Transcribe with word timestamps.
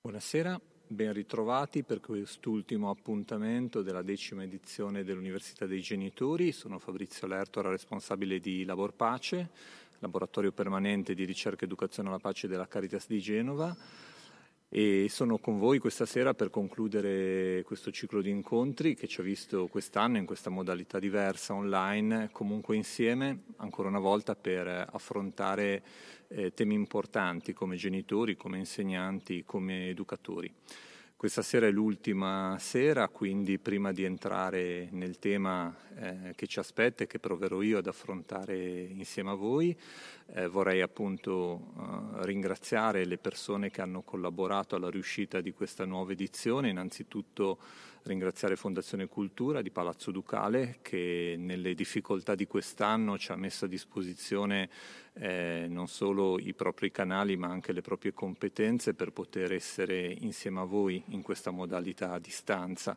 Buonasera, 0.00 0.58
ben 0.86 1.12
ritrovati 1.12 1.82
per 1.82 1.98
quest'ultimo 1.98 2.88
appuntamento 2.88 3.82
della 3.82 4.02
decima 4.02 4.44
edizione 4.44 5.02
dell'Università 5.02 5.66
dei 5.66 5.80
Genitori. 5.80 6.52
Sono 6.52 6.78
Fabrizio 6.78 7.26
Lertora, 7.26 7.68
responsabile 7.68 8.38
di 8.38 8.64
Labor 8.64 8.94
Pace, 8.94 9.50
laboratorio 9.98 10.52
permanente 10.52 11.14
di 11.14 11.24
ricerca 11.24 11.62
e 11.62 11.64
educazione 11.64 12.10
alla 12.10 12.20
pace 12.20 12.46
della 12.46 12.68
Caritas 12.68 13.08
di 13.08 13.18
Genova 13.18 13.76
e 14.70 15.06
sono 15.08 15.38
con 15.38 15.58
voi 15.58 15.78
questa 15.78 16.04
sera 16.04 16.34
per 16.34 16.50
concludere 16.50 17.62
questo 17.64 17.90
ciclo 17.90 18.20
di 18.20 18.28
incontri 18.28 18.94
che 18.94 19.06
ci 19.06 19.20
ha 19.20 19.24
visto 19.24 19.66
quest'anno 19.66 20.18
in 20.18 20.26
questa 20.26 20.50
modalità 20.50 20.98
diversa 20.98 21.54
online, 21.54 22.28
comunque 22.32 22.76
insieme 22.76 23.44
ancora 23.56 23.88
una 23.88 23.98
volta 23.98 24.36
per 24.36 24.66
affrontare 24.92 25.82
eh, 26.28 26.52
temi 26.52 26.74
importanti 26.74 27.54
come 27.54 27.76
genitori, 27.76 28.36
come 28.36 28.58
insegnanti, 28.58 29.42
come 29.46 29.88
educatori. 29.88 30.52
Questa 31.18 31.42
sera 31.42 31.66
è 31.66 31.72
l'ultima 31.72 32.56
sera, 32.60 33.08
quindi 33.08 33.58
prima 33.58 33.90
di 33.90 34.04
entrare 34.04 34.86
nel 34.92 35.18
tema 35.18 35.74
eh, 35.96 36.32
che 36.36 36.46
ci 36.46 36.60
aspetta 36.60 37.02
e 37.02 37.06
che 37.08 37.18
proverò 37.18 37.60
io 37.60 37.78
ad 37.78 37.88
affrontare 37.88 38.56
insieme 38.56 39.30
a 39.30 39.34
voi, 39.34 39.76
eh, 40.34 40.46
vorrei 40.46 40.80
appunto 40.80 41.72
eh, 41.76 42.24
ringraziare 42.24 43.04
le 43.04 43.18
persone 43.18 43.68
che 43.68 43.80
hanno 43.80 44.02
collaborato 44.02 44.76
alla 44.76 44.90
riuscita 44.90 45.40
di 45.40 45.52
questa 45.52 45.84
nuova 45.84 46.12
edizione, 46.12 46.68
innanzitutto 46.68 47.58
ringraziare 48.02 48.56
Fondazione 48.56 49.06
Cultura 49.06 49.62
di 49.62 49.70
Palazzo 49.70 50.10
Ducale 50.10 50.78
che 50.82 51.36
nelle 51.38 51.74
difficoltà 51.74 52.34
di 52.34 52.46
quest'anno 52.46 53.18
ci 53.18 53.32
ha 53.32 53.36
messo 53.36 53.64
a 53.64 53.68
disposizione 53.68 54.68
eh, 55.14 55.66
non 55.68 55.88
solo 55.88 56.38
i 56.38 56.54
propri 56.54 56.90
canali 56.90 57.36
ma 57.36 57.48
anche 57.48 57.72
le 57.72 57.80
proprie 57.82 58.12
competenze 58.12 58.94
per 58.94 59.12
poter 59.12 59.52
essere 59.52 60.16
insieme 60.20 60.60
a 60.60 60.64
voi 60.64 61.02
in 61.08 61.22
questa 61.22 61.50
modalità 61.50 62.12
a 62.12 62.18
distanza. 62.18 62.96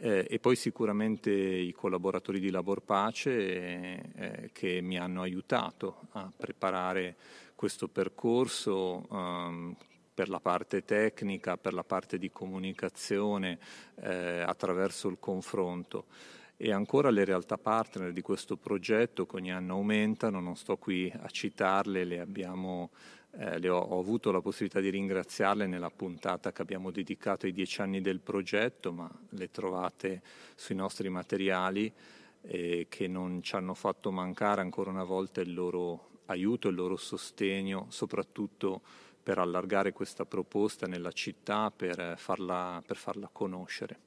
Eh, 0.00 0.26
e 0.28 0.38
poi 0.38 0.54
sicuramente 0.54 1.32
i 1.32 1.72
collaboratori 1.72 2.38
di 2.38 2.50
Labor 2.50 2.82
Pace 2.82 3.30
eh, 4.14 4.50
che 4.52 4.80
mi 4.80 4.96
hanno 4.96 5.22
aiutato 5.22 6.06
a 6.12 6.30
preparare 6.34 7.16
questo 7.56 7.88
percorso 7.88 9.04
um, 9.10 9.74
per 10.18 10.28
la 10.28 10.40
parte 10.40 10.84
tecnica, 10.84 11.56
per 11.56 11.72
la 11.72 11.84
parte 11.84 12.18
di 12.18 12.32
comunicazione 12.32 13.56
eh, 14.00 14.40
attraverso 14.40 15.06
il 15.06 15.18
confronto. 15.20 16.06
E 16.56 16.72
ancora 16.72 17.10
le 17.10 17.24
realtà 17.24 17.56
partner 17.56 18.12
di 18.12 18.20
questo 18.20 18.56
progetto 18.56 19.26
che 19.26 19.36
ogni 19.36 19.52
anno 19.52 19.74
aumentano, 19.74 20.40
non 20.40 20.56
sto 20.56 20.76
qui 20.76 21.08
a 21.16 21.28
citarle, 21.28 22.02
le, 22.02 22.18
abbiamo, 22.18 22.90
eh, 23.36 23.68
ho, 23.68 23.78
ho, 23.78 24.00
avuto 24.00 24.32
la 24.32 24.40
possibilità 24.40 24.80
di 24.80 24.90
ringraziarle 24.90 25.68
nella 25.68 25.90
puntata 25.90 26.50
che 26.50 26.62
abbiamo 26.62 26.90
dedicato 26.90 27.46
ai 27.46 27.52
dieci 27.52 27.80
anni 27.80 28.00
del 28.00 28.18
progetto, 28.18 28.90
ma 28.90 29.08
le 29.28 29.52
trovate 29.52 30.20
sui 30.56 30.74
nostri 30.74 31.08
materiali 31.10 31.92
eh, 32.40 32.86
che 32.88 33.06
non 33.06 33.40
ci 33.40 33.54
hanno 33.54 33.74
fatto 33.74 34.10
mancare 34.10 34.62
ancora 34.62 34.90
una 34.90 35.04
volta 35.04 35.40
il 35.40 35.54
loro 35.54 36.22
aiuto, 36.24 36.66
il 36.66 36.74
loro 36.74 36.96
sostegno, 36.96 37.86
soprattutto 37.90 39.06
per 39.28 39.36
allargare 39.36 39.92
questa 39.92 40.24
proposta 40.24 40.86
nella 40.86 41.12
città, 41.12 41.70
per 41.70 42.14
farla, 42.16 42.82
per 42.86 42.96
farla 42.96 43.28
conoscere. 43.30 43.98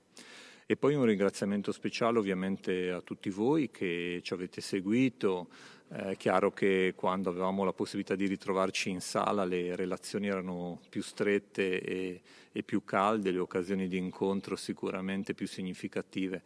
E 0.66 0.76
poi 0.76 0.96
un 0.96 1.06
ringraziamento 1.06 1.72
speciale 1.72 2.18
ovviamente 2.18 2.90
a 2.90 3.02
tutti 3.02 3.30
voi 3.30 3.70
che 3.70 4.22
ci 4.24 4.34
avete 4.34 4.62
seguito. 4.62 5.50
È 5.88 6.18
chiaro 6.18 6.52
che 6.52 6.94
quando 6.96 7.30
avevamo 7.30 7.64
la 7.64 7.72
possibilità 7.72 8.16
di 8.16 8.26
ritrovarci 8.26 8.90
in 8.90 9.00
sala 9.00 9.46
le 9.46 9.76
relazioni 9.76 10.26
erano 10.26 10.80
più 10.90 11.04
strette 11.04 11.80
e, 11.80 12.22
e 12.52 12.64
più 12.64 12.84
calde, 12.84 13.30
le 13.30 13.38
occasioni 13.38 13.88
di 13.88 13.98
incontro 13.98 14.56
sicuramente 14.56 15.36
più 15.36 15.46
significative 15.46 16.42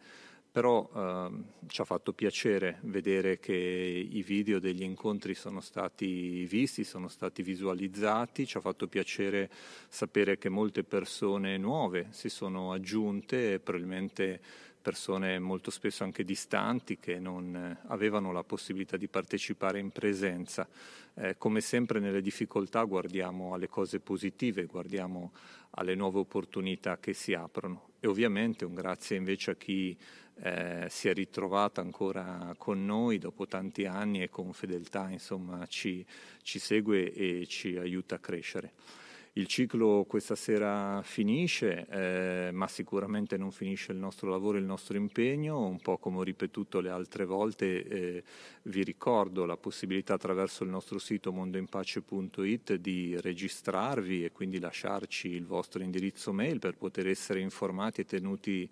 però 0.56 0.88
eh, 0.94 1.30
ci 1.66 1.82
ha 1.82 1.84
fatto 1.84 2.14
piacere 2.14 2.78
vedere 2.84 3.38
che 3.38 3.52
i 3.52 4.22
video 4.22 4.58
degli 4.58 4.80
incontri 4.80 5.34
sono 5.34 5.60
stati 5.60 6.46
visti, 6.46 6.82
sono 6.82 7.08
stati 7.08 7.42
visualizzati, 7.42 8.46
ci 8.46 8.56
ha 8.56 8.60
fatto 8.60 8.86
piacere 8.86 9.50
sapere 9.90 10.38
che 10.38 10.48
molte 10.48 10.82
persone 10.82 11.58
nuove 11.58 12.06
si 12.08 12.30
sono 12.30 12.72
aggiunte, 12.72 13.60
probabilmente 13.60 14.40
persone 14.80 15.38
molto 15.38 15.70
spesso 15.70 16.04
anche 16.04 16.24
distanti 16.24 16.96
che 16.96 17.18
non 17.18 17.76
avevano 17.88 18.32
la 18.32 18.42
possibilità 18.42 18.96
di 18.96 19.08
partecipare 19.08 19.78
in 19.78 19.90
presenza. 19.90 20.66
Eh, 21.16 21.36
come 21.36 21.60
sempre 21.60 22.00
nelle 22.00 22.22
difficoltà 22.22 22.82
guardiamo 22.84 23.52
alle 23.52 23.68
cose 23.68 24.00
positive, 24.00 24.64
guardiamo 24.64 25.32
alle 25.72 25.94
nuove 25.94 26.20
opportunità 26.20 26.98
che 26.98 27.12
si 27.12 27.34
aprono 27.34 27.88
e 28.00 28.06
ovviamente 28.06 28.64
un 28.64 28.74
grazie 28.74 29.16
invece 29.16 29.50
a 29.50 29.56
chi 29.56 29.96
eh, 30.42 30.86
si 30.88 31.08
è 31.08 31.14
ritrovata 31.14 31.80
ancora 31.80 32.54
con 32.58 32.84
noi 32.84 33.18
dopo 33.18 33.46
tanti 33.46 33.86
anni 33.86 34.22
e 34.22 34.28
con 34.28 34.52
fedeltà 34.52 35.08
insomma, 35.10 35.66
ci, 35.66 36.04
ci 36.42 36.58
segue 36.58 37.12
e 37.12 37.46
ci 37.46 37.76
aiuta 37.76 38.16
a 38.16 38.18
crescere. 38.18 38.72
Il 39.38 39.48
ciclo 39.48 40.06
questa 40.08 40.34
sera 40.34 41.02
finisce, 41.02 41.86
eh, 41.90 42.50
ma 42.52 42.66
sicuramente 42.68 43.36
non 43.36 43.50
finisce 43.50 43.92
il 43.92 43.98
nostro 43.98 44.30
lavoro 44.30 44.56
e 44.56 44.60
il 44.60 44.66
nostro 44.66 44.96
impegno, 44.96 45.66
un 45.66 45.78
po' 45.78 45.98
come 45.98 46.16
ho 46.16 46.22
ripetuto 46.22 46.80
le 46.80 46.88
altre 46.88 47.26
volte, 47.26 47.86
eh, 47.86 48.24
vi 48.62 48.82
ricordo 48.82 49.44
la 49.44 49.58
possibilità 49.58 50.14
attraverso 50.14 50.64
il 50.64 50.70
nostro 50.70 50.98
sito 50.98 51.32
mondoinpace.it 51.32 52.76
di 52.76 53.20
registrarvi 53.20 54.24
e 54.24 54.32
quindi 54.32 54.58
lasciarci 54.58 55.28
il 55.28 55.44
vostro 55.44 55.82
indirizzo 55.82 56.32
mail 56.32 56.58
per 56.58 56.78
poter 56.78 57.06
essere 57.06 57.40
informati 57.40 58.00
e 58.00 58.06
tenuti 58.06 58.66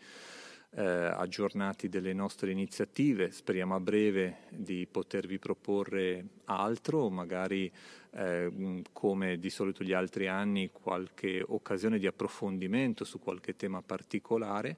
eh, 0.74 0.82
aggiornati 0.82 1.88
delle 1.88 2.12
nostre 2.12 2.50
iniziative. 2.50 3.30
Speriamo 3.30 3.74
a 3.74 3.80
breve 3.80 4.38
di 4.48 4.86
potervi 4.90 5.38
proporre 5.38 6.24
altro, 6.46 7.08
magari 7.10 7.70
eh, 8.12 8.82
come 8.92 9.38
di 9.38 9.50
solito 9.50 9.84
gli 9.84 9.92
altri 9.92 10.28
anni 10.28 10.70
qualche 10.70 11.42
occasione 11.46 11.98
di 11.98 12.06
approfondimento 12.06 13.04
su 13.04 13.18
qualche 13.18 13.56
tema 13.56 13.82
particolare 13.82 14.76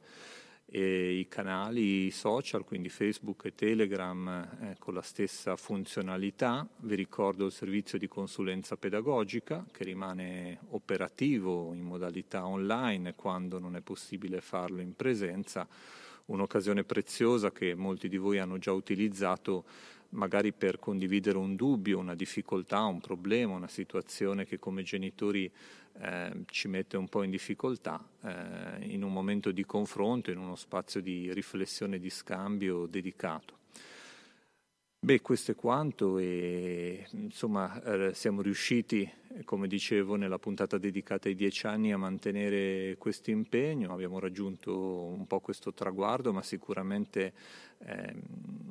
i 0.69 1.27
canali 1.29 2.11
social, 2.11 2.65
quindi 2.65 2.89
Facebook 2.89 3.45
e 3.45 3.55
Telegram, 3.55 4.29
eh, 4.61 4.77
con 4.79 4.95
la 4.95 5.03
stessa 5.03 5.57
funzionalità. 5.57 6.67
Vi 6.79 6.95
ricordo 6.95 7.47
il 7.47 7.53
servizio 7.53 7.99
di 7.99 8.09
consulenza 8.09 8.77
pedagogica 8.77 9.65
che 9.71 9.85
rimane 9.85 10.59
operativo 10.71 11.73
in 11.73 11.83
modalità 11.83 12.47
online 12.47 13.15
quando 13.15 13.59
non 13.59 13.77
è 13.77 13.81
possibile 13.81 14.41
farlo 14.41 14.81
in 14.81 14.95
presenza, 14.97 15.69
un'occasione 16.27 16.83
preziosa 16.83 17.53
che 17.53 17.75
molti 17.75 18.09
di 18.09 18.17
voi 18.17 18.39
hanno 18.39 18.59
già 18.59 18.73
utilizzato 18.73 19.65
magari 20.11 20.53
per 20.53 20.79
condividere 20.79 21.39
un 21.39 21.57
dubbio, 21.57 21.99
una 21.99 22.15
difficoltà, 22.15 22.83
un 22.85 23.01
problema, 23.01 23.55
una 23.55 23.69
situazione 23.69 24.47
che 24.47 24.59
come 24.59 24.83
genitori 24.83 25.51
eh, 26.01 26.33
ci 26.47 26.69
mette 26.69 26.97
un 26.97 27.09
po' 27.09 27.23
in 27.23 27.31
difficoltà, 27.31 28.05
eh, 28.23 28.87
in 28.87 29.03
un 29.03 29.13
momento 29.13 29.51
di 29.51 29.65
confronto, 29.65 30.31
in 30.31 30.39
uno 30.39 30.57
spazio 30.57 31.01
di 31.01 31.33
riflessione 31.33 31.99
di 31.99 32.11
scambio 32.11 32.87
dedicato. 32.87 33.65
Beh, 35.07 35.23
questo 35.23 35.53
è 35.53 35.55
quanto 35.55 36.19
e 36.19 37.07
insomma 37.13 37.81
eh, 37.81 38.13
siamo 38.13 38.43
riusciti, 38.43 39.09
come 39.45 39.69
dicevo 39.69 40.17
nella 40.17 40.41
puntata 40.41 40.79
dedicata 40.79 41.29
ai 41.29 41.37
dieci 41.37 41.69
anni, 41.69 41.93
a 41.93 41.97
mantenere 41.97 42.97
questo 42.99 43.31
impegno, 43.31 43.93
abbiamo 43.93 44.19
raggiunto 44.19 45.05
un 45.05 45.25
po' 45.29 45.39
questo 45.39 45.73
traguardo, 45.73 46.33
ma 46.33 46.43
sicuramente 46.43 47.33
eh, 47.87 48.15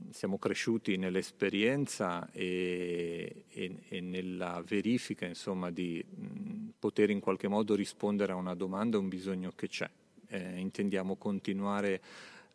siamo 0.09 0.38
cresciuti 0.38 0.97
nell'esperienza 0.97 2.29
e, 2.34 3.46
e, 3.47 3.84
e 3.88 4.02
nella 4.02 4.62
verifica 4.67 5.25
insomma, 5.25 5.72
di 5.72 6.03
mh, 6.06 6.72
poter 6.79 7.12
in 7.12 7.22
qualche 7.22 7.47
modo 7.47 7.75
rispondere 7.75 8.34
a 8.34 8.35
una 8.35 8.56
domanda, 8.56 8.97
a 8.97 9.00
un 9.00 9.07
bisogno 9.07 9.53
che 9.55 9.70
c'è. 9.70 9.90
Eh, 10.28 10.59
intendiamo 10.59 11.16
continuare 11.16 12.02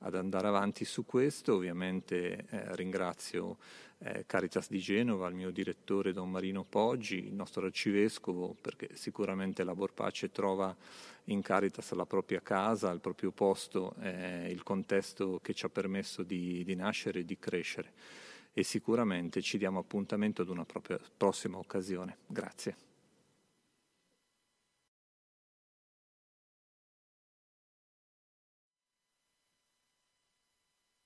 ad 0.00 0.14
andare 0.14 0.49
avanti 0.49 0.85
su 0.85 1.05
questo. 1.05 1.55
Ovviamente 1.55 2.47
eh, 2.49 2.76
ringrazio 2.76 3.56
eh, 3.99 4.25
Caritas 4.26 4.69
di 4.69 4.79
Genova, 4.79 5.29
il 5.29 5.35
mio 5.35 5.50
direttore 5.50 6.12
Don 6.12 6.31
Marino 6.31 6.64
Poggi, 6.64 7.26
il 7.26 7.35
nostro 7.35 7.67
arcivescovo, 7.67 8.56
perché 8.61 8.91
sicuramente 8.94 9.64
Labor 9.64 9.93
Pace 9.93 10.31
trova 10.31 10.75
in 11.25 11.43
Caritas 11.43 11.93
la 11.93 12.06
propria 12.06 12.41
casa, 12.41 12.91
il 12.91 13.00
proprio 13.00 13.31
posto, 13.31 13.94
eh, 14.00 14.49
il 14.50 14.62
contesto 14.62 15.38
che 15.43 15.55
ci 15.55 15.67
ha 15.67 15.69
permesso 15.69 16.23
di, 16.23 16.64
di 16.64 16.75
nascere 16.75 17.20
e 17.20 17.25
di 17.25 17.38
crescere. 17.38 17.93
E 18.52 18.64
sicuramente 18.64 19.43
ci 19.43 19.58
diamo 19.58 19.79
appuntamento 19.79 20.43
ad 20.43 20.49
una 20.49 20.67
prossima 21.17 21.58
occasione. 21.58 22.17
Grazie. 22.26 22.90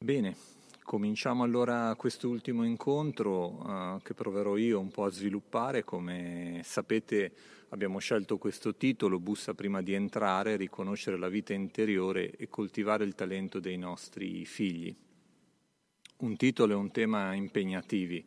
Bene, 0.05 0.37
Cominciamo 0.83 1.45
allora 1.45 1.95
quest'ultimo 1.97 2.63
incontro 2.63 3.65
eh, 3.67 4.03
che 4.03 4.13
proverò 4.13 4.59
io 4.59 4.79
un 4.79 4.91
po' 4.91 5.05
a 5.05 5.11
sviluppare. 5.11 5.83
Come 5.83 6.61
sapete 6.63 7.33
abbiamo 7.71 7.99
scelto 8.01 8.37
questo 8.37 8.75
titolo, 8.75 9.19
Bussa 9.19 9.55
prima 9.55 9.81
di 9.81 9.95
entrare, 9.95 10.57
riconoscere 10.57 11.17
la 11.17 11.31
vita 11.31 11.55
interiore 11.55 12.33
e 12.33 12.51
coltivare 12.51 13.05
il 13.05 13.15
talento 13.15 13.61
dei 13.61 13.79
nostri 13.79 14.45
figli. 14.45 14.95
Un 16.19 16.37
titolo 16.37 16.75
e 16.75 16.77
un 16.77 16.91
tema 16.91 17.33
impegnativi. 17.33 18.23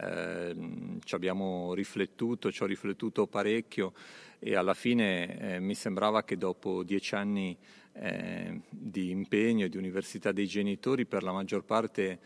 Eh, 0.00 0.56
ci 1.04 1.14
abbiamo 1.14 1.74
riflettuto, 1.74 2.50
ci 2.50 2.62
ho 2.62 2.66
riflettuto 2.66 3.26
parecchio 3.26 3.92
e 4.38 4.56
alla 4.56 4.72
fine 4.72 5.38
eh, 5.38 5.60
mi 5.60 5.74
sembrava 5.74 6.24
che 6.24 6.38
dopo 6.38 6.82
dieci 6.82 7.14
anni 7.14 7.54
eh, 7.92 8.60
di 8.68 9.10
impegno 9.10 9.64
e 9.64 9.68
di 9.68 9.76
università 9.76 10.32
dei 10.32 10.46
genitori, 10.46 11.06
per 11.06 11.22
la 11.22 11.32
maggior 11.32 11.64
parte 11.64 12.18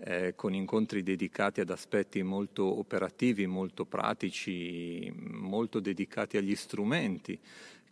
eh, 0.00 0.34
con 0.36 0.54
incontri 0.54 1.02
dedicati 1.02 1.60
ad 1.60 1.70
aspetti 1.70 2.22
molto 2.22 2.78
operativi, 2.78 3.46
molto 3.46 3.84
pratici, 3.84 5.12
molto 5.14 5.80
dedicati 5.80 6.36
agli 6.36 6.54
strumenti 6.54 7.38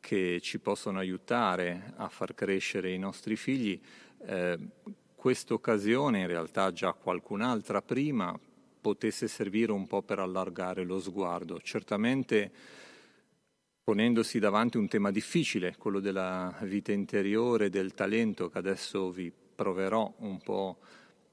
che 0.01 0.39
ci 0.41 0.61
possono 0.61 0.99
aiutare 0.99 1.95
a 1.97 2.09
far 2.09 2.35
crescere 2.35 2.93
i 2.93 2.99
nostri 2.99 3.35
figli. 3.35 3.81
Eh, 4.25 4.59
questa 5.17 5.55
occasione, 5.55 6.21
in 6.21 6.27
realtà 6.29 6.73
già 6.73 6.93
qualcun'altra 6.93 7.83
prima, 7.83 8.39
potesse 8.81 9.27
servire 9.27 9.73
un 9.73 9.89
po' 9.89 10.03
per 10.03 10.21
allargare 10.21 10.85
lo 10.85 11.01
sguardo. 11.01 11.59
Certamente 11.61 12.53
ponendosi 13.87 14.41
davanti 14.41 14.79
un 14.79 14.89
tema 14.89 15.13
difficile, 15.13 15.77
quello 15.79 16.01
della 16.01 16.53
vita 16.63 16.91
interiore, 16.91 17.71
del 17.71 17.95
talento, 17.95 18.49
che 18.49 18.59
adesso 18.59 19.13
vi 19.13 19.33
proverò 19.55 20.13
un 20.19 20.39
po' 20.39 20.79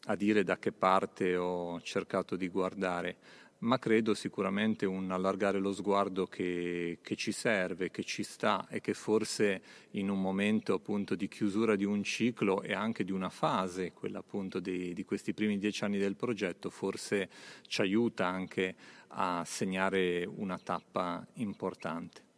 a 0.06 0.16
dire 0.16 0.44
da 0.44 0.60
che 0.60 0.72
parte 0.72 1.36
ho 1.36 1.82
cercato 1.82 2.36
di 2.36 2.48
guardare, 2.50 3.18
ma 3.62 3.80
credo 3.80 4.14
sicuramente 4.14 4.86
un 4.86 5.10
allargare 5.10 5.58
lo 5.58 5.74
sguardo 5.74 6.28
che, 6.28 7.00
che, 7.02 7.16
ci 7.16 7.32
serve, 7.32 7.90
che 7.90 8.04
ci 8.04 8.22
sta 8.22 8.68
e 8.70 8.82
che 8.82 8.94
forse 8.94 9.62
in 9.94 10.12
un 10.12 10.22
momento 10.22 10.76
appunto 10.76 11.16
di 11.16 11.28
chiusura 11.28 11.76
di 11.76 11.86
un 11.86 12.04
ciclo 12.04 12.62
e 12.62 12.76
anche 12.76 13.04
di 13.04 13.12
una 13.12 13.32
fase, 13.32 13.94
quella 13.94 14.20
appunto 14.20 14.60
di, 14.60 14.94
di 14.94 15.04
questi 15.06 15.34
primi 15.34 15.58
dieci 15.58 15.84
anni 15.86 15.98
del 15.98 16.16
progetto, 16.16 16.70
forse 16.70 17.32
ci 17.66 17.82
aiuta 17.82 18.28
anche 18.28 18.76
a 19.08 19.42
segnare 19.44 20.24
una 20.24 20.60
tappa 20.60 21.26
importante. 21.38 22.33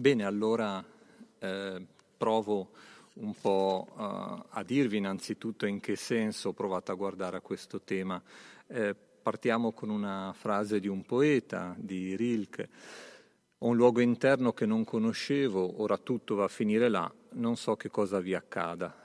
Bene, 0.00 0.24
allora 0.24 0.80
eh, 1.40 1.86
provo 2.16 2.68
un 3.14 3.34
po' 3.34 3.88
uh, 3.96 4.44
a 4.48 4.62
dirvi 4.64 4.98
innanzitutto 4.98 5.66
in 5.66 5.80
che 5.80 5.96
senso 5.96 6.50
ho 6.50 6.52
provato 6.52 6.92
a 6.92 6.94
guardare 6.94 7.38
a 7.38 7.40
questo 7.40 7.80
tema. 7.80 8.22
Eh, 8.68 8.94
partiamo 8.94 9.72
con 9.72 9.88
una 9.88 10.32
frase 10.38 10.78
di 10.78 10.86
un 10.86 11.02
poeta, 11.02 11.74
di 11.76 12.14
Rilke. 12.14 12.68
Ho 13.58 13.66
un 13.66 13.74
luogo 13.74 13.98
interno 13.98 14.52
che 14.52 14.66
non 14.66 14.84
conoscevo, 14.84 15.82
ora 15.82 15.98
tutto 15.98 16.36
va 16.36 16.44
a 16.44 16.48
finire 16.48 16.88
là, 16.88 17.12
non 17.30 17.56
so 17.56 17.74
che 17.74 17.90
cosa 17.90 18.20
vi 18.20 18.36
accada. 18.36 19.02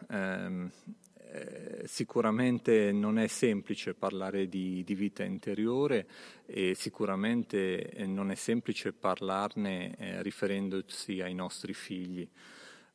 Eh, 1.35 1.87
sicuramente 1.87 2.91
non 2.91 3.17
è 3.17 3.25
semplice 3.25 3.95
parlare 3.95 4.47
di, 4.47 4.83
di, 4.83 4.93
vita 4.93 5.23
interiore 5.23 6.05
e 6.45 6.75
sicuramente 6.75 7.89
eh, 7.89 8.05
non 8.05 8.29
è 8.29 8.35
semplice 8.35 8.93
parlarne 8.93 9.95
eh, 9.97 10.21
riferendosi 10.21 11.21
ai 11.21 11.33
nostri 11.33 11.73
figli. 11.73 12.29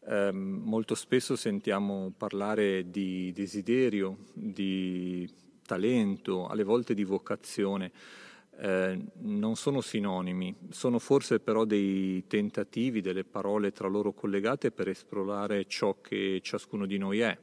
Eh, 0.06 0.31
molto 0.31 0.94
spesso 0.94 1.35
sentiamo 1.35 2.12
parlare 2.17 2.88
di 2.88 3.32
desiderio, 3.32 4.19
di 4.32 5.29
talento, 5.67 6.46
alle 6.46 6.62
volte 6.62 6.94
di 6.94 7.02
vocazione. 7.02 7.90
Eh, 8.56 9.05
non 9.14 9.56
sono 9.56 9.81
sinonimi, 9.81 10.55
sono 10.70 11.00
forse 11.00 11.40
però 11.40 11.64
dei 11.64 12.25
tentativi, 12.29 13.00
delle 13.00 13.25
parole 13.25 13.73
tra 13.73 13.88
loro 13.88 14.12
collegate 14.12 14.70
per 14.70 14.87
esplorare 14.87 15.64
ciò 15.64 16.00
che 16.00 16.38
ciascuno 16.40 16.87
di 16.87 16.99
noi 16.99 17.19
è, 17.19 17.37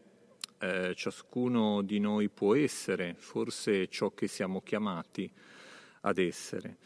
eh, 0.60 0.94
ciascuno 0.96 1.81
di 1.81 2.00
noi 2.00 2.30
può 2.30 2.56
essere, 2.56 3.16
forse 3.18 3.88
ciò 3.88 4.13
che 4.13 4.28
siamo 4.28 4.62
chiamati 4.62 5.31
ad 6.02 6.18
essere. 6.18 6.78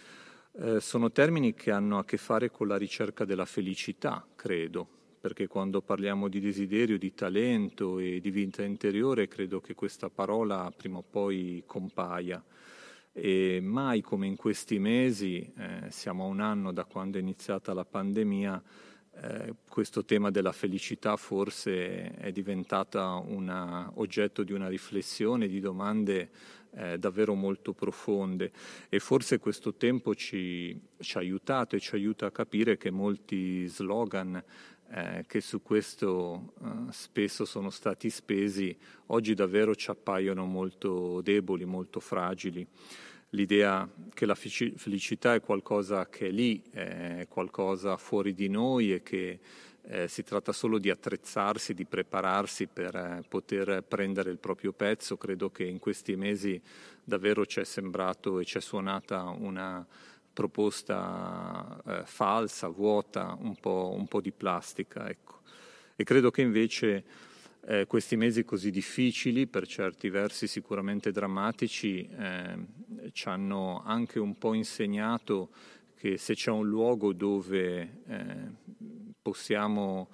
Eh, 0.54 0.80
sono 0.80 1.12
termini 1.12 1.54
che 1.54 1.72
hanno 1.72 2.00
a 2.00 2.06
che 2.06 2.18
fare 2.18 2.50
con 2.50 2.68
la 2.68 2.78
ricerca 2.78 3.26
della 3.26 3.46
felicità, 3.46 4.26
credo, 4.36 4.88
perché 5.20 5.48
quando 5.48 5.82
parliamo 5.82 6.28
di 6.28 6.40
desiderio, 6.40 6.98
di 6.98 7.14
talento 7.14 8.00
e 8.00 8.20
di 8.20 8.32
vita 8.32 8.64
interiore, 8.64 9.28
credo 9.28 9.60
che 9.60 9.76
questa 9.76 10.10
parola 10.10 10.72
prima 10.76 10.98
o 10.98 11.04
poi 11.04 11.64
compaia. 11.66 12.44
E 13.12 13.60
mai 13.62 14.02
come 14.02 14.28
in 14.28 14.36
questi 14.36 14.80
mesi, 14.80 15.52
eh, 15.58 15.90
siamo 15.90 16.24
a 16.24 16.28
un 16.28 16.40
anno 16.40 16.72
da 16.72 16.86
quando 16.86 17.18
è 17.18 17.22
iniziata 17.22 17.74
la 17.74 17.86
pandemia, 17.86 18.64
eh, 19.22 19.54
questo 19.68 20.06
tema 20.06 20.32
della 20.32 20.52
felicità 20.52 21.16
forse 21.18 22.16
è 22.16 22.32
diventato 22.32 23.00
un 23.28 23.92
oggetto 23.96 24.44
di 24.44 24.54
una 24.54 24.68
riflessione, 24.68 25.48
di 25.48 25.60
domande 25.60 26.30
eh, 26.72 26.98
davvero 26.98 27.34
molto 27.34 27.74
profonde. 27.74 28.52
E 28.88 29.00
forse 29.00 29.40
questo 29.40 29.74
tempo 29.76 30.16
ci, 30.16 30.80
ci, 31.00 31.18
ha 31.18 31.20
aiutato 31.20 31.76
e 31.76 31.80
ci 31.80 31.96
aiuta 31.96 32.28
a 32.28 32.32
capire 32.32 32.78
che 32.78 32.92
molti 32.92 33.66
slogan 33.68 34.42
eh, 34.92 35.26
che 35.28 35.42
su 35.42 35.62
questo 35.62 36.54
eh, 36.64 36.92
spesso 36.92 37.46
sono 37.46 37.70
stati 37.70 38.10
spesi 38.10 38.76
oggi 39.08 39.34
davvero 39.34 39.76
ci 39.76 39.90
appaiono 39.92 40.46
molto 40.46 41.22
deboli, 41.22 41.66
molto 41.66 42.00
fragili 42.00 42.66
l'idea 43.32 43.88
che 44.14 44.26
la 44.26 44.36
felicità 44.36 45.34
è 45.34 45.42
qualcosa 45.42 46.08
che 46.08 46.28
è 46.28 46.32
lì, 46.32 46.62
è 46.72 47.28
qualcosa 47.30 47.98
fuori 47.98 48.34
di 48.34 48.50
noi 48.50 48.94
e 48.94 49.04
che 49.04 49.40
eh, 49.84 50.08
si 50.08 50.24
tratta 50.24 50.52
solo 50.52 50.78
di 50.78 50.90
attrezzarsi, 50.90 51.74
di 51.74 51.86
prepararsi 51.86 52.68
per 52.68 52.96
eh, 52.96 53.24
poter 53.28 53.84
prendere 53.88 54.30
il 54.30 54.38
proprio 54.38 54.72
pezzo. 54.72 55.18
Credo 55.18 55.50
che 55.50 55.64
in 55.64 55.80
questi 55.80 56.16
mesi 56.16 56.62
davvero 57.04 57.46
ci 57.46 57.60
è 57.60 57.64
sembrato 57.64 58.40
e 58.40 58.46
ci 58.46 58.58
è 58.58 58.62
suonata 58.62 59.24
una 59.24 59.86
proposta 60.32 61.82
eh, 61.86 62.02
falsa, 62.06 62.68
vuota, 62.68 63.36
un 63.40 63.56
po', 63.56 63.94
un 63.96 64.08
po', 64.08 64.22
di 64.22 64.32
plastica. 64.32 65.10
Ecco. 65.10 65.40
E 65.96 66.04
credo 66.04 66.30
che 66.30 66.42
invece 66.42 67.04
eh, 67.70 67.86
questi 67.86 68.16
mesi 68.18 68.44
così 68.44 68.72
difficili, 68.72 69.46
per 69.46 69.68
certi 69.68 70.10
versi 70.10 70.48
sicuramente 70.48 71.12
drammatici, 71.12 72.10
eh, 72.10 72.58
ci 73.12 73.28
hanno 73.28 73.84
anche 73.86 74.18
un 74.18 74.40
po' 74.40 74.56
insegnato 74.56 75.50
che 75.96 76.18
se 76.18 76.34
c'è 76.34 76.50
un 76.50 76.68
luogo 76.68 77.14
dove 77.14 78.02
eh, 78.08 78.26
possiamo 79.22 80.10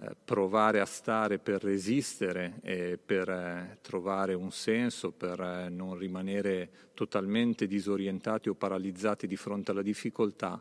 eh, 0.00 0.14
provare 0.24 0.78
a 0.78 0.84
stare 0.84 1.40
per 1.40 1.64
resistere 1.64 2.60
e 2.62 2.96
per 3.04 3.28
eh, 3.28 3.78
trovare 3.82 4.34
un 4.34 4.52
senso, 4.52 5.10
per 5.10 5.40
eh, 5.40 5.68
non 5.68 5.98
rimanere 5.98 6.70
totalmente 6.94 7.66
disorientati 7.66 8.48
o 8.48 8.54
paralizzati 8.54 9.26
di 9.26 9.36
fronte 9.36 9.72
alla 9.72 9.82
difficoltà, 9.82 10.60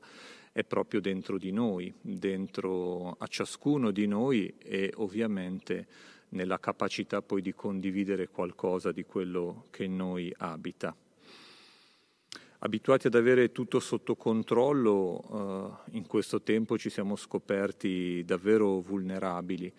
è 0.52 0.64
proprio 0.64 1.00
dentro 1.00 1.38
di 1.38 1.52
noi, 1.52 1.94
dentro 2.02 3.12
a 3.12 3.28
ciascuno 3.28 3.92
di 3.92 4.08
noi 4.08 4.52
e 4.58 4.92
ovviamente 4.96 6.18
nella 6.30 6.60
capacità 6.60 7.22
poi 7.22 7.42
di 7.42 7.54
condividere 7.54 8.28
qualcosa 8.28 8.92
di 8.92 9.04
quello 9.06 9.66
che 9.70 9.88
noi 9.88 10.34
abita. 10.38 10.96
Abituati 12.62 13.08
ad 13.08 13.16
avere 13.16 13.54
tutto 13.54 13.80
sotto 13.80 14.16
controllo, 14.16 15.86
eh, 15.88 15.98
in 15.98 16.06
questo 16.06 16.42
tempo 16.42 16.78
ci 16.78 16.90
siamo 16.90 17.16
scoperti 17.16 18.24
davvero 18.26 18.82
vulnerabili 18.82 19.72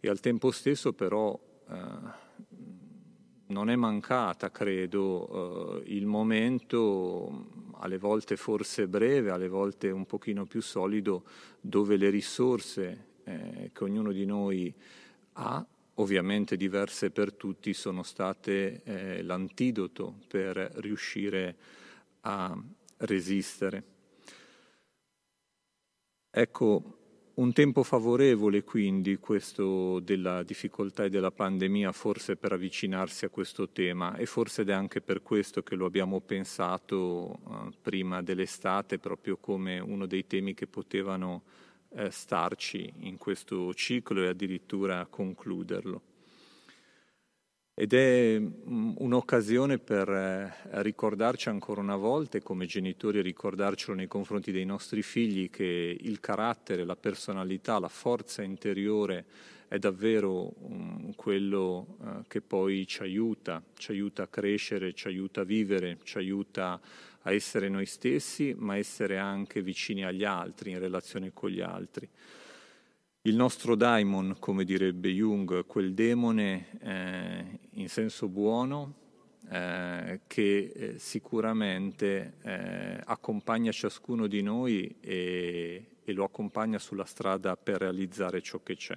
e 0.00 0.08
al 0.08 0.20
tempo 0.20 0.50
stesso 0.50 0.92
però 0.92 1.38
eh, 1.68 2.24
non 3.46 3.70
è 3.70 3.76
mancata, 3.76 4.50
credo, 4.50 5.82
eh, 5.82 5.94
il 5.94 6.04
momento, 6.04 7.46
alle 7.78 7.96
volte 7.96 8.36
forse 8.36 8.86
breve, 8.86 9.30
alle 9.30 9.48
volte 9.48 9.90
un 9.90 10.04
pochino 10.04 10.44
più 10.44 10.60
solido, 10.60 11.24
dove 11.58 11.96
le 11.96 12.10
risorse 12.10 13.06
eh, 13.24 13.70
che 13.72 13.84
ognuno 13.84 14.12
di 14.12 14.26
noi 14.26 14.74
ha 15.34 15.66
ovviamente 15.96 16.56
diverse 16.56 17.10
per 17.10 17.32
tutti, 17.32 17.72
sono 17.72 18.02
state 18.02 18.82
eh, 18.84 19.22
l'antidoto 19.22 20.20
per 20.26 20.56
riuscire 20.76 21.56
a 22.20 22.56
resistere. 22.98 23.84
Ecco, 26.30 26.96
un 27.36 27.52
tempo 27.52 27.82
favorevole 27.82 28.64
quindi 28.64 29.18
questo 29.18 30.00
della 30.00 30.42
difficoltà 30.42 31.04
e 31.04 31.10
della 31.10 31.30
pandemia 31.30 31.92
forse 31.92 32.36
per 32.36 32.52
avvicinarsi 32.52 33.26
a 33.26 33.28
questo 33.28 33.68
tema 33.68 34.16
e 34.16 34.24
forse 34.24 34.62
ed 34.62 34.70
è 34.70 34.72
anche 34.72 35.02
per 35.02 35.22
questo 35.22 35.62
che 35.62 35.74
lo 35.74 35.84
abbiamo 35.84 36.20
pensato 36.20 37.34
eh, 37.34 37.72
prima 37.82 38.22
dell'estate 38.22 38.98
proprio 38.98 39.36
come 39.36 39.78
uno 39.78 40.06
dei 40.06 40.26
temi 40.26 40.54
che 40.54 40.66
potevano 40.66 41.42
eh, 41.96 42.10
starci 42.10 42.92
in 43.00 43.16
questo 43.16 43.72
ciclo 43.74 44.22
e 44.22 44.28
addirittura 44.28 45.06
concluderlo. 45.06 46.02
ed 47.78 47.92
è 47.92 48.38
mm, 48.38 48.94
un'occasione 48.98 49.78
per 49.78 50.08
eh, 50.08 50.52
ricordarci 50.82 51.48
ancora 51.48 51.80
una 51.80 51.96
volta 51.96 52.38
e 52.38 52.42
come 52.42 52.66
genitori 52.66 53.20
ricordarcelo 53.20 53.94
nei 53.94 54.06
confronti 54.06 54.52
dei 54.52 54.64
nostri 54.64 55.02
figli 55.02 55.50
che 55.50 55.96
il 56.00 56.20
carattere, 56.20 56.84
la 56.84 56.96
personalità, 56.96 57.78
la 57.78 57.88
forza 57.88 58.42
interiore 58.42 59.24
è 59.68 59.78
davvero 59.78 60.52
um, 60.60 61.12
quello 61.14 61.96
uh, 61.98 62.22
che 62.28 62.40
poi 62.40 62.86
ci 62.86 63.02
aiuta, 63.02 63.62
ci 63.76 63.90
aiuta 63.90 64.22
a 64.22 64.28
crescere, 64.28 64.94
ci 64.94 65.08
aiuta 65.08 65.40
a 65.40 65.44
vivere, 65.44 65.98
ci 66.04 66.18
aiuta 66.18 66.72
a 66.72 66.80
essere 67.32 67.68
noi 67.68 67.86
stessi, 67.86 68.54
ma 68.56 68.76
essere 68.76 69.18
anche 69.18 69.62
vicini 69.62 70.04
agli 70.04 70.24
altri, 70.24 70.70
in 70.70 70.78
relazione 70.78 71.32
con 71.32 71.50
gli 71.50 71.60
altri. 71.60 72.08
Il 73.22 73.34
nostro 73.34 73.74
daimon, 73.74 74.36
come 74.38 74.64
direbbe 74.64 75.08
Jung, 75.08 75.66
quel 75.66 75.94
demone 75.94 76.78
eh, 76.80 77.58
in 77.70 77.88
senso 77.88 78.28
buono, 78.28 78.94
eh, 79.50 80.20
che 80.26 80.72
eh, 80.74 80.98
sicuramente 80.98 82.34
eh, 82.42 83.00
accompagna 83.04 83.72
ciascuno 83.72 84.26
di 84.26 84.42
noi 84.42 84.96
e, 85.00 85.96
e 86.04 86.12
lo 86.12 86.24
accompagna 86.24 86.78
sulla 86.78 87.04
strada 87.04 87.56
per 87.56 87.78
realizzare 87.78 88.40
ciò 88.42 88.60
che 88.62 88.76
c'è. 88.76 88.96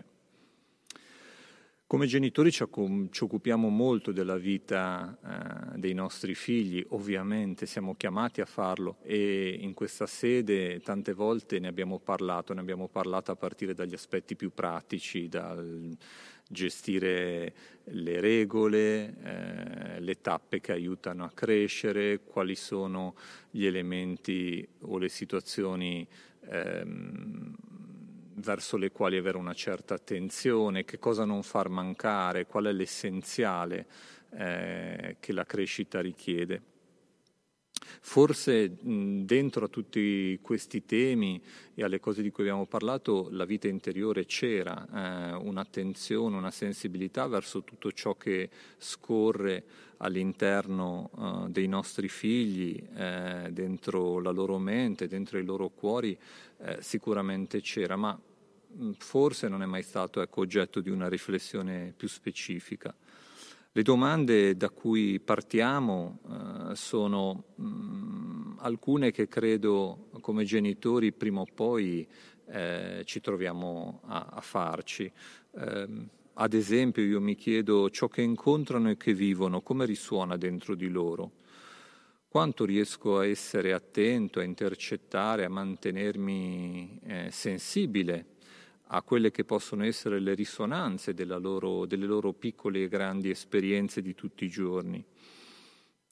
Come 1.89 2.05
genitori 2.05 2.51
ci, 2.51 2.61
occupiamo 2.61 3.67
molto 3.67 4.11
della 4.11 4.37
vita 4.37 5.73
eh, 5.73 5.79
dei 5.79 5.95
nostri 5.95 6.35
figli, 6.35 6.85
ovviamente 6.89 7.65
siamo 7.65 7.95
chiamati 7.95 8.41
a 8.41 8.45
farlo 8.45 8.97
e 9.01 9.57
in 9.59 9.73
questa 9.73 10.05
sede 10.05 10.81
tante 10.81 11.13
volte 11.13 11.57
ne 11.57 11.67
abbiamo 11.67 11.97
parlato, 11.97 12.53
ne 12.53 12.59
abbiamo 12.59 12.89
parlato 12.89 13.31
a 13.31 13.35
partire 13.35 13.73
dagli 13.73 13.95
aspetti 13.95 14.35
più 14.35 14.51
pratici, 14.53 15.27
dal 15.29 15.97
gestire 16.47 17.53
le 17.85 18.19
regole, 18.19 19.15
eh, 19.23 19.99
le 19.99 20.21
tappe 20.21 20.61
che 20.61 20.73
aiutano 20.73 21.23
a 21.23 21.31
crescere, 21.33 22.19
quali 22.19 22.53
sono 22.53 23.15
gli 23.49 23.65
elementi 23.65 24.63
o 24.81 24.99
le 24.99 25.09
situazioni 25.09 26.07
ehm, 26.51 27.55
verso 28.39 28.77
le 28.77 28.91
quali 28.91 29.17
avere 29.17 29.37
una 29.37 29.53
certa 29.53 29.93
attenzione, 29.93 30.85
che 30.85 30.99
cosa 30.99 31.25
non 31.25 31.43
far 31.43 31.69
mancare, 31.69 32.45
qual 32.45 32.65
è 32.65 32.71
l'essenziale 32.71 33.87
eh, 34.31 35.17
che 35.19 35.33
la 35.33 35.45
crescita 35.45 36.01
richiede. 36.01 36.61
Forse 38.01 38.69
mh, 38.69 39.21
dentro 39.21 39.65
a 39.65 39.69
tutti 39.69 40.37
questi 40.41 40.85
temi 40.85 41.41
e 41.73 41.83
alle 41.83 41.99
cose 41.99 42.21
di 42.21 42.29
cui 42.29 42.43
abbiamo 42.43 42.65
parlato, 42.65 43.29
la 43.31 43.45
vita 43.45 43.67
interiore 43.67 44.25
c'era, 44.25 44.85
eh, 44.85 45.33
un'attenzione, 45.33 46.35
una 46.35 46.51
sensibilità 46.51 47.27
verso 47.27 47.63
tutto 47.63 47.91
ciò 47.91 48.15
che 48.15 48.49
scorre 48.77 49.63
all'interno 50.01 51.09
uh, 51.13 51.49
dei 51.49 51.67
nostri 51.67 52.07
figli, 52.07 52.81
eh, 52.95 53.49
dentro 53.51 54.19
la 54.21 54.31
loro 54.31 54.57
mente, 54.57 55.07
dentro 55.07 55.37
i 55.37 55.43
loro 55.43 55.69
cuori, 55.69 56.17
eh, 56.61 56.77
sicuramente 56.79 57.59
c'era, 57.61 57.97
ma 57.97 58.17
forse 58.97 59.47
non 59.47 59.61
è 59.61 59.65
mai 59.65 59.83
stato 59.83 60.21
ecco, 60.21 60.41
oggetto 60.41 60.79
di 60.79 60.89
una 60.89 61.09
riflessione 61.09 61.93
più 61.95 62.07
specifica. 62.07 62.93
Le 63.71 63.83
domande 63.83 64.57
da 64.57 64.69
cui 64.69 65.19
partiamo 65.19 66.19
eh, 66.71 66.75
sono 66.75 67.43
mh, 67.55 67.63
mm, 67.63 68.57
alcune 68.59 69.11
che 69.11 69.27
credo 69.27 70.09
come 70.21 70.43
genitori 70.43 71.11
prima 71.11 71.41
o 71.41 71.47
poi 71.53 72.07
eh, 72.47 73.03
ci 73.05 73.21
troviamo 73.21 74.01
a, 74.05 74.27
a 74.31 74.41
farci. 74.41 75.11
Eh, 75.51 75.87
ad 76.33 76.53
esempio 76.53 77.03
io 77.03 77.21
mi 77.21 77.35
chiedo 77.35 77.89
ciò 77.89 78.07
che 78.07 78.21
incontrano 78.21 78.89
e 78.89 78.97
che 78.97 79.13
vivono, 79.13 79.61
come 79.61 79.85
risuona 79.85 80.35
dentro 80.35 80.73
di 80.73 80.87
loro? 80.87 81.31
Quanto 82.27 82.65
riesco 82.65 83.19
a 83.19 83.25
essere 83.25 83.73
attento, 83.73 84.39
a 84.39 84.43
intercettare, 84.43 85.45
a 85.45 85.49
mantenermi 85.49 86.99
eh, 87.03 87.27
sensibile 87.31 88.37
a 88.91 89.01
quelle 89.03 89.31
che 89.31 89.43
possono 89.43 89.83
essere 89.83 90.19
le 90.19 90.33
risonanze 90.33 91.13
loro, 91.25 91.85
delle 91.85 92.05
loro 92.05 92.33
piccole 92.33 92.83
e 92.83 92.87
grandi 92.87 93.29
esperienze 93.29 94.01
di 94.01 94.15
tutti 94.15 94.45
i 94.45 94.49
giorni. 94.49 95.03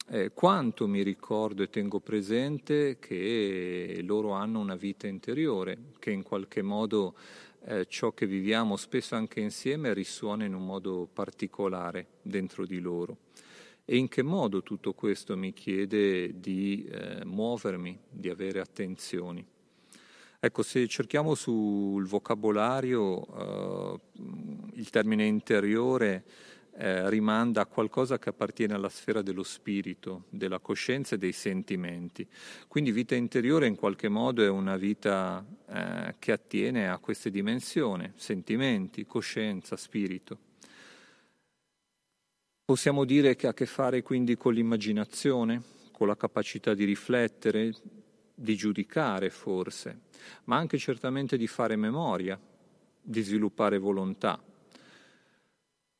Eh, 0.10 0.32
quanto 0.34 0.88
mi 0.88 1.02
ricordo 1.04 1.64
e 1.64 1.70
tengo 1.70 2.00
presente 2.00 2.98
che 3.00 4.00
loro 4.04 4.32
hanno 4.32 4.60
una 4.60 4.76
vita 4.76 5.08
interiore, 5.08 5.78
che 6.00 6.12
in 6.12 6.24
qualche 6.24 6.62
modo 6.62 7.16
eh, 7.66 7.86
ciò 7.88 8.14
che 8.14 8.26
viviamo 8.28 8.78
spesso 8.78 9.16
anche 9.16 9.42
insieme 9.42 9.94
risuona 9.94 10.46
in 10.46 10.54
un 10.54 10.66
modo 10.66 11.10
particolare 11.12 12.08
dentro 12.22 12.66
di 12.66 12.80
loro. 12.80 13.18
E 13.84 13.98
in 13.98 14.08
che 14.08 14.22
modo 14.22 14.64
tutto 14.64 14.94
questo 14.94 15.36
mi 15.36 15.52
chiede 15.52 16.40
di 16.40 16.86
eh, 16.86 17.26
muovermi, 17.26 17.98
di 18.10 18.30
avere 18.30 18.60
attenzioni. 18.60 19.46
Ecco, 20.48 20.64
se 20.64 20.88
cerchiamo 20.88 21.36
sul 21.36 22.08
vocabolario, 22.08 23.28
eh, 23.36 24.00
il 24.76 24.90
termine 24.90 25.26
interiore 25.26 26.24
eh, 26.78 27.10
rimanda 27.10 27.60
a 27.60 27.66
qualcosa 27.66 28.18
che 28.18 28.30
appartiene 28.30 28.74
alla 28.74 28.88
sfera 28.88 29.22
dello 29.22 29.44
spirito, 29.44 30.24
della 30.30 30.60
coscienza 30.60 31.16
e 31.16 31.18
dei 31.18 31.34
sentimenti. 31.34 32.26
Quindi 32.70 32.94
vita 32.94 33.14
interiore 33.14 33.68
in 33.68 33.76
qualche 33.76 34.08
modo 34.08 34.42
è 34.42 34.48
una 34.48 34.78
vita 34.78 35.46
eh, 35.68 36.16
che 36.18 36.32
attiene 36.32 36.88
a 36.90 36.98
queste 37.00 37.30
dimensioni, 37.30 38.10
sentimenti, 38.16 39.06
coscienza, 39.06 39.76
spirito. 39.76 40.38
Possiamo 42.64 43.04
dire 43.04 43.36
che 43.36 43.48
ha 43.48 43.50
a 43.50 43.54
che 43.54 43.66
fare 43.66 44.02
quindi 44.02 44.38
con 44.38 44.54
l'immaginazione, 44.54 45.62
con 45.92 46.08
la 46.08 46.16
capacità 46.16 46.74
di 46.74 46.86
riflettere, 46.86 47.74
di 48.40 48.56
giudicare 48.56 49.32
forse, 49.32 50.02
ma 50.44 50.58
anche 50.58 50.78
certamente 50.78 51.38
di 51.38 51.48
fare 51.48 51.76
memoria, 51.76 52.40
di 53.02 53.22
sviluppare 53.24 53.80
volontà. 53.80 54.40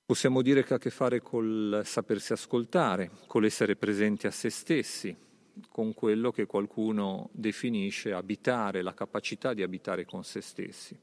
Possiamo 0.06 0.44
dire 0.44 0.64
che 0.64 0.74
ha 0.74 0.76
a 0.76 0.80
che 0.80 0.92
fare 0.92 1.20
col 1.20 1.82
sapersi 1.84 2.34
ascoltare, 2.34 3.10
con 3.26 3.42
l'essere 3.42 3.76
presenti 3.76 4.28
a 4.28 4.32
se 4.32 4.52
stessi, 4.52 5.16
con 5.68 5.96
quello 5.96 6.32
che 6.32 6.46
qualcuno 6.46 7.30
definisce 7.32 8.14
abitare, 8.14 8.84
la 8.84 8.94
capacità 8.94 9.56
di 9.56 9.64
abitare 9.64 10.06
con 10.06 10.24
se 10.24 10.42
stessi. 10.42 10.98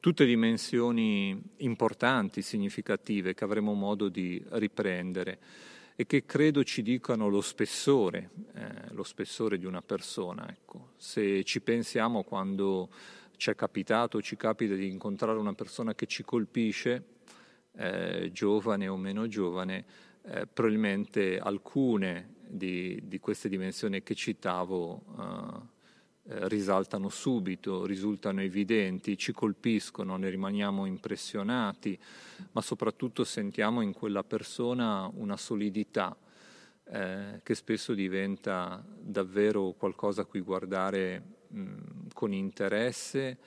Tutte 0.00 0.24
dimensioni 0.24 1.40
importanti, 1.58 2.40
significative, 2.40 3.34
che 3.34 3.44
avremo 3.44 3.74
modo 3.74 4.08
di 4.08 4.42
riprendere 4.48 5.38
e 5.96 6.06
che 6.06 6.24
credo 6.24 6.64
ci 6.64 6.82
dicano 6.82 7.28
lo 7.28 7.40
spessore, 7.40 8.30
eh, 8.54 8.92
lo 8.92 9.02
spessore 9.02 9.58
di 9.58 9.66
una 9.66 9.82
persona. 9.82 10.48
Ecco. 10.48 10.92
Se 10.96 11.44
ci 11.44 11.60
pensiamo 11.60 12.22
quando 12.22 12.90
ci 13.36 13.50
è 13.50 13.54
capitato, 13.54 14.22
ci 14.22 14.36
capita 14.36 14.74
di 14.74 14.88
incontrare 14.88 15.38
una 15.38 15.54
persona 15.54 15.94
che 15.94 16.06
ci 16.06 16.22
colpisce, 16.22 17.04
eh, 17.76 18.30
giovane 18.32 18.88
o 18.88 18.96
meno 18.96 19.26
giovane, 19.26 19.84
eh, 20.22 20.46
probabilmente 20.46 21.38
alcune 21.38 22.34
di, 22.46 23.00
di, 23.04 23.18
queste 23.18 23.48
dimensioni 23.48 24.02
che 24.02 24.14
citavo 24.14 25.70
eh, 26.24 26.48
risaltano 26.48 27.08
subito, 27.08 27.84
risultano 27.84 28.42
evidenti, 28.42 29.18
ci 29.18 29.32
colpiscono, 29.32 30.16
ne 30.16 30.30
rimaniamo 30.30 30.86
impressionati, 30.86 31.98
ma 32.52 32.60
soprattutto 32.60 33.24
sentiamo 33.24 33.80
in 33.80 33.92
quella 33.92 34.22
persona 34.22 35.10
una 35.14 35.36
solidità 35.36 36.16
eh, 36.84 37.40
che 37.42 37.54
spesso 37.54 37.92
diventa 37.92 38.84
davvero 39.00 39.72
qualcosa 39.72 40.22
a 40.22 40.24
cui 40.24 40.40
guardare 40.40 41.22
mh, 41.48 42.08
con 42.12 42.32
interesse 42.32 43.38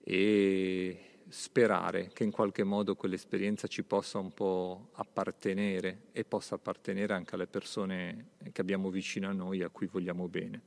e 0.00 0.98
sperare 1.28 2.10
che 2.12 2.24
in 2.24 2.30
qualche 2.30 2.64
modo 2.64 2.94
quell'esperienza 2.94 3.66
ci 3.66 3.82
possa 3.82 4.18
un 4.18 4.32
po' 4.32 4.90
appartenere 4.92 6.02
e 6.12 6.24
possa 6.24 6.56
appartenere 6.56 7.14
anche 7.14 7.34
alle 7.34 7.46
persone 7.46 8.32
che 8.52 8.60
abbiamo 8.60 8.90
vicino 8.90 9.28
a 9.28 9.32
noi 9.32 9.62
a 9.62 9.70
cui 9.70 9.86
vogliamo 9.86 10.28
bene. 10.28 10.60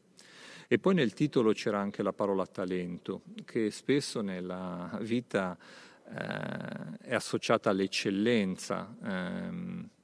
E 0.69 0.79
poi 0.79 0.95
nel 0.95 1.13
titolo 1.13 1.53
c'era 1.53 1.79
anche 1.79 2.03
la 2.03 2.11
parola 2.11 2.45
talento, 2.45 3.21
che 3.45 3.71
spesso 3.71 4.19
nella 4.19 4.97
vita 5.01 5.57
eh, 6.09 6.97
è 6.99 7.15
associata 7.15 7.69
all'eccellenza. 7.69 8.93
Eh, 9.01 9.95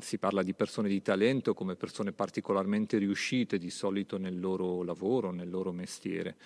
si 0.00 0.18
parla 0.18 0.42
di 0.42 0.54
persone 0.54 0.88
di 0.88 1.02
talento 1.02 1.54
come 1.54 1.76
persone 1.76 2.10
particolarmente 2.10 2.98
riuscite 2.98 3.58
di 3.58 3.70
solito 3.70 4.18
nel 4.18 4.40
loro 4.40 4.82
lavoro, 4.82 5.30
nel 5.30 5.50
loro 5.50 5.70
mestiere. 5.70 6.36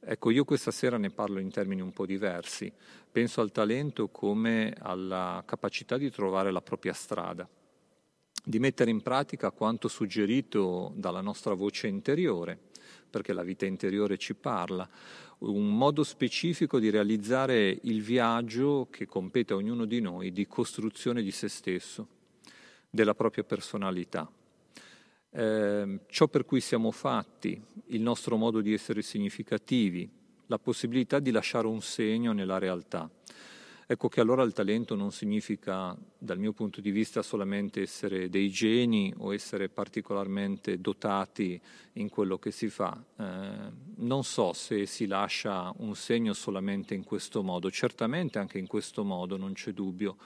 Ecco, 0.00 0.30
io 0.30 0.44
questa 0.44 0.70
sera 0.70 0.98
ne 0.98 1.08
parlo 1.08 1.38
in 1.38 1.50
termini 1.50 1.80
un 1.80 1.92
po' 1.92 2.04
diversi. 2.04 2.70
Penso 3.10 3.40
al 3.40 3.52
talento 3.52 4.08
come 4.08 4.74
alla 4.78 5.42
capacità 5.46 5.96
di 5.96 6.10
trovare 6.10 6.50
la 6.50 6.60
propria 6.60 6.92
strada 6.92 7.48
di 8.44 8.58
mettere 8.58 8.90
in 8.90 9.00
pratica 9.00 9.50
quanto 9.50 9.88
suggerito 9.88 10.92
dalla 10.96 11.22
nostra 11.22 11.54
voce 11.54 11.86
interiore, 11.86 12.58
perché 13.08 13.32
la 13.32 13.42
vita 13.42 13.64
interiore 13.64 14.18
ci 14.18 14.34
parla, 14.34 14.88
un 15.38 15.76
modo 15.76 16.04
specifico 16.04 16.78
di 16.78 16.90
realizzare 16.90 17.78
il 17.82 18.02
viaggio 18.02 18.88
che 18.90 19.06
compete 19.06 19.52
a 19.52 19.56
ognuno 19.56 19.86
di 19.86 20.00
noi 20.00 20.32
di 20.32 20.46
costruzione 20.46 21.22
di 21.22 21.30
se 21.30 21.48
stesso, 21.48 22.08
della 22.90 23.14
propria 23.14 23.44
personalità. 23.44 24.30
Eh, 25.30 26.00
ciò 26.06 26.28
per 26.28 26.44
cui 26.44 26.60
siamo 26.60 26.90
fatti, 26.90 27.60
il 27.86 28.00
nostro 28.00 28.36
modo 28.36 28.60
di 28.60 28.72
essere 28.72 29.02
significativi, 29.02 30.08
la 30.46 30.58
possibilità 30.58 31.18
di 31.18 31.30
lasciare 31.30 31.66
un 31.66 31.80
segno 31.80 32.32
nella 32.32 32.58
realtà. 32.58 33.10
Ecco 33.86 34.08
che 34.08 34.20
allora 34.20 34.42
il 34.42 34.54
talento 34.54 34.94
non 34.94 35.12
significa, 35.12 35.94
dal 36.16 36.38
mio 36.38 36.52
punto 36.52 36.80
di 36.80 36.90
vista, 36.90 37.20
solamente 37.20 37.82
essere 37.82 38.30
dei 38.30 38.50
geni 38.50 39.12
o 39.18 39.34
essere 39.34 39.68
particolarmente 39.68 40.80
dotati 40.80 41.60
in 41.94 42.08
quello 42.08 42.38
che 42.38 42.50
si 42.50 42.68
fa. 42.68 42.98
Eh, 43.16 43.24
non 43.96 44.24
so 44.24 44.54
se 44.54 44.86
si 44.86 45.06
lascia 45.06 45.70
un 45.78 45.94
segno 45.96 46.32
solamente 46.32 46.94
in 46.94 47.04
questo 47.04 47.42
modo, 47.42 47.70
certamente 47.70 48.38
anche 48.38 48.58
in 48.58 48.66
questo 48.66 49.04
modo, 49.04 49.36
non 49.36 49.52
c'è 49.52 49.72
dubbio, 49.72 50.16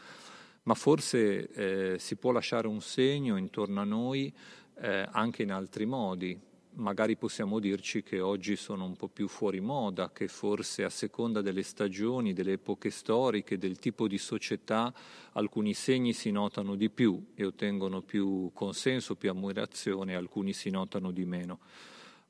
ma 0.63 0.75
forse 0.75 1.49
eh, 1.49 1.99
si 1.99 2.15
può 2.15 2.31
lasciare 2.31 2.69
un 2.69 2.81
segno 2.81 3.37
intorno 3.37 3.81
a 3.81 3.85
noi 3.85 4.33
eh, 4.81 5.09
anche 5.11 5.43
in 5.43 5.51
altri 5.51 5.85
modi, 5.85 6.39
magari 6.79 7.17
possiamo 7.17 7.59
dirci 7.59 8.03
che 8.03 8.21
oggi 8.21 8.57
sono 8.57 8.85
un 8.85 8.97
po' 8.97 9.09
più 9.09 9.29
fuori 9.29 9.61
moda, 9.61 10.11
che 10.13 10.29
forse 10.29 10.85
a 10.85 10.91
seconda 10.91 11.41
delle 11.41 11.63
stagioni, 11.63 12.33
delle 12.33 12.53
epoche 12.53 12.91
storiche, 12.91 13.59
del 13.59 13.79
tipo 13.79 14.07
di 14.07 14.19
società, 14.19 14.93
alcuni 15.33 15.75
segni 15.75 16.13
si 16.13 16.31
notano 16.31 16.75
di 16.77 16.89
più 16.89 17.33
e 17.35 17.45
ottengono 17.45 18.03
più 18.03 18.51
consenso, 18.53 19.17
più 19.17 19.31
ammirazione, 19.31 20.15
alcuni 20.15 20.53
si 20.53 20.71
notano 20.71 21.11
di 21.11 21.25
meno. 21.25 21.59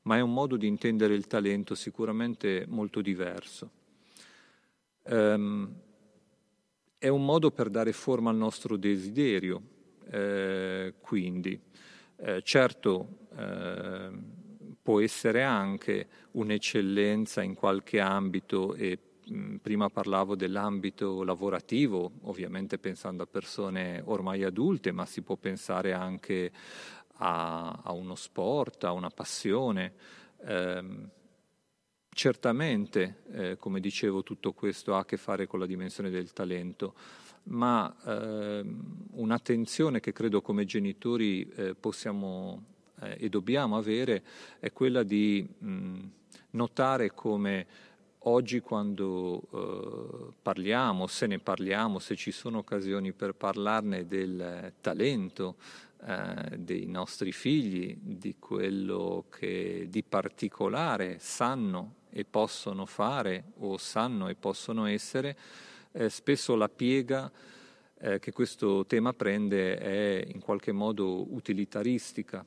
Ma 0.03 0.17
è 0.17 0.21
un 0.21 0.33
modo 0.33 0.57
di 0.57 0.67
intendere 0.67 1.13
il 1.13 1.27
talento 1.27 1.75
sicuramente 1.75 2.65
molto 2.67 3.01
diverso. 3.01 3.69
Um, 5.03 5.71
è 6.97 7.07
un 7.07 7.23
modo 7.23 7.51
per 7.51 7.69
dare 7.69 7.93
forma 7.93 8.29
al 8.29 8.35
nostro 8.35 8.77
desiderio, 8.77 9.61
eh, 10.09 10.95
quindi. 10.99 11.59
Eh, 12.21 12.41
certo, 12.43 13.27
eh, 13.37 14.09
può 14.81 15.01
essere 15.01 15.43
anche 15.43 16.07
un'eccellenza 16.31 17.41
in 17.41 17.53
qualche 17.53 17.99
ambito 17.99 18.73
e 18.75 18.97
prima 19.61 19.89
parlavo 19.89 20.35
dell'ambito 20.35 21.23
lavorativo, 21.23 22.11
ovviamente 22.23 22.79
pensando 22.79 23.23
a 23.23 23.27
persone 23.27 24.01
ormai 24.05 24.43
adulte, 24.43 24.91
ma 24.91 25.05
si 25.05 25.21
può 25.21 25.35
pensare 25.35 25.93
anche 25.93 26.51
a, 27.17 27.81
a 27.83 27.91
uno 27.91 28.15
sport, 28.15 28.85
a 28.85 28.91
una 28.91 29.09
passione. 29.09 29.93
Eh, 30.45 30.83
certamente, 32.09 33.23
eh, 33.31 33.57
come 33.57 33.79
dicevo, 33.79 34.23
tutto 34.23 34.53
questo 34.53 34.95
ha 34.95 34.99
a 34.99 35.05
che 35.05 35.17
fare 35.17 35.45
con 35.45 35.59
la 35.59 35.65
dimensione 35.65 36.09
del 36.09 36.33
talento 36.33 36.95
ma 37.43 37.95
eh, 38.05 38.63
un'attenzione 39.11 39.99
che 39.99 40.11
credo 40.11 40.41
come 40.41 40.65
genitori 40.65 41.49
eh, 41.55 41.73
possiamo 41.73 42.63
eh, 43.01 43.17
e 43.19 43.29
dobbiamo 43.29 43.77
avere 43.77 44.23
è 44.59 44.71
quella 44.71 45.03
di 45.03 45.47
mh, 45.57 45.99
notare 46.51 47.13
come 47.13 47.65
oggi 48.23 48.59
quando 48.59 49.41
eh, 49.51 50.33
parliamo, 50.41 51.07
se 51.07 51.27
ne 51.27 51.39
parliamo, 51.39 51.99
se 51.99 52.15
ci 52.15 52.31
sono 52.31 52.59
occasioni 52.59 53.13
per 53.13 53.33
parlarne 53.33 54.07
del 54.07 54.73
talento 54.81 55.55
eh, 56.05 56.57
dei 56.57 56.85
nostri 56.85 57.31
figli, 57.31 57.97
di 57.99 58.35
quello 58.39 59.25
che 59.29 59.87
di 59.89 60.03
particolare 60.03 61.17
sanno 61.19 61.95
e 62.09 62.25
possono 62.25 62.85
fare 62.85 63.51
o 63.59 63.77
sanno 63.77 64.27
e 64.27 64.35
possono 64.35 64.85
essere, 64.85 65.37
eh, 65.91 66.09
spesso 66.09 66.55
la 66.55 66.69
piega 66.69 67.31
eh, 67.99 68.19
che 68.19 68.31
questo 68.31 68.85
tema 68.85 69.13
prende 69.13 69.77
è 69.77 70.25
in 70.33 70.39
qualche 70.39 70.71
modo 70.71 71.33
utilitaristica, 71.33 72.45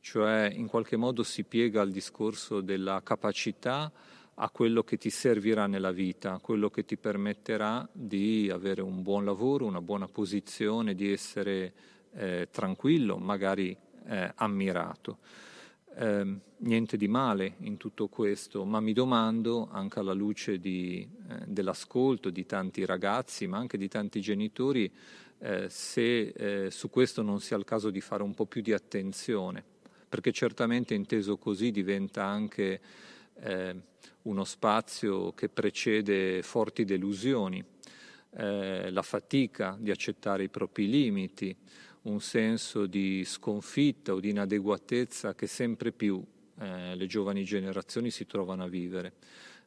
cioè 0.00 0.50
in 0.52 0.66
qualche 0.66 0.96
modo 0.96 1.22
si 1.22 1.44
piega 1.44 1.80
al 1.80 1.90
discorso 1.90 2.60
della 2.60 3.02
capacità 3.02 3.92
a 4.42 4.48
quello 4.50 4.82
che 4.82 4.96
ti 4.96 5.10
servirà 5.10 5.66
nella 5.66 5.92
vita, 5.92 6.38
quello 6.38 6.70
che 6.70 6.84
ti 6.84 6.96
permetterà 6.96 7.86
di 7.92 8.50
avere 8.50 8.80
un 8.80 9.02
buon 9.02 9.24
lavoro, 9.24 9.66
una 9.66 9.82
buona 9.82 10.08
posizione, 10.08 10.94
di 10.94 11.12
essere 11.12 11.72
eh, 12.14 12.48
tranquillo, 12.50 13.18
magari 13.18 13.76
eh, 14.06 14.32
ammirato. 14.36 15.18
Eh, 15.94 16.36
niente 16.56 16.96
di 16.96 17.08
male 17.08 17.56
in 17.58 17.76
tutto 17.76 18.08
questo, 18.08 18.64
ma 18.64 18.80
mi 18.80 18.94
domando, 18.94 19.68
anche 19.70 19.98
alla 19.98 20.14
luce 20.14 20.58
di, 20.58 21.06
eh, 21.28 21.44
dell'ascolto 21.46 22.30
di 22.30 22.46
tanti 22.46 22.86
ragazzi, 22.86 23.46
ma 23.46 23.58
anche 23.58 23.76
di 23.76 23.88
tanti 23.88 24.22
genitori, 24.22 24.90
eh, 25.38 25.68
se 25.68 26.28
eh, 26.28 26.70
su 26.70 26.88
questo 26.88 27.20
non 27.20 27.40
sia 27.40 27.58
il 27.58 27.64
caso 27.64 27.90
di 27.90 28.00
fare 28.00 28.22
un 28.22 28.32
po' 28.32 28.46
più 28.46 28.62
di 28.62 28.72
attenzione, 28.72 29.64
perché 30.10 30.32
certamente 30.32 30.92
inteso 30.92 31.38
così 31.38 31.70
diventa 31.70 32.24
anche 32.24 32.80
eh, 33.42 33.76
uno 34.22 34.44
spazio 34.44 35.32
che 35.32 35.48
precede 35.48 36.42
forti 36.42 36.84
delusioni, 36.84 37.64
eh, 38.32 38.90
la 38.90 39.02
fatica 39.02 39.76
di 39.78 39.92
accettare 39.92 40.42
i 40.42 40.48
propri 40.48 40.90
limiti, 40.90 41.56
un 42.02 42.20
senso 42.20 42.86
di 42.86 43.24
sconfitta 43.24 44.12
o 44.12 44.18
di 44.20 44.30
inadeguatezza 44.30 45.36
che 45.36 45.46
sempre 45.46 45.92
più 45.92 46.20
eh, 46.58 46.96
le 46.96 47.06
giovani 47.06 47.44
generazioni 47.44 48.10
si 48.10 48.26
trovano 48.26 48.64
a 48.64 48.68
vivere. 48.68 49.12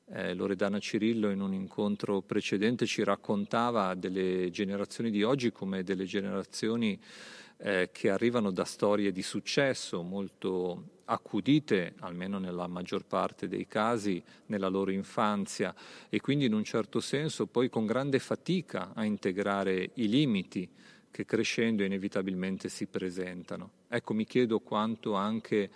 Eh, 0.07 0.33
Loredana 0.33 0.79
Cirillo 0.79 1.29
in 1.29 1.39
un 1.39 1.53
incontro 1.53 2.21
precedente 2.21 2.85
ci 2.85 3.01
raccontava 3.05 3.95
delle 3.95 4.49
generazioni 4.51 5.09
di 5.09 5.23
oggi 5.23 5.53
come 5.53 5.83
delle 5.83 6.03
generazioni 6.03 6.99
eh, 7.65 7.89
che 7.93 8.09
arrivano 8.09 8.51
da 8.51 8.65
storie 8.65 9.13
di 9.13 9.23
successo 9.23 10.01
molto 10.03 11.01
accudite, 11.05 11.93
almeno 11.99 12.37
nella 12.37 12.67
maggior 12.67 13.05
parte 13.05 13.47
dei 13.47 13.67
casi, 13.67 14.21
nella 14.47 14.67
loro 14.67 14.91
infanzia 14.91 15.73
e 16.09 16.19
quindi 16.19 16.45
in 16.45 16.53
un 16.53 16.65
certo 16.65 16.99
senso 16.99 17.45
poi 17.45 17.69
con 17.69 17.85
grande 17.85 18.19
fatica 18.19 18.91
a 18.93 19.05
integrare 19.05 19.91
i 19.93 20.09
limiti 20.09 20.69
che 21.09 21.25
crescendo 21.25 21.83
inevitabilmente 21.83 22.67
si 22.67 22.85
presentano. 22.85 23.69
Ecco, 23.87 24.13
mi 24.13 24.25
chiedo 24.25 24.59
quanto 24.59 25.13
anche 25.13 25.69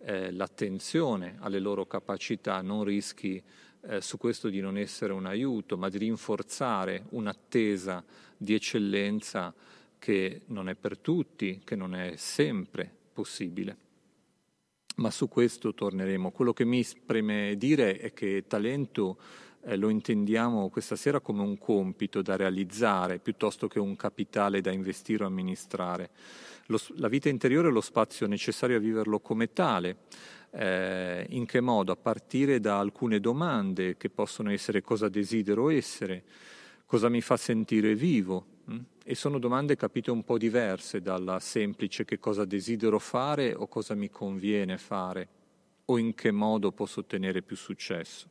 eh, 0.00 0.32
l'attenzione 0.32 1.36
alle 1.40 1.58
loro 1.58 1.86
capacità 1.86 2.60
non 2.60 2.84
rischi 2.84 3.42
eh, 3.82 4.02
su 4.02 4.18
questo 4.18 4.50
di 4.50 4.60
non 4.60 4.76
essere 4.76 5.14
un 5.14 5.24
aiuto, 5.24 5.78
ma 5.78 5.88
di 5.88 5.98
rinforzare 5.98 7.04
un'attesa 7.10 8.04
di 8.36 8.52
eccellenza 8.52 9.54
che 10.00 10.40
non 10.46 10.68
è 10.68 10.74
per 10.74 10.98
tutti, 10.98 11.60
che 11.62 11.76
non 11.76 11.94
è 11.94 12.16
sempre 12.16 12.90
possibile. 13.12 13.76
Ma 14.96 15.10
su 15.12 15.28
questo 15.28 15.72
torneremo. 15.72 16.32
Quello 16.32 16.52
che 16.52 16.64
mi 16.64 16.84
preme 17.06 17.54
dire 17.56 17.98
è 17.98 18.12
che 18.12 18.44
talento 18.48 19.18
eh, 19.62 19.76
lo 19.76 19.88
intendiamo 19.88 20.68
questa 20.70 20.96
sera 20.96 21.20
come 21.20 21.42
un 21.42 21.58
compito 21.58 22.22
da 22.22 22.34
realizzare 22.34 23.18
piuttosto 23.18 23.68
che 23.68 23.78
un 23.78 23.94
capitale 23.94 24.60
da 24.60 24.72
investire 24.72 25.24
o 25.24 25.26
amministrare. 25.26 26.10
Lo, 26.66 26.78
la 26.96 27.08
vita 27.08 27.28
interiore 27.28 27.68
è 27.68 27.70
lo 27.70 27.80
spazio 27.80 28.26
necessario 28.26 28.76
a 28.76 28.80
viverlo 28.80 29.20
come 29.20 29.52
tale. 29.52 29.98
Eh, 30.50 31.26
in 31.30 31.46
che 31.46 31.60
modo? 31.60 31.92
A 31.92 31.96
partire 31.96 32.58
da 32.58 32.78
alcune 32.78 33.20
domande 33.20 33.96
che 33.96 34.10
possono 34.10 34.50
essere 34.50 34.80
cosa 34.80 35.08
desidero 35.08 35.70
essere, 35.70 36.24
cosa 36.90 37.08
mi 37.08 37.20
fa 37.20 37.36
sentire 37.36 37.94
vivo. 37.94 38.46
Hm? 38.64 38.78
E 39.04 39.14
sono 39.14 39.38
domande 39.38 39.76
capite 39.76 40.10
un 40.10 40.24
po' 40.24 40.36
diverse 40.36 41.00
dalla 41.00 41.38
semplice 41.38 42.04
che 42.04 42.18
cosa 42.18 42.44
desidero 42.44 42.98
fare 42.98 43.54
o 43.54 43.68
cosa 43.68 43.94
mi 43.94 44.10
conviene 44.10 44.76
fare 44.76 45.28
o 45.84 45.98
in 45.98 46.14
che 46.16 46.32
modo 46.32 46.72
posso 46.72 46.98
ottenere 46.98 47.42
più 47.42 47.54
successo. 47.54 48.28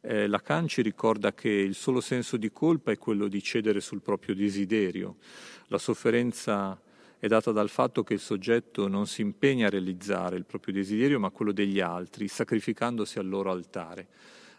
Eh, 0.00 0.28
Lacan 0.28 0.66
ci 0.66 0.80
ricorda 0.80 1.34
che 1.34 1.50
il 1.50 1.74
solo 1.74 2.00
senso 2.00 2.38
di 2.38 2.50
colpa 2.50 2.90
è 2.90 2.96
quello 2.96 3.28
di 3.28 3.42
cedere 3.42 3.80
sul 3.80 4.00
proprio 4.00 4.34
desiderio. 4.34 5.16
La 5.66 5.76
sofferenza 5.76 6.80
è 7.18 7.26
data 7.26 7.52
dal 7.52 7.68
fatto 7.68 8.02
che 8.02 8.14
il 8.14 8.20
soggetto 8.20 8.88
non 8.88 9.06
si 9.06 9.20
impegna 9.20 9.66
a 9.66 9.70
realizzare 9.70 10.36
il 10.36 10.46
proprio 10.46 10.72
desiderio, 10.72 11.20
ma 11.20 11.28
quello 11.28 11.52
degli 11.52 11.80
altri, 11.80 12.28
sacrificandosi 12.28 13.18
al 13.18 13.28
loro 13.28 13.50
altare. 13.50 14.08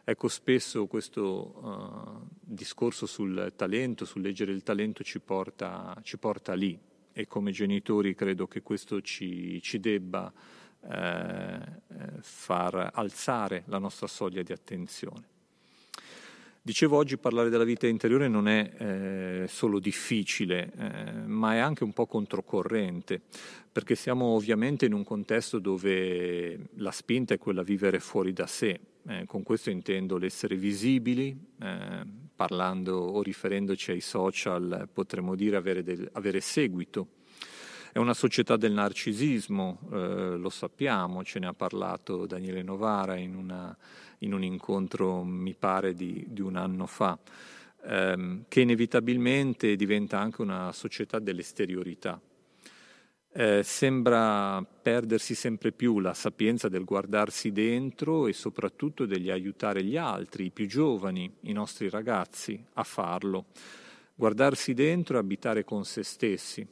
Ecco, 0.05 0.27
spesso 0.27 0.85
questo 0.85 1.53
uh, 1.61 2.27
discorso 2.41 3.05
sul 3.05 3.53
talento, 3.55 4.03
sul 4.03 4.21
leggere 4.21 4.51
il 4.51 4.61
talento, 4.61 5.01
ci 5.01 5.21
porta, 5.21 5.97
ci 6.03 6.17
porta, 6.17 6.53
lì 6.53 6.77
e 7.13 7.25
come 7.25 7.51
genitori 7.51 8.13
credo 8.13 8.45
che 8.45 8.61
questo 8.61 9.01
ci, 9.01 9.61
ci 9.61 9.79
debba 9.79 10.33
eh, 10.89 11.59
far 12.19 12.89
alzare 12.93 13.63
la 13.67 13.77
nostra 13.77 14.07
soglia 14.07 14.41
di 14.41 14.51
attenzione. 14.51 15.31
Dicevo 16.61 16.97
oggi 16.97 17.17
parlare 17.17 17.49
della 17.49 17.63
vita 17.63 17.87
interiore 17.87 18.27
non 18.27 18.47
è 18.47 18.71
eh, 18.77 19.47
solo 19.47 19.79
difficile, 19.79 20.71
eh, 20.75 21.11
ma 21.25 21.53
è 21.53 21.57
anche 21.59 21.83
un 21.83 21.93
po' 21.93 22.07
controcorrente, 22.07 23.21
perché 23.71 23.95
siamo 23.95 24.25
ovviamente 24.27 24.85
in 24.85 24.93
un 24.93 25.03
contesto 25.03 25.59
dove 25.59 26.69
la 26.75 26.91
spinta 26.91 27.33
è 27.33 27.37
quella 27.37 27.61
a 27.61 27.65
vivere 27.65 27.99
fuori 27.99 28.33
da 28.33 28.47
sé. 28.47 28.79
Eh, 29.05 29.25
con 29.25 29.43
questo 29.43 29.69
intendo 29.69 30.17
l'essere 30.17 30.55
visibili, 30.55 31.37
eh, 31.61 32.05
parlando 32.35 32.97
o 32.97 33.21
riferendoci 33.21 33.91
ai 33.91 34.01
social 34.01 34.87
potremmo 34.91 35.35
dire 35.35 35.57
avere, 35.57 35.83
del, 35.83 36.09
avere 36.13 36.39
seguito. 36.39 37.07
È 37.91 37.99
una 37.99 38.13
società 38.13 38.55
del 38.55 38.71
narcisismo, 38.71 39.79
eh, 39.91 40.37
lo 40.37 40.49
sappiamo, 40.49 41.23
ce 41.23 41.39
ne 41.39 41.47
ha 41.47 41.53
parlato 41.53 42.25
Daniele 42.25 42.63
Novara 42.63 43.15
in 43.17 43.35
una 43.35 43.77
in 44.23 44.33
un 44.33 44.43
incontro, 44.43 45.23
mi 45.23 45.53
pare, 45.53 45.93
di, 45.93 46.25
di 46.27 46.41
un 46.41 46.55
anno 46.55 46.87
fa, 46.87 47.17
ehm, 47.85 48.45
che 48.47 48.61
inevitabilmente 48.61 49.75
diventa 49.75 50.19
anche 50.19 50.41
una 50.41 50.71
società 50.71 51.19
dell'esteriorità. 51.19 52.19
Eh, 53.36 53.63
sembra 53.63 54.63
perdersi 54.63 55.34
sempre 55.34 55.72
più 55.72 56.00
la 56.00 56.13
sapienza 56.13 56.69
del 56.69 56.84
guardarsi 56.84 57.52
dentro 57.52 58.28
e 58.28 58.34
soprattutto 58.34 59.08
degli 59.08 59.32
aiutare 59.32 59.84
gli 59.84 59.98
altri, 59.98 60.46
i 60.46 60.52
più 60.52 60.67
giovani, 60.67 61.38
i 61.41 61.52
nostri 61.52 61.89
ragazzi, 61.89 62.63
a 62.74 62.84
farlo. 62.84 63.46
Guardarsi 64.13 64.76
dentro 64.76 65.17
e 65.17 65.19
abitare 65.19 65.63
con 65.63 65.84
se 65.84 66.04
stessi, 66.04 66.63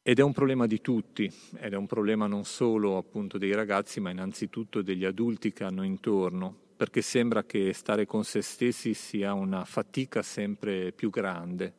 ed 0.00 0.18
è 0.18 0.22
un 0.22 0.32
problema 0.32 0.66
di 0.66 0.80
tutti, 0.80 1.30
ed 1.58 1.74
è 1.74 1.76
un 1.76 1.86
problema 1.86 2.26
non 2.26 2.44
solo 2.44 2.96
appunto 2.96 3.36
dei 3.36 3.52
ragazzi, 3.52 4.00
ma 4.00 4.08
innanzitutto 4.08 4.80
degli 4.80 5.04
adulti 5.04 5.52
che 5.52 5.64
hanno 5.64 5.84
intorno, 5.84 6.56
perché 6.76 7.02
sembra 7.02 7.44
che 7.44 7.74
stare 7.74 8.06
con 8.06 8.24
se 8.24 8.40
stessi 8.40 8.94
sia 8.94 9.34
una 9.34 9.66
fatica 9.66 10.22
sempre 10.22 10.92
più 10.92 11.10
grande, 11.10 11.74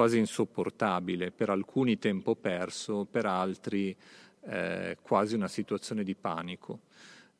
quasi 0.00 0.16
insopportabile, 0.16 1.30
per 1.30 1.50
alcuni 1.50 1.98
tempo 1.98 2.34
perso, 2.34 3.04
per 3.04 3.26
altri 3.26 3.94
eh, 4.46 4.96
quasi 5.02 5.34
una 5.34 5.46
situazione 5.46 6.02
di 6.04 6.14
panico. 6.14 6.80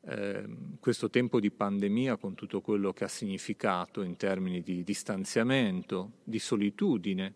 Eh, 0.01 0.47
questo 0.79 1.09
tempo 1.09 1.39
di 1.39 1.49
pandemia, 1.49 2.17
con 2.17 2.35
tutto 2.35 2.61
quello 2.61 2.93
che 2.93 3.03
ha 3.03 3.07
significato 3.07 4.03
in 4.03 4.15
termini 4.15 4.61
di 4.61 4.83
distanziamento, 4.83 6.11
di 6.23 6.37
solitudine, 6.37 7.33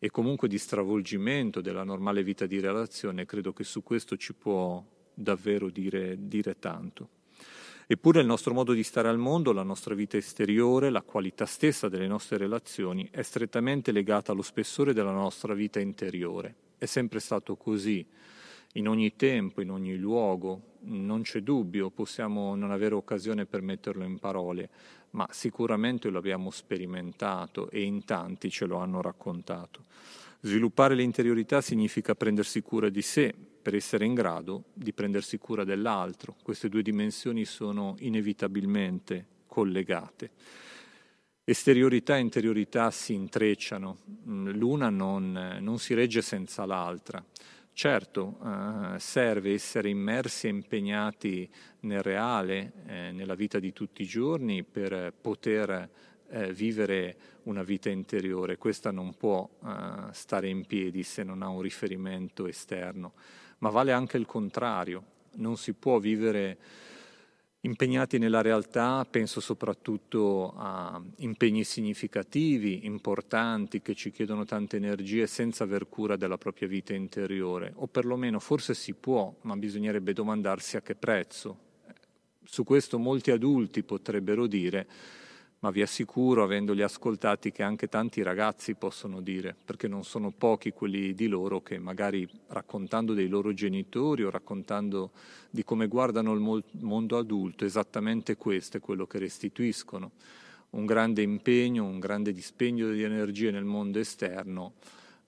e 0.00 0.10
comunque 0.10 0.48
di 0.48 0.58
stravolgimento 0.58 1.60
della 1.60 1.84
normale 1.84 2.24
vita 2.24 2.44
di 2.46 2.58
relazione, 2.58 3.26
credo 3.26 3.52
che 3.52 3.62
su 3.62 3.84
questo 3.84 4.16
ci 4.16 4.34
può 4.34 4.84
davvero 5.14 5.70
dire, 5.70 6.16
dire 6.18 6.58
tanto. 6.58 7.17
Eppure 7.90 8.20
il 8.20 8.26
nostro 8.26 8.52
modo 8.52 8.74
di 8.74 8.82
stare 8.82 9.08
al 9.08 9.16
mondo, 9.16 9.50
la 9.50 9.62
nostra 9.62 9.94
vita 9.94 10.18
esteriore, 10.18 10.90
la 10.90 11.00
qualità 11.00 11.46
stessa 11.46 11.88
delle 11.88 12.06
nostre 12.06 12.36
relazioni 12.36 13.08
è 13.10 13.22
strettamente 13.22 13.92
legata 13.92 14.30
allo 14.30 14.42
spessore 14.42 14.92
della 14.92 15.10
nostra 15.10 15.54
vita 15.54 15.80
interiore. 15.80 16.54
È 16.76 16.84
sempre 16.84 17.18
stato 17.18 17.56
così, 17.56 18.06
in 18.74 18.88
ogni 18.88 19.16
tempo, 19.16 19.62
in 19.62 19.70
ogni 19.70 19.96
luogo, 19.96 20.74
non 20.80 21.22
c'è 21.22 21.40
dubbio, 21.40 21.88
possiamo 21.88 22.54
non 22.54 22.72
avere 22.72 22.94
occasione 22.94 23.46
per 23.46 23.62
metterlo 23.62 24.04
in 24.04 24.18
parole, 24.18 24.68
ma 25.12 25.26
sicuramente 25.30 26.10
lo 26.10 26.18
abbiamo 26.18 26.50
sperimentato 26.50 27.70
e 27.70 27.84
in 27.84 28.04
tanti 28.04 28.50
ce 28.50 28.66
lo 28.66 28.76
hanno 28.76 29.00
raccontato. 29.00 29.84
Sviluppare 30.40 30.94
l'interiorità 30.94 31.62
significa 31.62 32.14
prendersi 32.14 32.60
cura 32.60 32.90
di 32.90 33.00
sé 33.00 33.34
per 33.60 33.74
essere 33.74 34.04
in 34.04 34.14
grado 34.14 34.64
di 34.72 34.92
prendersi 34.92 35.38
cura 35.38 35.64
dell'altro. 35.64 36.36
Queste 36.42 36.68
due 36.68 36.82
dimensioni 36.82 37.44
sono 37.44 37.94
inevitabilmente 38.00 39.26
collegate. 39.46 40.30
Esteriorità 41.44 42.16
e 42.16 42.20
interiorità 42.20 42.90
si 42.90 43.14
intrecciano, 43.14 43.96
l'una 44.24 44.90
non, 44.90 45.56
non 45.60 45.78
si 45.78 45.94
regge 45.94 46.20
senza 46.20 46.66
l'altra. 46.66 47.24
Certo, 47.72 48.38
eh, 48.44 48.98
serve 48.98 49.52
essere 49.52 49.88
immersi 49.88 50.46
e 50.46 50.50
impegnati 50.50 51.48
nel 51.80 52.02
reale, 52.02 52.72
eh, 52.86 53.12
nella 53.12 53.36
vita 53.36 53.60
di 53.60 53.72
tutti 53.72 54.02
i 54.02 54.06
giorni 54.06 54.64
per 54.64 55.14
poter 55.18 55.88
eh, 56.28 56.52
vivere 56.52 57.16
una 57.44 57.62
vita 57.62 57.88
interiore. 57.88 58.58
Questa 58.58 58.90
non 58.90 59.14
può 59.14 59.48
eh, 59.64 60.12
stare 60.12 60.48
in 60.48 60.66
piedi 60.66 61.02
se 61.02 61.22
non 61.22 61.42
ha 61.42 61.48
un 61.48 61.62
riferimento 61.62 62.46
esterno, 62.46 63.14
ma 63.58 63.70
vale 63.70 63.92
anche 63.92 64.16
il 64.16 64.26
contrario. 64.26 65.02
Non 65.36 65.56
si 65.56 65.72
può 65.72 65.98
vivere 65.98 66.58
Impegnati 67.62 68.18
nella 68.18 68.40
realtà 68.40 69.04
penso 69.04 69.40
soprattutto 69.40 70.54
a 70.56 71.02
impegni 71.16 71.64
significativi, 71.64 72.86
importanti, 72.86 73.82
che 73.82 73.96
ci 73.96 74.12
chiedono 74.12 74.44
tante 74.44 74.76
energie 74.76 75.26
senza 75.26 75.64
aver 75.64 75.88
cura 75.88 76.14
della 76.14 76.38
propria 76.38 76.68
vita 76.68 76.94
interiore, 76.94 77.72
o 77.74 77.88
perlomeno 77.88 78.38
forse 78.38 78.74
si 78.74 78.94
può, 78.94 79.34
ma 79.40 79.56
bisognerebbe 79.56 80.12
domandarsi 80.12 80.76
a 80.76 80.82
che 80.82 80.94
prezzo. 80.94 81.58
Su 82.44 82.62
questo 82.62 82.96
molti 82.96 83.32
adulti 83.32 83.82
potrebbero 83.82 84.46
dire 84.46 84.86
ma 85.60 85.70
vi 85.70 85.82
assicuro, 85.82 86.44
avendoli 86.44 86.82
ascoltati, 86.82 87.50
che 87.50 87.62
anche 87.62 87.88
tanti 87.88 88.22
ragazzi 88.22 88.74
possono 88.74 89.20
dire, 89.20 89.56
perché 89.64 89.88
non 89.88 90.04
sono 90.04 90.30
pochi 90.30 90.72
quelli 90.72 91.14
di 91.14 91.26
loro 91.26 91.62
che 91.62 91.78
magari 91.78 92.28
raccontando 92.48 93.12
dei 93.12 93.28
loro 93.28 93.52
genitori 93.52 94.22
o 94.22 94.30
raccontando 94.30 95.10
di 95.50 95.64
come 95.64 95.88
guardano 95.88 96.32
il 96.32 96.64
mondo 96.80 97.18
adulto, 97.18 97.64
esattamente 97.64 98.36
questo 98.36 98.76
è 98.76 98.80
quello 98.80 99.06
che 99.06 99.18
restituiscono. 99.18 100.12
Un 100.70 100.86
grande 100.86 101.22
impegno, 101.22 101.84
un 101.84 101.98
grande 101.98 102.32
dispendio 102.32 102.92
di 102.92 103.02
energie 103.02 103.50
nel 103.50 103.64
mondo 103.64 103.98
esterno, 103.98 104.74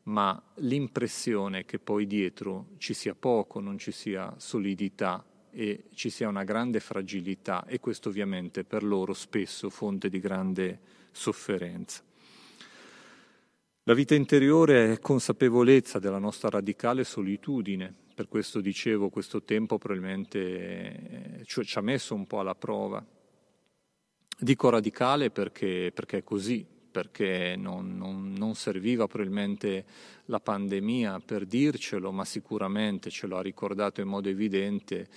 ma 0.04 0.40
l'impressione 0.56 1.64
che 1.64 1.78
poi 1.78 2.06
dietro 2.06 2.68
ci 2.78 2.94
sia 2.94 3.14
poco, 3.14 3.58
non 3.58 3.78
ci 3.78 3.90
sia 3.90 4.32
solidità, 4.36 5.24
e 5.50 5.84
ci 5.94 6.10
sia 6.10 6.28
una 6.28 6.44
grande 6.44 6.80
fragilità 6.80 7.64
e 7.66 7.80
questo 7.80 8.08
ovviamente 8.08 8.64
per 8.64 8.82
loro 8.82 9.12
spesso 9.12 9.70
fonte 9.70 10.08
di 10.08 10.20
grande 10.20 10.78
sofferenza. 11.12 12.02
La 13.84 13.94
vita 13.94 14.14
interiore 14.14 14.92
è 14.92 14.98
consapevolezza 14.98 15.98
della 15.98 16.18
nostra 16.18 16.50
radicale 16.50 17.02
solitudine, 17.02 17.92
per 18.14 18.28
questo 18.28 18.60
dicevo 18.60 19.08
questo 19.08 19.42
tempo 19.42 19.78
probabilmente 19.78 21.40
eh, 21.40 21.44
ci 21.44 21.78
ha 21.78 21.80
messo 21.80 22.14
un 22.14 22.26
po' 22.26 22.40
alla 22.40 22.54
prova. 22.54 23.04
Dico 24.38 24.68
radicale 24.68 25.30
perché, 25.30 25.90
perché 25.94 26.18
è 26.18 26.22
così, 26.22 26.66
perché 26.90 27.54
non, 27.56 27.96
non, 27.96 28.32
non, 28.32 28.54
serviva 28.54 29.06
probabilmente 29.06 29.84
la 30.26 30.40
pandemia 30.40 31.20
per 31.20 31.46
dircelo, 31.46 32.12
ma 32.12 32.24
sicuramente 32.24 33.10
ce 33.10 33.26
lo 33.26 33.38
ha 33.38 33.42
ricordato 33.42 34.00
in 34.00 34.08
modo 34.08 34.28
evidente, 34.28 35.08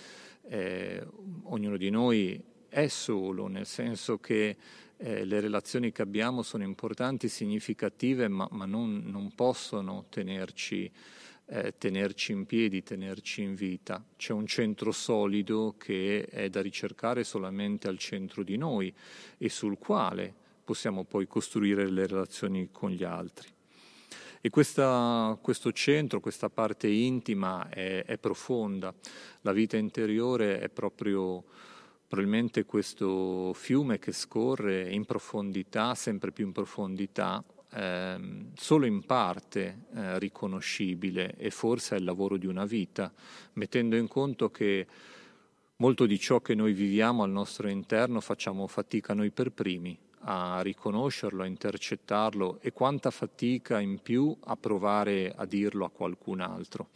eh, 0.47 1.05
ognuno 1.43 1.77
di 1.77 1.89
noi 1.89 2.41
è 2.67 2.87
solo, 2.87 3.47
nel 3.47 3.65
senso 3.65 4.17
che 4.17 4.57
eh, 4.97 5.25
le 5.25 5.39
relazioni 5.39 5.91
che 5.91 6.01
abbiamo 6.01 6.41
sono 6.41 6.63
importanti, 6.63 7.27
significative, 7.27 8.27
ma, 8.27 8.47
ma 8.51 8.65
non, 8.65 9.03
non, 9.05 9.33
possono 9.35 10.05
tenerci, 10.09 10.89
eh, 11.45 11.75
tenerci 11.77 12.31
in 12.31 12.45
piedi, 12.45 12.81
tenerci 12.83 13.41
in 13.41 13.53
vita. 13.53 14.03
C'è 14.15 14.33
un 14.33 14.47
centro 14.47 14.91
solido 14.91 15.75
che 15.77 16.25
è 16.25 16.49
da 16.49 16.61
ricercare 16.61 17.23
solamente 17.23 17.87
al 17.87 17.97
centro 17.97 18.43
di 18.43 18.57
noi 18.57 18.93
e 19.37 19.49
sul 19.49 19.77
quale 19.77 20.33
possiamo 20.63 21.03
poi 21.03 21.27
costruire 21.27 21.89
le 21.89 22.07
relazioni 22.07 22.69
con 22.71 22.89
gli 22.89 23.03
altri. 23.03 23.52
E 24.45 24.49
questa, 24.49 25.39
questo 25.41 25.71
centro, 25.71 26.19
questa 26.19 26.49
parte 26.49 26.89
intima 26.89 27.69
è, 27.69 28.03
è, 28.03 28.17
profonda, 28.17 28.93
la 29.39 29.53
vita 29.53 29.77
interiore 29.77 30.59
è 30.59 30.67
proprio 30.67 31.45
probabilmente 32.05 32.65
questo 32.65 33.53
fiume 33.53 33.99
che 33.99 34.11
scorre 34.11 34.91
in 34.91 35.05
profondità, 35.05 35.95
sempre 35.95 36.33
più 36.33 36.45
in 36.45 36.51
profondità, 36.51 37.41
eh, 37.71 38.19
solo 38.55 38.85
in 38.85 39.05
parte 39.05 39.85
eh, 39.95 40.19
riconoscibile 40.19 41.35
e 41.37 41.49
forse 41.49 41.95
è 41.95 41.99
il 41.99 42.03
lavoro 42.03 42.35
di 42.35 42.45
una 42.45 42.65
vita, 42.65 43.13
mettendo 43.53 43.95
in 43.95 44.09
conto 44.09 44.51
che 44.51 44.85
molto 45.77 46.05
di 46.05 46.19
ciò 46.19 46.41
che 46.41 46.53
noi 46.53 46.73
viviamo 46.73 47.23
al 47.23 47.31
nostro 47.31 47.69
interno 47.69 48.19
facciamo 48.19 48.67
fatica 48.67 49.13
noi 49.13 49.31
per 49.31 49.53
primi 49.53 49.97
a 50.25 50.61
riconoscerlo, 50.61 51.43
a 51.43 51.47
intercettarlo 51.47 52.59
e 52.61 52.71
quanta 52.71 53.11
fatica 53.11 53.79
in 53.79 53.99
più 54.01 54.35
a 54.45 54.55
provare 54.55 55.33
a 55.35 55.45
dirlo 55.45 55.85
a 55.85 55.89
qualcun 55.89 56.39
altro. 56.39 56.89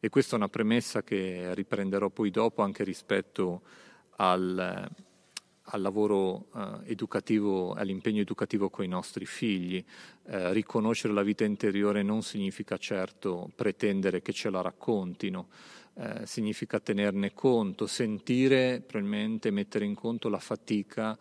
E 0.00 0.08
questa 0.10 0.34
è 0.34 0.38
una 0.38 0.48
premessa 0.48 1.02
che 1.02 1.54
riprenderò 1.54 2.08
poi 2.10 2.30
dopo 2.30 2.62
anche 2.62 2.84
rispetto 2.84 3.62
al, 4.16 4.88
al 5.62 5.80
lavoro 5.80 6.46
eh, 6.54 6.90
educativo, 6.90 7.72
all'impegno 7.72 8.20
educativo 8.20 8.68
con 8.70 8.84
i 8.84 8.88
nostri 8.88 9.26
figli. 9.26 9.82
Eh, 10.26 10.52
riconoscere 10.52 11.14
la 11.14 11.22
vita 11.22 11.44
interiore 11.44 12.02
non 12.02 12.22
significa 12.22 12.76
certo 12.76 13.50
pretendere 13.54 14.22
che 14.22 14.32
ce 14.32 14.50
la 14.50 14.60
raccontino, 14.60 15.48
eh, 15.94 16.26
significa 16.26 16.78
tenerne 16.78 17.32
conto, 17.32 17.86
sentire, 17.86 18.80
probabilmente 18.86 19.50
mettere 19.50 19.84
in 19.84 19.94
conto 19.94 20.28
la 20.28 20.38
fatica 20.38 21.18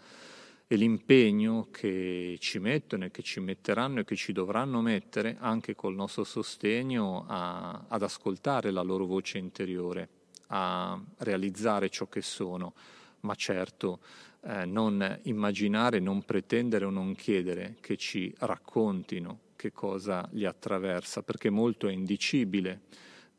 e 0.69 0.75
l'impegno 0.75 1.69
che 1.71 2.35
ci 2.41 2.59
mettono 2.59 3.05
e 3.05 3.11
che 3.11 3.21
ci 3.21 3.39
metteranno 3.39 4.01
e 4.01 4.03
che 4.03 4.17
ci 4.17 4.33
dovranno 4.33 4.81
mettere 4.81 5.37
anche 5.39 5.75
col 5.75 5.95
nostro 5.95 6.25
sostegno 6.25 7.25
a, 7.25 7.85
ad 7.87 8.03
ascoltare 8.03 8.71
la 8.71 8.81
loro 8.81 9.05
voce 9.05 9.37
interiore, 9.37 10.09
a 10.47 11.01
realizzare 11.19 11.89
ciò 11.89 12.07
che 12.07 12.21
sono, 12.21 12.73
ma 13.21 13.33
certo 13.35 14.01
eh, 14.41 14.65
non 14.65 15.19
immaginare, 15.23 15.99
non 15.99 16.23
pretendere 16.23 16.83
o 16.83 16.89
non 16.89 17.15
chiedere 17.15 17.77
che 17.79 17.95
ci 17.95 18.33
raccontino 18.39 19.39
che 19.55 19.71
cosa 19.71 20.27
li 20.33 20.45
attraversa, 20.45 21.23
perché 21.23 21.49
molto 21.49 21.87
è 21.87 21.93
indicibile 21.93 22.81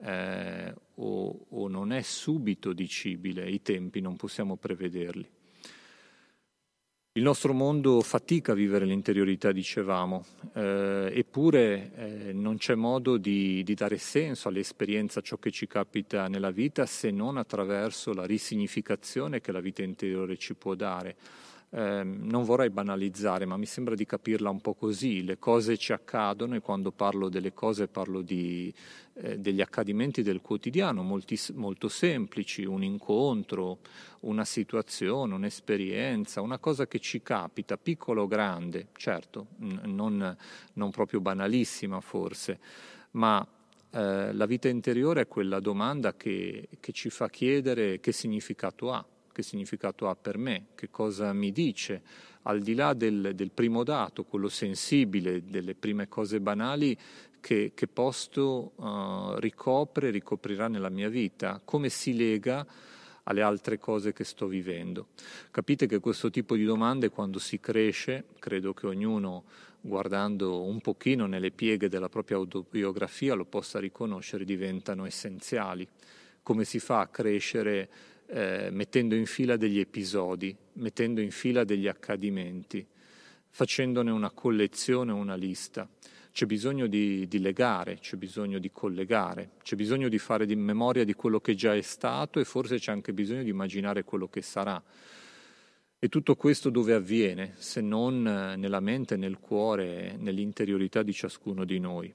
eh, 0.01 0.75
o, 0.95 1.47
o 1.49 1.69
non 1.69 1.93
è 1.93 2.01
subito 2.01 2.73
dicibile, 2.73 3.49
i 3.49 3.61
tempi 3.61 4.01
non 4.01 4.17
possiamo 4.17 4.57
prevederli. 4.57 5.37
Il 7.19 7.25
nostro 7.25 7.53
mondo 7.53 8.01
fatica 8.01 8.53
a 8.53 8.55
vivere 8.55 8.85
l'interiorità, 8.85 9.51
dicevamo, 9.51 10.25
eh, 10.55 11.11
eppure 11.13 11.91
eh, 11.97 12.33
non 12.33 12.59
c'è 12.59 12.77
modo 12.77 13.17
di, 13.17 13.65
di, 13.65 13.75
dare 13.75 13.99
senso 13.99 14.47
all'esperienza, 14.47 15.19
a 15.19 15.23
ciò 15.23 15.37
che 15.37 15.51
ci 15.51 15.67
capita 15.67 16.29
nella 16.29 16.53
vita, 16.53 16.87
se 16.87 17.11
non 17.11 17.37
attraverso 17.37 18.13
la 18.13 18.25
risignificazione 18.25 19.41
che 19.41 19.51
la 19.51 19.59
vita 19.59 19.83
interiore 19.83 20.37
ci 20.37 20.55
può 20.55 20.77
dare. 20.77 21.17
Eh, 21.71 22.03
non 22.03 22.45
vorrei 22.45 22.71
banalizzare, 22.71 23.45
ma 23.45 23.59
mi 23.59 23.67
sembra 23.67 23.95
di 23.95 24.07
capirla 24.07 24.49
un 24.49 24.61
po' 24.61 24.75
così. 24.75 25.23
Le 25.23 25.39
cose 25.39 25.77
ci 25.77 25.93
accadono 25.93 26.55
e 26.55 26.61
quando 26.61 26.93
parlo 26.93 27.29
delle 27.29 27.53
cose 27.53 27.89
parlo 27.89 28.23
di, 28.23 28.73
eh, 29.15 29.39
degli 29.39 29.61
accadimenti 29.61 30.23
del 30.23 30.41
quotidiano, 30.41 31.03
molti, 31.03 31.39
molto 31.55 31.89
semplici, 31.89 32.65
un 32.65 32.83
incontro, 32.83 33.81
una 34.21 34.47
situazione, 34.47 35.35
un'esperienza, 35.35 36.41
una 36.41 36.59
cosa 36.59 36.87
che 36.87 37.01
ci 37.01 37.21
capita, 37.21 37.77
piccola 37.77 38.23
o 38.23 38.27
grande, 38.27 38.89
certo, 38.97 39.49
n- 39.59 39.81
non, 39.85 40.37
non 40.73 40.91
proprio 40.91 41.21
banalissima 41.21 42.01
forse, 42.01 42.59
ma 43.13 43.47
eh, 43.91 44.33
la 44.33 44.47
vita 44.47 44.69
interiore 44.69 45.23
è 45.23 45.29
quella 45.29 45.61
domanda 45.61 46.15
che, 46.15 46.69
che 46.81 46.93
ci 46.93 47.11
fa 47.11 47.29
chiedere 47.29 48.01
che 48.01 48.13
significato 48.13 48.91
ha 48.91 49.05
che 49.39 49.45
significato 49.45 50.09
ha 50.09 50.17
per 50.17 50.37
me, 50.37 50.67
che 50.75 50.91
cosa 50.91 51.33
mi 51.33 51.53
dice, 51.53 52.03
al 52.43 52.61
di 52.61 52.75
là 52.75 52.93
del, 52.93 53.35
del 53.37 53.53
primo 53.53 53.85
dato, 53.85 54.25
quello 54.25 54.49
sensibile, 54.49 55.45
delle 55.45 55.77
prime 55.77 56.09
cose 56.09 56.41
banali, 56.41 56.99
che, 57.39 57.71
che 57.73 57.87
posto 57.87 58.73
uh, 58.75 59.37
ricopre, 59.37 60.11
ricoprirà 60.11 60.67
nella 60.67 60.89
mia 60.89 61.09
vita, 61.09 61.61
come 61.65 61.89
si 61.89 62.17
lega 62.17 62.67
alle 63.23 63.43
altre 63.43 63.79
cose 63.79 64.13
che 64.13 64.25
sto 64.25 64.49
vivendo. 64.49 65.11
Capite 65.53 65.87
che 65.87 66.01
questo 66.01 66.31
tipo 66.31 66.57
di 66.57 66.65
domande 66.65 67.09
quando 67.09 67.39
si 67.39 67.61
cresce, 67.61 68.25
credo 68.41 68.75
che 68.75 68.89
ognuno 68.89 69.45
guardando 69.81 70.63
un 70.65 70.81
pochino 70.81 71.27
nelle 71.27 71.53
pieghe 71.53 71.89
della 71.89 72.09
propria 72.09 72.39
autobiografia 72.39 73.35
lo 73.35 73.45
possa 73.45 73.79
riconoscere, 73.79 74.45
diventano 74.45 75.07
essenziali. 75.07 75.87
Come 76.43 76.65
si 76.65 76.81
fa 76.81 77.01
a 77.01 77.07
crescere 77.07 77.89
eh, 78.31 78.69
mettendo 78.71 79.15
in 79.15 79.27
fila 79.27 79.57
degli 79.57 79.79
episodi, 79.79 80.55
mettendo 80.75 81.21
in 81.21 81.31
fila 81.31 81.65
degli 81.65 81.89
accadimenti, 81.89 82.87
facendone 83.49 84.11
una 84.11 84.31
collezione, 84.31 85.13
una 85.13 85.35
lista. 85.35 85.89
C'è 86.31 86.45
bisogno 86.47 86.87
di, 86.87 87.27
di, 87.27 87.41
legare, 87.41 87.99
c'è 88.01 88.17
bisogno 88.17 88.59
di 88.59 88.71
collegare, 88.71 89.53
c'è 89.63 89.77
bisogno 89.77 90.09
di 90.09 90.19
fare 90.19 90.47
di 90.47 90.55
memoria 90.55 91.05
di 91.05 91.15
quello 91.15 91.41
che 91.41 91.55
già 91.55 91.75
è 91.75 91.81
stato 91.81 92.39
e 92.39 92.45
forse 92.45 92.79
c'è 92.79 92.93
anche 92.93 93.13
bisogno 93.13 93.43
di 93.43 93.51
immaginare 93.51 94.05
quello 94.05 94.29
che 94.29 94.43
sarà. 94.43 94.81
E 95.99 96.09
tutto 96.09 96.37
questo 96.37 96.71
dove 96.71 96.93
avviene, 96.93 97.55
se 97.57 97.81
non 97.81 98.23
nella 98.23 98.81
mente, 98.81 99.17
nel 99.17 99.41
cuore, 99.41 100.17
nell'interiorità 100.17 101.03
di 101.03 101.13
ciascuno 101.13 101.65
di 101.65 101.81
noi 101.81 102.15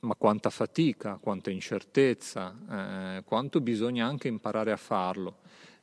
ma 0.00 0.14
quanta 0.14 0.50
fatica, 0.50 1.18
quanta 1.20 1.50
incertezza, 1.50 3.18
eh, 3.18 3.22
quanto 3.24 3.60
bisogna 3.60 4.06
anche 4.06 4.28
imparare 4.28 4.72
a 4.72 4.76
farlo. 4.76 5.38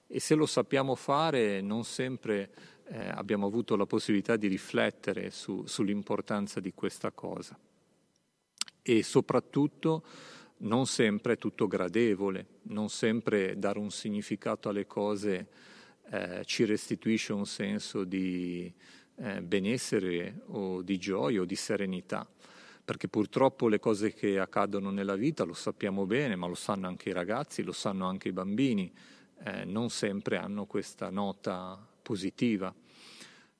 E 0.07 0.19
se 0.19 0.35
lo 0.35 0.45
sappiamo 0.45 0.95
fare, 0.95 1.61
non 1.61 1.83
sempre 1.83 2.49
eh, 2.87 3.09
abbiamo 3.09 3.45
avuto 3.47 3.75
la 3.75 3.85
possibilità 3.85 4.35
di 4.37 4.47
riflettere 4.47 5.29
su, 5.29 5.65
sull'importanza 5.65 6.59
di 6.59 6.73
questa 6.73 7.11
cosa. 7.11 7.57
E 8.81 9.03
soprattutto 9.03 10.03
non 10.59 10.87
sempre 10.87 11.33
è 11.33 11.37
tutto 11.37 11.67
gradevole, 11.67 12.47
non 12.63 12.89
sempre 12.89 13.59
dare 13.59 13.77
un 13.77 13.91
significato 13.91 14.69
alle 14.69 14.87
cose 14.87 15.47
eh, 16.09 16.41
ci 16.45 16.65
restituisce 16.65 17.33
un 17.33 17.45
senso 17.45 18.03
di 18.05 18.73
eh, 19.17 19.41
benessere 19.41 20.41
o 20.47 20.81
di 20.81 20.97
gioia 20.97 21.41
o 21.41 21.45
di 21.45 21.55
serenità 21.55 22.27
perché 22.87 23.09
purtroppo 23.09 23.67
le 23.67 23.79
cose 23.79 24.13
che 24.13 24.39
accadono 24.39 24.91
nella 24.91 25.17
vita 25.17 25.43
lo 25.43 25.53
sappiamo 25.53 26.05
bene, 26.05 26.37
ma 26.37 26.47
lo 26.47 26.55
sanno 26.55 26.87
anche 26.87 27.09
i 27.09 27.11
ragazzi, 27.11 27.61
lo 27.61 27.73
sanno 27.73 28.05
anche 28.05 28.29
i 28.29 28.31
bambini, 28.31 28.89
eh, 29.43 29.65
non 29.65 29.89
sempre 29.89 30.37
hanno 30.37 30.65
questa 30.65 31.09
nota 31.09 31.85
positiva. 32.01 32.73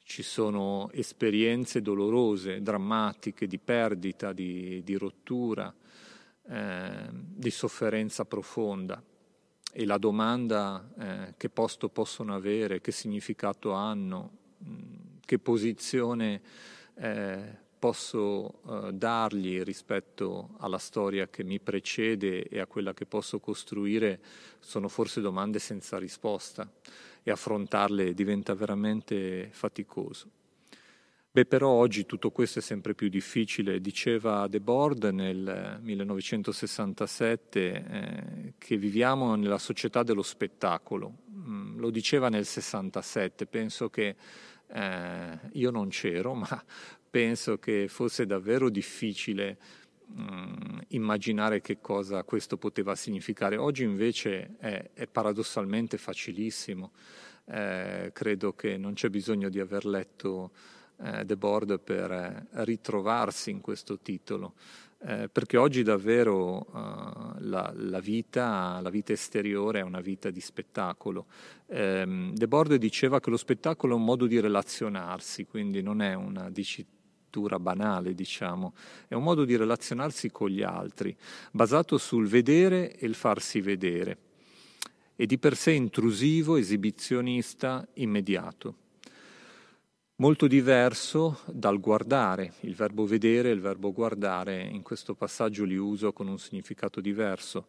Ci 0.01 0.23
sono 0.23 0.89
esperienze 0.93 1.81
dolorose, 1.81 2.61
drammatiche, 2.61 3.47
di 3.47 3.57
perdita, 3.57 4.31
di, 4.31 4.81
di 4.81 4.95
rottura, 4.95 5.75
eh, 6.47 7.09
di 7.11 7.51
sofferenza 7.51 8.23
profonda. 8.23 9.03
E 9.73 9.85
la 9.85 9.97
domanda 9.97 10.89
eh, 10.97 11.33
che 11.35 11.49
posto 11.49 11.89
possono 11.89 12.33
avere, 12.33 12.79
che 12.79 12.93
significato 12.93 13.73
hanno, 13.73 14.31
mh, 14.59 15.19
che 15.25 15.37
posizione 15.37 16.41
eh, 16.95 17.65
posso 17.77 18.59
uh, 18.63 18.91
dargli 18.91 19.61
rispetto 19.61 20.55
alla 20.59 20.77
storia 20.77 21.27
che 21.27 21.43
mi 21.43 21.59
precede 21.59 22.47
e 22.47 22.59
a 22.59 22.65
quella 22.65 22.93
che 22.93 23.05
posso 23.05 23.39
costruire 23.39 24.19
sono 24.59 24.87
forse 24.87 25.21
domande 25.21 25.59
senza 25.59 25.97
risposta 25.97 26.69
e 27.23 27.31
affrontarle 27.31 28.13
diventa 28.13 28.53
veramente 28.53 29.49
faticoso. 29.51 30.29
Beh, 31.37 31.45
però 31.45 31.69
oggi 31.69 32.07
tutto 32.07 32.31
questo 32.31 32.57
è 32.57 32.61
sempre 32.63 32.95
più 32.95 33.09
difficile. 33.09 33.79
Diceva 33.79 34.47
Debord 34.47 35.03
nel 35.11 35.77
1967 35.83 37.59
eh, 37.59 38.53
che 38.57 38.77
viviamo 38.77 39.35
nella 39.35 39.59
società 39.59 40.01
dello 40.01 40.23
spettacolo. 40.23 41.13
Mm, 41.31 41.77
lo 41.77 41.91
diceva 41.91 42.29
nel 42.29 42.45
67, 42.45 43.45
penso 43.45 43.89
che 43.91 44.15
eh, 44.69 45.39
io 45.51 45.69
non 45.69 45.89
c'ero, 45.89 46.33
ma 46.35 46.63
penso 47.17 47.57
che 47.57 47.87
fosse 47.87 48.27
davvero 48.27 48.69
difficile 48.69 49.57
mh, 50.05 50.21
mm, 50.21 50.77
immaginare 50.89 51.61
che 51.61 51.79
cosa 51.81 52.23
questo 52.23 52.57
poteva 52.57 52.93
significare. 52.93 53.57
Oggi 53.57 53.83
invece 53.83 54.57
è, 54.59 54.91
è 54.93 55.07
paradossalmente 55.07 55.97
facilissimo. 55.97 56.91
Eh, 57.45 58.11
credo 58.13 58.53
che 58.53 58.77
non 58.77 58.93
c'è 58.93 59.09
bisogno 59.09 59.49
di 59.49 59.59
aver 59.59 59.85
letto 59.85 60.51
eh, 61.01 61.25
The 61.25 61.37
Board 61.37 61.79
per 61.79 62.11
eh, 62.11 62.45
ritrovarsi 62.63 63.49
in 63.49 63.61
questo 63.61 63.97
titolo. 63.97 64.53
Eh, 64.99 65.29
perché 65.31 65.57
oggi 65.57 65.83
davvero 65.83 66.65
uh, 66.71 67.35
la, 67.41 67.71
la, 67.75 67.99
vita, 67.99 68.79
la, 68.81 68.89
vita, 68.89 69.13
esteriore 69.13 69.79
è 69.79 69.83
una 69.83 70.01
vita 70.01 70.31
di 70.31 70.41
spettacolo. 70.41 71.27
Eh, 71.67 72.31
De 72.33 72.47
Borde 72.47 72.79
diceva 72.79 73.19
che 73.19 73.29
lo 73.29 73.37
spettacolo 73.37 73.93
è 73.93 73.95
un 73.95 74.03
modo 74.03 74.25
di 74.25 74.39
relazionarsi, 74.39 75.45
quindi 75.45 75.83
non 75.83 76.01
è 76.01 76.15
una 76.15 76.49
dicitura 77.37 77.59
banale, 77.59 78.15
diciamo, 78.15 78.73
è 79.07 79.13
un 79.13 79.23
modo 79.23 79.45
di 79.45 79.55
relazionarsi 79.55 80.31
con 80.31 80.49
gli 80.49 80.63
altri, 80.63 81.15
basato 81.51 81.97
sul 81.97 82.27
vedere 82.27 82.95
e 82.95 83.05
il 83.05 83.13
farsi 83.13 83.61
vedere, 83.61 84.17
e 85.15 85.25
di 85.27 85.37
per 85.37 85.55
sé 85.55 85.71
intrusivo, 85.71 86.57
esibizionista, 86.57 87.87
immediato 87.95 88.75
molto 90.19 90.47
diverso 90.47 91.41
dal 91.45 91.79
guardare. 91.79 92.53
Il 92.61 92.73
verbo 92.73 93.05
vedere 93.05 93.49
e 93.49 93.53
il 93.53 93.61
verbo 93.61 93.91
guardare 93.91 94.63
in 94.63 94.81
questo 94.81 95.13
passaggio 95.13 95.63
li 95.63 95.75
uso 95.75 96.11
con 96.11 96.27
un 96.27 96.39
significato 96.39 97.01
diverso. 97.01 97.67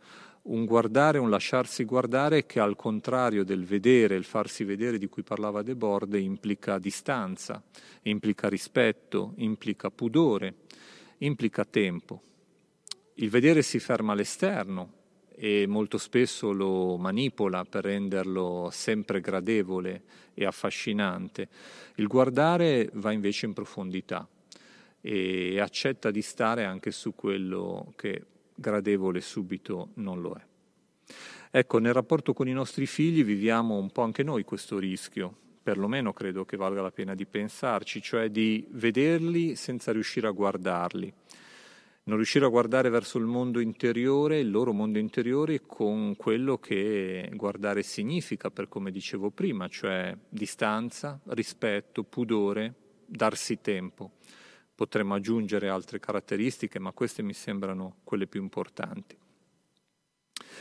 Un 0.49 0.65
guardare, 0.65 1.19
un 1.19 1.29
lasciarsi 1.29 1.85
guardare 1.85 2.47
che 2.47 2.59
al 2.59 2.75
contrario 2.75 3.45
del 3.45 3.67
vedere, 3.67 4.15
il 4.15 4.25
farsi 4.25 4.65
vedere 4.65 4.97
di 4.97 5.07
cui 5.07 5.23
parlava 5.23 5.61
De 5.61 5.77
Borde, 5.77 6.19
implica 6.19 6.79
distanza, 6.79 7.63
implica 8.05 8.49
rispetto, 8.49 9.35
implica 9.37 9.91
pudore, 9.91 10.55
implica 11.19 11.67
tempo. 11.67 12.23
Il 13.17 13.29
vedere 13.29 13.61
si 13.61 13.79
ferma 13.79 14.13
all'esterno, 14.13 14.93
e 15.35 15.67
molto 15.67 15.99
spesso 15.99 16.51
lo 16.51 16.97
manipola 16.97 17.67
per 17.67 17.85
renderlo 17.85 18.71
sempre 18.73 19.21
gradevole 19.21 20.03
e 20.33 20.47
affascinante. 20.47 21.49
Il 21.97 22.07
guardare 22.07 22.89
va 22.95 23.13
invece 23.13 23.45
in 23.45 23.53
profondità 23.53 24.27
e 25.03 25.61
accetta 25.61 26.11
di 26.11 26.23
stare 26.23 26.65
anche 26.65 26.91
su 26.91 27.15
quello 27.15 27.93
che 27.97 28.25
gradevole 28.59 29.21
subito 29.21 29.91
non 29.95 30.21
lo 30.21 30.35
è. 30.35 30.47
Ecco, 31.51 31.79
nel 31.79 31.93
rapporto 31.95 32.33
con 32.33 32.49
i 32.49 32.53
nostri 32.53 32.87
figli 32.87 33.25
viviamo 33.25 33.77
un 33.77 33.91
po' 33.91 34.03
anche 34.03 34.23
noi 34.23 34.45
questo 34.45 34.79
rischio, 34.79 35.35
perlomeno 35.63 36.13
credo 36.13 36.45
che 36.45 36.57
valga 36.57 36.83
la 36.83 36.91
pena 36.91 37.15
di 37.15 37.25
pensarci, 37.25 38.03
cioè 38.03 38.29
di 38.29 38.67
vederli 38.71 39.55
senza 39.55 39.93
riuscire 39.93 40.27
a 40.27 40.33
guardarli 40.33 41.15
non 42.09 42.17
riuscire 42.17 42.47
a 42.47 42.49
guardare 42.49 42.89
verso 42.89 43.19
il 43.19 43.27
mondo 43.27 43.61
interiore, 43.61 44.41
il 44.41 44.51
loro 44.51 44.73
mondo 44.73 44.99
interiore, 44.99 45.61
con 45.67 46.17
quello 46.17 46.57
che 46.57 47.31
guardare 47.35 47.83
significa, 47.83 48.51
per 48.51 48.67
come 48.67 48.91
dicevo 48.91 49.31
prima, 49.31 49.69
cioè 49.69 50.17
distanza, 50.27 51.21
rispetto, 51.27 52.05
pudore, 52.05 52.75
darsi 53.05 53.61
tempo. 53.61 54.13
Potremmo 54.79 55.15
aggiungere 55.15 55.69
altre 55.69 55.99
caratteristiche, 55.99 56.79
ma 56.79 56.93
queste 56.93 57.21
mi 57.25 57.33
sembrano 57.33 57.97
quelle 58.05 58.29
più 58.29 58.41
importanti. 58.41 59.19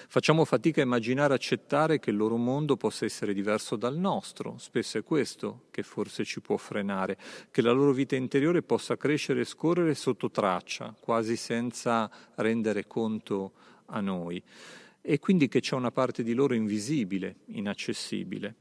Facciamo 0.08 0.43
fatica 0.43 0.82
a 0.82 0.86
immaginare 0.86 1.34
e 1.34 1.36
accettare 1.36 1.99
che 1.99 2.10
il 2.10 2.15
loro 2.15 2.36
mondo 2.36 2.77
possa 2.77 3.06
essere 3.06 3.32
diverso 3.32 3.75
dal 3.75 3.95
nostro, 3.95 4.58
spesso 4.58 4.97
è 4.97 5.03
questo 5.03 5.65
che 5.69 5.84
forse 5.84 6.25
ci 6.25 6.41
può 6.41 6.58
frenare, 6.58 7.15
che 7.51 7.62
la 7.62 7.71
loro 7.71 7.91
vita 7.91 8.15
interiore 8.15 8.63
possa 8.63 8.97
crescere 8.97 9.41
e 9.41 9.45
scorrere 9.45 9.93
sotto 9.93 10.32
traccia, 10.32 10.95
quasi 10.99 11.36
senza 11.36 12.10
rendere 12.38 12.88
conto 12.88 13.51
a 13.86 14.01
noi, 14.01 14.41
e 14.99 15.19
quindi 15.19 15.47
che 15.47 15.60
c'è 15.60 15.75
una 15.75 15.91
parte 15.91 16.23
di 16.23 16.34
loro 16.34 16.56
invisibile, 16.56 17.41
inaccessibile. 17.49 18.56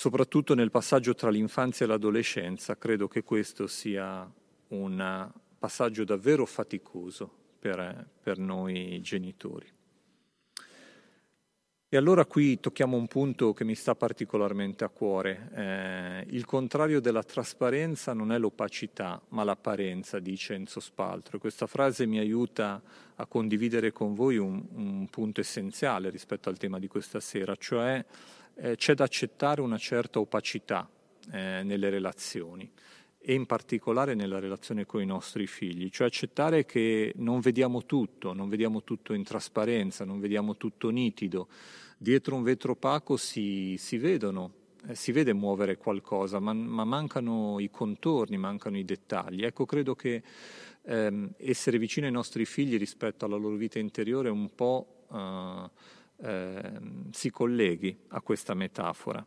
Soprattutto 0.00 0.54
nel 0.54 0.70
passaggio 0.70 1.14
tra 1.14 1.28
l'infanzia 1.28 1.84
e 1.84 1.88
l'adolescenza, 1.90 2.78
credo 2.78 3.06
che 3.06 3.22
questo 3.22 3.66
sia 3.66 4.26
un 4.68 5.30
passaggio 5.58 6.04
davvero 6.04 6.46
faticoso 6.46 7.30
per, 7.58 8.08
per 8.22 8.38
noi 8.38 8.98
genitori. 9.02 9.66
E 11.86 11.96
allora 11.98 12.24
qui 12.24 12.58
tocchiamo 12.58 12.96
un 12.96 13.08
punto 13.08 13.52
che 13.52 13.64
mi 13.64 13.74
sta 13.74 13.94
particolarmente 13.94 14.84
a 14.84 14.88
cuore. 14.88 15.50
Eh, 15.54 16.24
il 16.34 16.46
contrario 16.46 17.00
della 17.00 17.22
trasparenza 17.22 18.14
non 18.14 18.32
è 18.32 18.38
l'opacità, 18.38 19.20
ma 19.28 19.44
l'apparenza, 19.44 20.18
dice 20.18 20.54
Enzo 20.54 20.80
Spaltro. 20.80 21.36
E 21.36 21.40
questa 21.40 21.66
frase 21.66 22.06
mi 22.06 22.18
aiuta 22.18 22.80
a 23.16 23.26
condividere 23.26 23.92
con 23.92 24.14
voi 24.14 24.38
un, 24.38 24.64
un 24.72 25.08
punto 25.10 25.42
essenziale 25.42 26.08
rispetto 26.08 26.48
al 26.48 26.56
tema 26.56 26.78
di 26.78 26.86
questa 26.88 27.20
sera, 27.20 27.54
cioè 27.54 28.02
eh, 28.60 28.76
c'è 28.76 28.94
da 28.94 29.04
accettare 29.04 29.60
una 29.60 29.78
certa 29.78 30.20
opacità 30.20 30.88
eh, 31.32 31.62
nelle 31.62 31.88
relazioni 31.88 32.70
e 33.22 33.34
in 33.34 33.46
particolare 33.46 34.14
nella 34.14 34.38
relazione 34.38 34.86
con 34.86 35.02
i 35.02 35.06
nostri 35.06 35.46
figli, 35.46 35.90
cioè 35.90 36.06
accettare 36.06 36.64
che 36.64 37.12
non 37.16 37.40
vediamo 37.40 37.84
tutto, 37.84 38.32
non 38.32 38.48
vediamo 38.48 38.82
tutto 38.82 39.12
in 39.12 39.24
trasparenza, 39.24 40.04
non 40.04 40.20
vediamo 40.20 40.56
tutto 40.56 40.88
nitido, 40.88 41.48
dietro 41.98 42.36
un 42.36 42.42
vetro 42.42 42.72
opaco 42.72 43.16
si, 43.18 43.76
si 43.78 43.98
vedono, 43.98 44.52
eh, 44.86 44.94
si 44.94 45.12
vede 45.12 45.34
muovere 45.34 45.76
qualcosa, 45.76 46.38
ma, 46.38 46.54
ma, 46.54 46.84
mancano 46.84 47.60
i 47.60 47.70
contorni, 47.70 48.38
mancano 48.38 48.78
i 48.78 48.84
dettagli. 48.84 49.44
Ecco, 49.44 49.66
credo 49.66 49.94
che 49.94 50.22
ehm, 50.82 51.32
essere 51.36 51.76
vicino 51.76 52.06
ai 52.06 52.12
nostri 52.12 52.46
figli 52.46 52.78
rispetto 52.78 53.26
alla 53.26 53.36
loro 53.36 53.56
vita 53.56 53.78
interiore 53.78 54.30
un 54.30 54.54
po' 54.54 55.04
eh, 55.12 55.98
eh, 56.22 56.80
si 57.10 57.30
colleghi 57.30 57.96
a 58.08 58.20
questa 58.20 58.54
metafora 58.54 59.24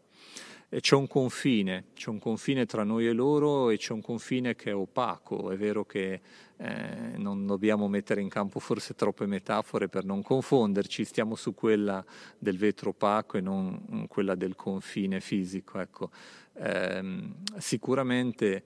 c'è 0.79 0.95
un 0.95 1.08
confine, 1.08 1.86
c'è 1.93 2.10
un 2.10 2.19
confine 2.19 2.65
tra 2.65 2.84
noi 2.84 3.08
e 3.08 3.13
loro 3.13 3.69
e 3.69 3.77
c'è 3.77 3.93
un 3.93 4.01
confine 4.01 4.56
che 4.56 4.71
è 4.71 4.75
opaco. 4.75 5.51
È 5.51 5.58
vero 5.58 5.86
che 5.86 6.21
eh, 6.58 7.17
non 7.17 7.45
dobbiamo 7.45 7.88
mettere 7.88 8.21
in 8.21 8.29
campo 8.29 8.60
forse 8.60 8.95
troppe 8.95 9.25
metafore 9.25 9.88
per 9.88 10.06
non 10.06 10.21
confonderci, 10.23 11.06
stiamo 11.06 11.36
su 11.36 11.53
quella 11.53 12.03
del 12.38 12.58
vetro 12.58 12.89
opaco 12.89 13.38
e 13.38 13.41
non 13.41 14.06
quella 14.08 14.36
del 14.36 14.56
confine 14.56 15.19
fisico. 15.19 15.79
Ecco. 15.79 16.10
Eh, 16.53 17.21
sicuramente, 17.58 18.63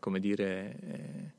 come 0.00 0.18
dire, 0.18 0.76
eh, 0.80 1.32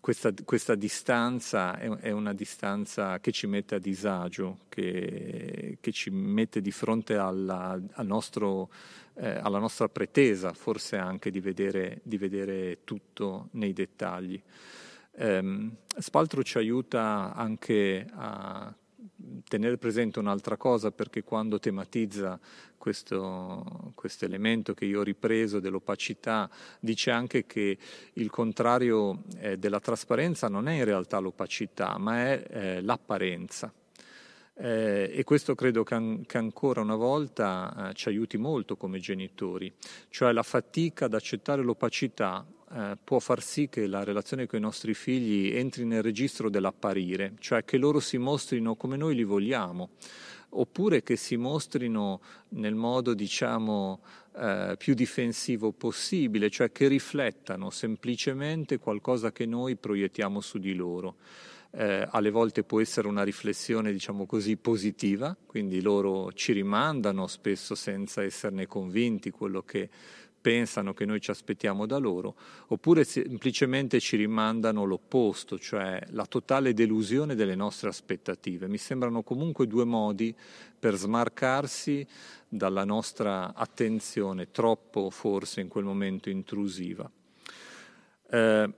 questa, 0.00 0.32
questa, 0.44 0.74
distanza 0.74 1.78
è, 1.78 1.88
è, 1.88 2.10
una 2.10 2.32
distanza 2.32 3.20
che 3.20 3.32
ci 3.32 3.46
mette 3.46 3.76
a 3.76 3.78
disagio, 3.78 4.60
che, 4.68 5.78
che 5.80 5.92
ci 5.92 6.10
mette 6.10 6.60
di 6.60 6.70
fronte 6.70 7.16
alla, 7.16 7.80
al 7.92 8.06
nostro 8.06 8.70
eh, 9.18 9.28
alla 9.28 9.58
nostra 9.58 9.88
pretesa 9.88 10.52
forse 10.52 10.96
anche 10.96 11.30
di 11.30 11.40
vedere, 11.40 12.00
di 12.02 12.18
vedere 12.18 12.78
tutto 12.84 13.48
nei 13.52 13.72
dettagli. 13.72 14.40
Eh, 15.12 15.70
Spaltro 15.98 16.42
ci 16.42 16.58
aiuta 16.58 17.32
anche 17.34 18.06
a 18.12 18.74
tenere 19.48 19.78
presente 19.78 20.18
un'altra 20.18 20.56
cosa 20.56 20.90
perché 20.90 21.22
quando 21.22 21.58
tematizza 21.58 22.38
questo, 22.76 23.94
elemento 24.20 24.74
che 24.74 24.84
io 24.84 25.00
ho 25.00 25.02
ripreso 25.02 25.58
dell'opacità 25.58 26.48
dice 26.78 27.10
anche 27.10 27.46
che 27.46 27.76
il 28.12 28.30
contrario 28.30 29.22
eh, 29.38 29.56
della 29.56 29.80
trasparenza 29.80 30.48
non 30.48 30.68
è 30.68 30.74
in 30.74 30.84
realtà 30.84 31.18
l'opacità 31.18 31.98
ma 31.98 32.24
è 32.24 32.44
eh, 32.48 32.82
l'apparenza. 32.82 33.72
Eh, 34.58 35.10
e 35.12 35.24
questo 35.24 35.54
credo 35.54 35.82
che, 35.82 35.94
an- 35.94 36.24
che 36.24 36.38
ancora 36.38 36.80
una 36.80 36.94
volta 36.94 37.90
eh, 37.90 37.94
ci 37.94 38.08
aiuti 38.08 38.38
molto 38.38 38.76
come 38.76 39.00
genitori, 39.00 39.70
cioè 40.08 40.32
la 40.32 40.42
fatica 40.42 41.04
ad 41.04 41.14
accettare 41.14 41.62
l'opacità 41.62 42.46
eh, 42.72 42.96
può 43.02 43.18
far 43.18 43.42
sì 43.42 43.68
che 43.68 43.86
la 43.86 44.02
relazione 44.02 44.46
con 44.46 44.58
i 44.58 44.62
nostri 44.62 44.94
figli 44.94 45.56
entri 45.56 45.84
nel 45.84 46.02
registro 46.02 46.50
dell'apparire, 46.50 47.34
cioè 47.38 47.64
che 47.64 47.76
loro 47.76 48.00
si 48.00 48.18
mostrino 48.18 48.74
come 48.74 48.96
noi 48.96 49.14
li 49.14 49.24
vogliamo, 49.24 49.90
oppure 50.50 51.02
che 51.02 51.16
si 51.16 51.36
mostrino 51.36 52.20
nel 52.50 52.74
modo, 52.74 53.14
diciamo, 53.14 54.00
eh, 54.36 54.74
più 54.78 54.94
difensivo 54.94 55.72
possibile, 55.72 56.50
cioè 56.50 56.72
che 56.72 56.88
riflettano 56.88 57.70
semplicemente 57.70 58.78
qualcosa 58.78 59.32
che 59.32 59.46
noi 59.46 59.76
proiettiamo 59.76 60.40
su 60.40 60.58
di 60.58 60.74
loro. 60.74 61.16
Eh, 61.72 62.06
alle 62.10 62.30
volte 62.30 62.62
può 62.62 62.80
essere 62.80 63.06
una 63.06 63.22
riflessione, 63.22 63.92
diciamo 63.92 64.24
così, 64.24 64.56
positiva, 64.56 65.36
quindi 65.46 65.82
loro 65.82 66.32
ci 66.32 66.52
rimandano 66.52 67.26
spesso 67.26 67.74
senza 67.74 68.22
esserne 68.22 68.66
convinti 68.66 69.30
quello 69.30 69.62
che 69.62 69.90
pensano 70.46 70.94
che 70.94 71.04
noi 71.04 71.20
ci 71.20 71.32
aspettiamo 71.32 71.86
da 71.86 71.98
loro, 71.98 72.36
oppure 72.68 73.02
semplicemente 73.02 73.98
ci 73.98 74.14
rimandano 74.14 74.84
l'opposto, 74.84 75.58
cioè 75.58 76.00
la 76.10 76.24
totale 76.24 76.72
delusione 76.72 77.34
delle 77.34 77.56
nostre 77.56 77.88
aspettative. 77.88 78.68
Mi 78.68 78.78
sembrano 78.78 79.24
comunque 79.24 79.66
due 79.66 79.84
modi 79.84 80.32
per 80.78 80.94
smarcarsi 80.94 82.06
dalla 82.48 82.84
nostra 82.84 83.54
attenzione, 83.54 84.52
troppo 84.52 85.10
forse 85.10 85.62
in 85.62 85.66
quel 85.66 85.82
momento 85.82 86.30
intrusiva. 86.30 87.10
Eh, 88.30 88.70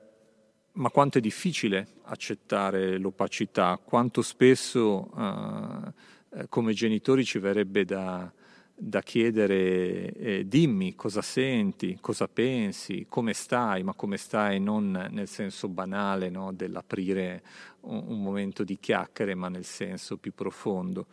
ma 0.72 0.88
quanto 0.88 1.18
è 1.18 1.20
difficile 1.20 1.86
accettare 2.04 2.96
l'opacità, 2.96 3.78
quanto 3.84 4.22
spesso 4.22 5.10
eh, 5.18 6.48
come 6.48 6.72
genitori 6.72 7.26
ci 7.26 7.38
verrebbe 7.38 7.84
da, 7.84 8.32
da 8.80 9.02
chiedere 9.02 10.12
eh, 10.12 10.44
dimmi 10.46 10.94
cosa 10.94 11.20
senti, 11.20 11.98
cosa 12.00 12.28
pensi, 12.28 13.06
come 13.08 13.32
stai, 13.32 13.82
ma 13.82 13.92
come 13.92 14.16
stai 14.16 14.60
non 14.60 15.08
nel 15.10 15.26
senso 15.26 15.68
banale 15.68 16.30
no, 16.30 16.52
dell'aprire 16.52 17.42
un, 17.80 18.04
un 18.06 18.22
momento 18.22 18.62
di 18.62 18.78
chiacchiere, 18.78 19.34
ma 19.34 19.48
nel 19.48 19.64
senso 19.64 20.16
più 20.16 20.32
profondo. 20.32 21.06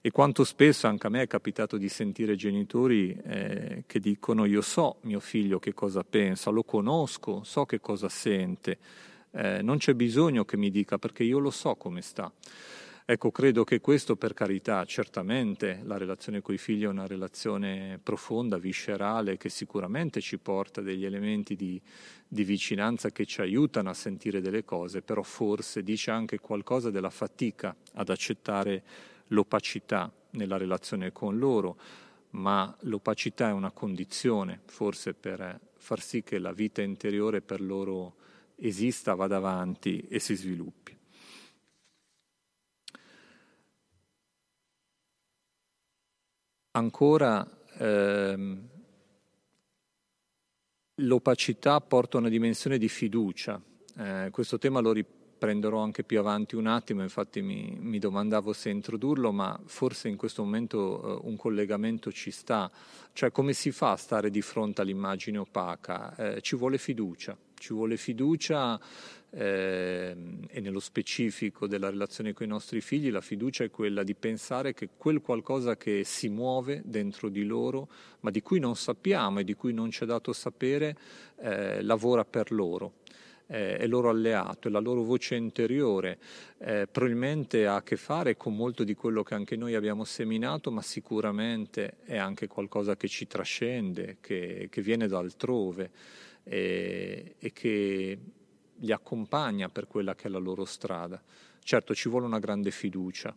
E 0.00 0.10
quanto 0.12 0.44
spesso 0.44 0.86
anche 0.86 1.08
a 1.08 1.10
me 1.10 1.22
è 1.22 1.26
capitato 1.26 1.76
di 1.76 1.88
sentire 1.88 2.36
genitori 2.36 3.14
eh, 3.22 3.82
che 3.86 3.98
dicono 3.98 4.46
io 4.46 4.62
so 4.62 4.96
mio 5.02 5.20
figlio 5.20 5.58
che 5.58 5.74
cosa 5.74 6.04
pensa, 6.04 6.50
lo 6.50 6.62
conosco, 6.62 7.42
so 7.42 7.66
che 7.66 7.80
cosa 7.80 8.08
sente, 8.08 8.78
eh, 9.32 9.60
non 9.62 9.78
c'è 9.78 9.94
bisogno 9.94 10.44
che 10.44 10.56
mi 10.56 10.70
dica 10.70 10.96
perché 10.96 11.24
io 11.24 11.38
lo 11.38 11.50
so 11.50 11.74
come 11.74 12.00
sta. 12.02 12.32
Ecco, 13.10 13.32
credo 13.32 13.64
che 13.64 13.80
questo 13.80 14.14
per 14.14 14.34
carità, 14.34 14.84
certamente 14.84 15.80
la 15.82 15.96
relazione 15.96 16.40
con 16.42 16.54
i 16.54 16.58
figli 16.58 16.84
è 16.84 16.86
una 16.86 17.08
relazione 17.08 17.98
profonda, 18.00 18.56
viscerale, 18.56 19.36
che 19.36 19.48
sicuramente 19.48 20.20
ci 20.20 20.38
porta 20.38 20.80
degli 20.80 21.04
elementi 21.04 21.56
di, 21.56 21.82
di 22.28 22.44
vicinanza 22.44 23.10
che 23.10 23.26
ci 23.26 23.40
aiutano 23.40 23.90
a 23.90 23.94
sentire 23.94 24.40
delle 24.40 24.64
cose, 24.64 25.02
però 25.02 25.24
forse 25.24 25.82
dice 25.82 26.12
anche 26.12 26.38
qualcosa 26.38 26.90
della 26.90 27.10
fatica 27.10 27.74
ad 27.94 28.10
accettare 28.10 28.84
l'opacità 29.26 30.08
nella 30.34 30.56
relazione 30.56 31.10
con 31.10 31.36
loro, 31.36 31.78
ma 32.34 32.72
l'opacità 32.82 33.48
è 33.48 33.52
una 33.52 33.72
condizione 33.72 34.60
forse 34.66 35.14
per 35.14 35.58
far 35.74 36.00
sì 36.00 36.22
che 36.22 36.38
la 36.38 36.52
vita 36.52 36.80
interiore 36.80 37.40
per 37.40 37.60
loro 37.60 38.14
esista, 38.54 39.16
vada 39.16 39.38
avanti 39.38 40.06
e 40.08 40.20
si 40.20 40.36
sviluppi. 40.36 40.99
Ancora 46.72 47.46
ehm, 47.78 48.68
l'opacità 50.94 51.80
porta 51.80 52.18
una 52.18 52.28
dimensione 52.28 52.78
di 52.78 52.88
fiducia. 52.88 53.60
Eh, 53.98 54.28
questo 54.30 54.58
tema 54.58 54.80
lo, 54.80 54.92
prenderò 55.40 55.78
anche 55.78 56.04
più 56.04 56.18
avanti 56.18 56.54
un 56.54 56.66
attimo, 56.66 57.02
infatti 57.02 57.40
mi, 57.40 57.76
mi 57.80 57.98
domandavo 57.98 58.52
se 58.52 58.68
introdurlo, 58.68 59.32
ma 59.32 59.58
forse 59.64 60.08
in 60.08 60.16
questo 60.16 60.44
momento 60.44 61.20
uh, 61.24 61.26
un 61.26 61.36
collegamento 61.36 62.12
ci 62.12 62.30
sta, 62.30 62.70
cioè 63.14 63.32
come 63.32 63.54
si 63.54 63.72
fa 63.72 63.92
a 63.92 63.96
stare 63.96 64.28
di 64.30 64.42
fronte 64.42 64.82
all'immagine 64.82 65.38
opaca? 65.38 66.14
Eh, 66.14 66.40
ci 66.42 66.56
vuole 66.56 66.76
fiducia, 66.76 67.36
ci 67.60 67.74
vuole 67.74 67.98
fiducia 67.98 68.80
eh, 69.32 70.16
e 70.48 70.60
nello 70.60 70.80
specifico 70.80 71.68
della 71.68 71.90
relazione 71.90 72.32
con 72.32 72.46
i 72.46 72.48
nostri 72.48 72.80
figli 72.80 73.10
la 73.10 73.20
fiducia 73.20 73.62
è 73.64 73.70
quella 73.70 74.02
di 74.02 74.14
pensare 74.14 74.72
che 74.72 74.88
quel 74.96 75.20
qualcosa 75.20 75.76
che 75.76 76.02
si 76.04 76.28
muove 76.28 76.80
dentro 76.84 77.28
di 77.28 77.44
loro, 77.44 77.88
ma 78.20 78.30
di 78.30 78.40
cui 78.40 78.58
non 78.58 78.74
sappiamo 78.74 79.40
e 79.40 79.44
di 79.44 79.54
cui 79.54 79.72
non 79.72 79.90
ci 79.90 80.02
è 80.02 80.06
dato 80.06 80.32
sapere, 80.32 80.96
eh, 81.40 81.82
lavora 81.82 82.24
per 82.24 82.50
loro. 82.50 82.94
Eh, 83.46 83.76
è 83.78 83.86
loro 83.88 84.10
alleato, 84.10 84.68
è 84.68 84.70
la 84.70 84.78
loro 84.78 85.02
voce 85.02 85.34
interiore, 85.34 86.18
eh, 86.58 86.86
probabilmente 86.90 87.66
ha 87.66 87.74
a 87.76 87.82
che 87.82 87.96
fare 87.96 88.36
con 88.36 88.54
molto 88.54 88.84
di 88.84 88.94
quello 88.94 89.24
che 89.24 89.34
anche 89.34 89.56
noi 89.56 89.74
abbiamo 89.74 90.04
seminato, 90.04 90.70
ma 90.70 90.82
sicuramente 90.82 91.96
è 92.04 92.16
anche 92.16 92.46
qualcosa 92.46 92.96
che 92.96 93.08
ci 93.08 93.26
trascende, 93.26 94.18
che, 94.20 94.68
che 94.70 94.82
viene 94.82 95.08
da 95.08 95.18
altrove 95.18 95.90
e, 96.50 97.36
e 97.38 97.52
che 97.52 98.18
li 98.74 98.92
accompagna 98.92 99.68
per 99.68 99.86
quella 99.86 100.16
che 100.16 100.26
è 100.26 100.30
la 100.30 100.38
loro 100.38 100.64
strada. 100.64 101.22
Certo 101.62 101.94
ci 101.94 102.08
vuole 102.08 102.26
una 102.26 102.40
grande 102.40 102.72
fiducia, 102.72 103.32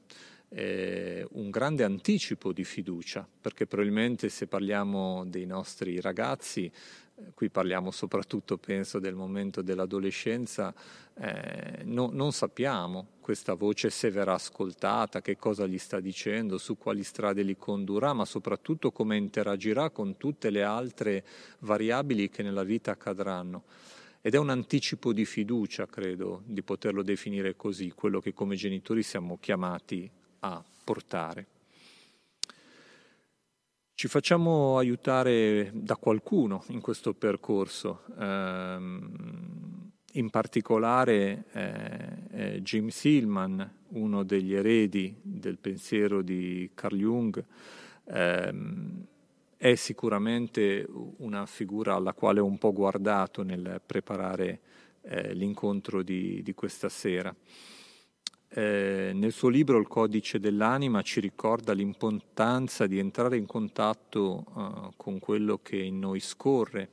eh, 0.53 1.25
un 1.31 1.49
grande 1.49 1.83
anticipo 1.83 2.53
di 2.53 2.63
fiducia, 2.63 3.27
perché 3.41 3.65
probabilmente 3.65 4.29
se 4.29 4.47
parliamo 4.47 5.25
dei 5.25 5.45
nostri 5.45 5.99
ragazzi, 5.99 6.71
eh, 7.15 7.31
qui 7.33 7.49
parliamo 7.49 7.89
soprattutto, 7.89 8.57
penso, 8.57 8.99
del 8.99 9.15
momento 9.15 9.61
dell'adolescenza, 9.63 10.73
eh, 11.15 11.81
no, 11.85 12.09
non 12.11 12.31
sappiamo 12.31 13.07
questa 13.19 13.55
voce 13.55 13.89
se 13.89 14.11
verrà 14.11 14.33
ascoltata, 14.33 15.21
che 15.21 15.37
cosa 15.37 15.65
gli 15.65 15.79
sta 15.79 15.99
dicendo, 15.99 16.59
su 16.59 16.77
quali 16.77 17.03
strade 17.03 17.41
li 17.41 17.57
condurrà, 17.57 18.13
ma 18.13 18.25
soprattutto 18.25 18.91
come 18.91 19.17
interagirà 19.17 19.89
con 19.89 20.17
tutte 20.17 20.51
le 20.51 20.63
altre 20.63 21.25
variabili 21.59 22.29
che 22.29 22.43
nella 22.43 22.63
vita 22.63 22.91
accadranno. 22.91 23.63
Ed 24.21 24.35
è 24.35 24.37
un 24.37 24.49
anticipo 24.49 25.11
di 25.11 25.25
fiducia, 25.25 25.85
credo, 25.85 26.43
di 26.45 26.61
poterlo 26.61 27.01
definire 27.01 27.55
così, 27.55 27.91
quello 27.91 28.21
che 28.21 28.33
come 28.33 28.55
genitori 28.55 29.03
siamo 29.03 29.37
chiamati 29.37 30.09
a 30.43 30.63
portare. 30.83 31.47
Ci 33.95 34.07
facciamo 34.07 34.77
aiutare 34.77 35.71
da 35.73 35.95
qualcuno 35.95 36.63
in 36.69 36.81
questo 36.81 37.13
percorso, 37.13 38.03
ehm, 38.19 39.91
in 40.13 40.29
particolare 40.29 41.45
eh, 41.51 42.27
eh, 42.31 42.61
Jim 42.61 42.89
Silman, 42.89 43.81
uno 43.89 44.23
degli 44.23 44.53
eredi 44.53 45.15
del 45.21 45.57
pensiero 45.57 46.21
di 46.21 46.71
Carl 46.73 46.97
Jung, 46.97 47.45
ehm, 48.05 49.05
è 49.55 49.75
sicuramente 49.75 50.85
una 51.19 51.45
figura 51.45 51.95
alla 51.95 52.11
quale 52.11 52.41
ho 52.41 52.45
un 52.45 52.57
po' 52.57 52.73
guardato 52.73 53.43
nel 53.43 53.79
preparare 53.85 54.59
eh, 55.03 55.33
l'incontro 55.33 56.03
di, 56.03 56.41
di, 56.43 56.53
questa 56.53 56.89
sera. 56.89 57.33
Eh, 58.55 59.13
nel 59.15 59.31
suo 59.31 59.49
libro 59.49 59.79
Il 59.79 59.87
codice 59.87 60.39
dell'anima 60.39 61.01
ci 61.01 61.19
ricorda 61.19 61.73
l'importanza 61.73 62.85
di 62.85 62.99
entrare 62.99 63.35
in 63.35 63.47
contatto 63.47 64.45
uh, 64.53 64.93
con 64.95 65.17
quello 65.17 65.57
che 65.63 65.77
in 65.77 65.97
noi 65.97 66.19
scorre, 66.19 66.89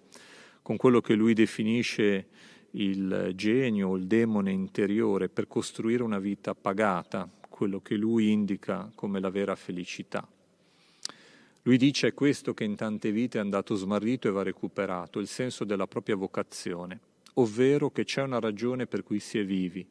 con 0.62 0.78
quello 0.78 1.02
che 1.02 1.12
lui 1.12 1.34
definisce 1.34 2.28
il 2.70 3.32
genio 3.34 3.88
o 3.88 3.96
il 3.96 4.06
demone 4.06 4.52
interiore 4.52 5.28
per 5.28 5.48
costruire 5.48 6.02
una 6.02 6.18
vita 6.18 6.54
pagata, 6.54 7.28
quello 7.46 7.82
che 7.82 7.96
lui 7.96 8.30
indica 8.30 8.90
come 8.94 9.20
la 9.20 9.28
vera 9.28 9.54
felicità. 9.54 10.26
Lui 11.64 11.76
dice 11.76 12.08
è 12.08 12.14
questo 12.14 12.54
che 12.54 12.64
in 12.64 12.74
tante 12.74 13.12
vite 13.12 13.36
è 13.36 13.42
andato 13.42 13.74
smarrito 13.74 14.28
e 14.28 14.30
va 14.30 14.42
recuperato, 14.42 15.18
il 15.18 15.28
senso 15.28 15.64
della 15.64 15.86
propria 15.86 16.16
vocazione, 16.16 17.00
ovvero 17.34 17.90
che 17.90 18.04
c'è 18.04 18.22
una 18.22 18.40
ragione 18.40 18.86
per 18.86 19.02
cui 19.02 19.20
si 19.20 19.38
è 19.38 19.44
vivi, 19.44 19.86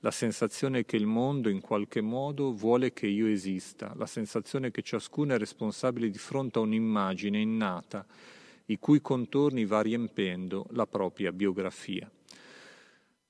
la 0.00 0.10
sensazione 0.10 0.84
che 0.84 0.96
il 0.96 1.06
mondo 1.06 1.48
in 1.50 1.60
qualche 1.60 2.00
modo 2.00 2.54
vuole 2.54 2.92
che 2.92 3.06
io 3.06 3.26
esista, 3.26 3.92
la 3.96 4.06
sensazione 4.06 4.70
che 4.70 4.82
ciascuno 4.82 5.34
è 5.34 5.38
responsabile 5.38 6.08
di 6.08 6.18
fronte 6.18 6.58
a 6.58 6.62
un'immagine 6.62 7.38
innata, 7.38 8.06
i 8.66 8.78
cui 8.78 9.00
contorni 9.00 9.66
va 9.66 9.82
riempendo 9.82 10.66
la 10.70 10.86
propria 10.86 11.32
biografia. 11.32 12.10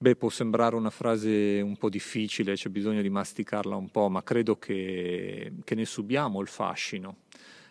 Beh, 0.03 0.17
può 0.17 0.31
sembrare 0.31 0.77
una 0.77 0.91
frase 0.91 1.61
un 1.61 1.77
po' 1.77 1.91
difficile, 1.91 2.55
c'è 2.55 2.71
bisogno 2.71 3.03
di 3.03 3.11
masticarla 3.11 3.75
un 3.75 3.91
po', 3.91 4.09
ma 4.09 4.23
credo 4.23 4.57
che, 4.57 5.53
che 5.65 5.75
ne 5.75 5.85
subiamo 5.85 6.41
il 6.41 6.49
fascino 6.49 7.17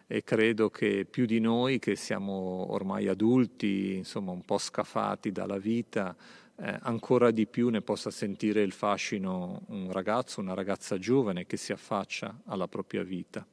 e 0.05 0.23
credo 0.23 0.69
che 0.69 1.05
più 1.09 1.25
di 1.25 1.39
noi 1.39 1.79
che 1.79 1.95
siamo 1.95 2.71
ormai 2.71 3.07
adulti, 3.07 3.95
insomma 3.95 4.31
un 4.31 4.43
po' 4.43 4.57
scafati 4.57 5.31
dalla 5.31 5.57
vita, 5.57 6.15
eh, 6.61 6.77
ancora 6.81 7.31
di 7.31 7.47
più 7.47 7.69
ne 7.69 7.81
possa 7.81 8.11
sentire 8.11 8.61
il 8.61 8.73
fascino 8.73 9.61
un 9.67 9.91
ragazzo, 9.91 10.41
una 10.41 10.53
ragazza 10.53 10.97
giovane 10.97 11.45
che 11.45 11.55
si 11.55 11.71
affaccia 11.71 12.41
alla 12.45 12.67
propria 12.67 13.03
vita. 13.03 13.45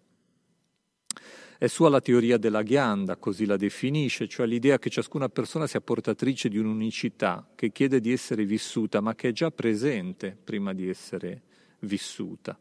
È 1.58 1.68
sua 1.68 1.88
la 1.88 2.00
teoria 2.00 2.36
della 2.36 2.62
ghianda, 2.62 3.16
così 3.16 3.46
la 3.46 3.56
definisce, 3.56 4.28
cioè 4.28 4.46
l'idea 4.46 4.78
che 4.78 4.90
ciascuna 4.90 5.28
persona 5.28 5.66
sia 5.66 5.80
portatrice 5.80 6.48
di 6.48 6.58
un'unicità 6.58 7.48
che 7.54 7.72
chiede 7.72 8.00
di 8.00 8.12
essere 8.12 8.44
vissuta, 8.44 9.00
ma 9.00 9.14
che 9.14 9.28
è 9.28 9.32
già 9.32 9.50
presente 9.50 10.36
prima 10.42 10.74
di 10.74 10.88
essere 10.88 11.42
vissuta. 11.80 12.58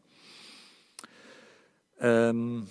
Um, 1.98 2.66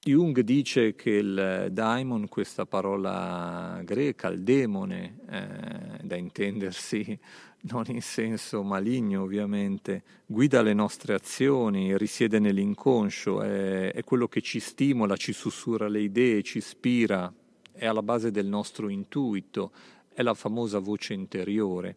Jung 0.00 0.40
dice 0.40 0.94
che 0.94 1.10
il 1.10 1.68
daimon, 1.72 2.28
questa 2.28 2.64
parola 2.66 3.80
greca, 3.84 4.28
il 4.28 4.42
demone, 4.42 5.18
eh, 5.28 6.04
da 6.04 6.14
intendersi 6.14 7.18
non 7.62 7.84
in 7.88 8.00
senso 8.00 8.62
maligno 8.62 9.22
ovviamente, 9.22 10.02
guida 10.24 10.62
le 10.62 10.72
nostre 10.72 11.14
azioni, 11.14 11.98
risiede 11.98 12.38
nell'inconscio, 12.38 13.42
è, 13.42 13.92
è 13.92 14.04
quello 14.04 14.28
che 14.28 14.40
ci 14.40 14.60
stimola, 14.60 15.16
ci 15.16 15.32
sussurra 15.32 15.88
le 15.88 16.00
idee, 16.00 16.44
ci 16.44 16.58
ispira, 16.58 17.32
è 17.72 17.84
alla 17.84 18.02
base 18.02 18.30
del 18.30 18.46
nostro 18.46 18.88
intuito, 18.88 19.72
è 20.14 20.22
la 20.22 20.34
famosa 20.34 20.78
voce 20.78 21.12
interiore. 21.12 21.96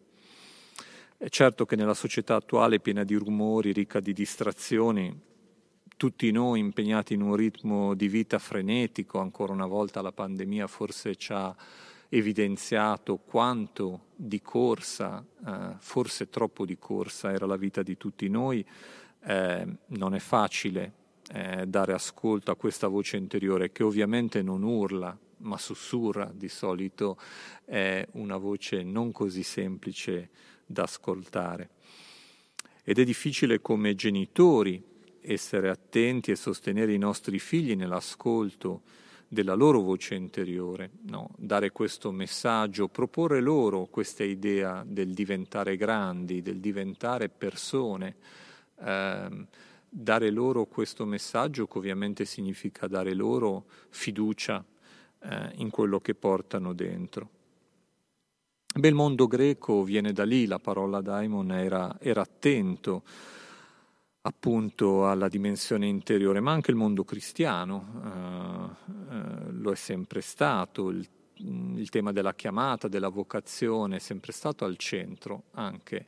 È 1.16 1.28
certo 1.28 1.64
che 1.66 1.76
nella 1.76 1.94
società 1.94 2.34
attuale 2.34 2.80
piena 2.80 3.04
di 3.04 3.14
rumori, 3.14 3.72
ricca 3.72 4.00
di 4.00 4.12
distrazioni, 4.12 5.30
tutti 6.02 6.32
noi 6.32 6.58
impegnati 6.58 7.14
in 7.14 7.22
un 7.22 7.36
ritmo 7.36 7.94
di 7.94 8.08
vita 8.08 8.40
frenetico, 8.40 9.20
ancora 9.20 9.52
una 9.52 9.66
volta 9.66 10.02
la 10.02 10.10
pandemia 10.10 10.66
forse 10.66 11.14
ci 11.14 11.32
ha 11.32 11.54
evidenziato 12.08 13.18
quanto 13.18 14.06
di 14.16 14.42
corsa, 14.42 15.24
eh, 15.46 15.76
forse 15.78 16.28
troppo 16.28 16.64
di 16.64 16.76
corsa 16.76 17.30
era 17.30 17.46
la 17.46 17.54
vita 17.54 17.84
di 17.84 17.96
tutti 17.96 18.28
noi, 18.28 18.66
eh, 19.22 19.64
non 19.86 20.14
è 20.16 20.18
facile 20.18 20.92
eh, 21.32 21.68
dare 21.68 21.92
ascolto 21.92 22.50
a 22.50 22.56
questa 22.56 22.88
voce 22.88 23.16
interiore 23.16 23.70
che 23.70 23.84
ovviamente 23.84 24.42
non 24.42 24.64
urla, 24.64 25.16
ma 25.36 25.56
sussurra, 25.56 26.32
di 26.34 26.48
solito 26.48 27.16
è 27.64 28.04
una 28.14 28.38
voce 28.38 28.82
non 28.82 29.12
così 29.12 29.44
semplice 29.44 30.30
da 30.66 30.82
ascoltare. 30.82 31.70
Ed 32.82 32.98
è 32.98 33.04
difficile 33.04 33.60
come 33.60 33.94
genitori 33.94 34.90
essere 35.22 35.68
attenti 35.68 36.30
e 36.30 36.36
sostenere 36.36 36.92
i 36.92 36.98
nostri 36.98 37.38
figli 37.38 37.74
nell'ascolto 37.74 38.82
della 39.32 39.54
loro 39.54 39.80
voce 39.80 40.14
interiore, 40.14 40.90
no? 41.06 41.30
dare 41.38 41.70
questo 41.70 42.12
messaggio, 42.12 42.88
proporre 42.88 43.40
loro 43.40 43.86
questa 43.86 44.24
idea 44.24 44.84
del 44.86 45.14
diventare 45.14 45.76
grandi, 45.76 46.42
del 46.42 46.58
diventare 46.58 47.30
persone, 47.30 48.16
ehm, 48.80 49.46
dare 49.88 50.30
loro 50.30 50.66
questo 50.66 51.06
messaggio 51.06 51.66
che 51.66 51.78
ovviamente 51.78 52.26
significa 52.26 52.86
dare 52.86 53.14
loro 53.14 53.64
fiducia 53.88 54.62
eh, 55.20 55.50
in 55.56 55.70
quello 55.70 55.98
che 56.00 56.14
portano 56.14 56.74
dentro. 56.74 57.28
Beh, 58.74 58.88
il 58.88 58.94
mondo 58.94 59.26
greco 59.26 59.82
viene 59.82 60.12
da 60.12 60.24
lì, 60.24 60.46
la 60.46 60.58
parola 60.58 61.00
daimon 61.00 61.52
era, 61.52 61.96
era 62.00 62.22
attento 62.22 63.02
appunto 64.22 65.08
alla 65.08 65.28
dimensione 65.28 65.86
interiore, 65.86 66.40
ma 66.40 66.52
anche 66.52 66.70
il 66.70 66.76
mondo 66.76 67.04
cristiano 67.04 68.78
eh, 68.84 69.14
eh, 69.14 69.52
lo 69.52 69.72
è 69.72 69.74
sempre 69.74 70.20
stato, 70.20 70.90
il, 70.90 71.06
il, 71.36 71.88
tema 71.88 72.12
della 72.12 72.34
chiamata, 72.34 72.86
della 72.86 73.08
vocazione 73.08 73.96
è 73.96 73.98
sempre 73.98 74.32
stato 74.32 74.64
al 74.64 74.76
centro 74.76 75.44
anche 75.52 76.06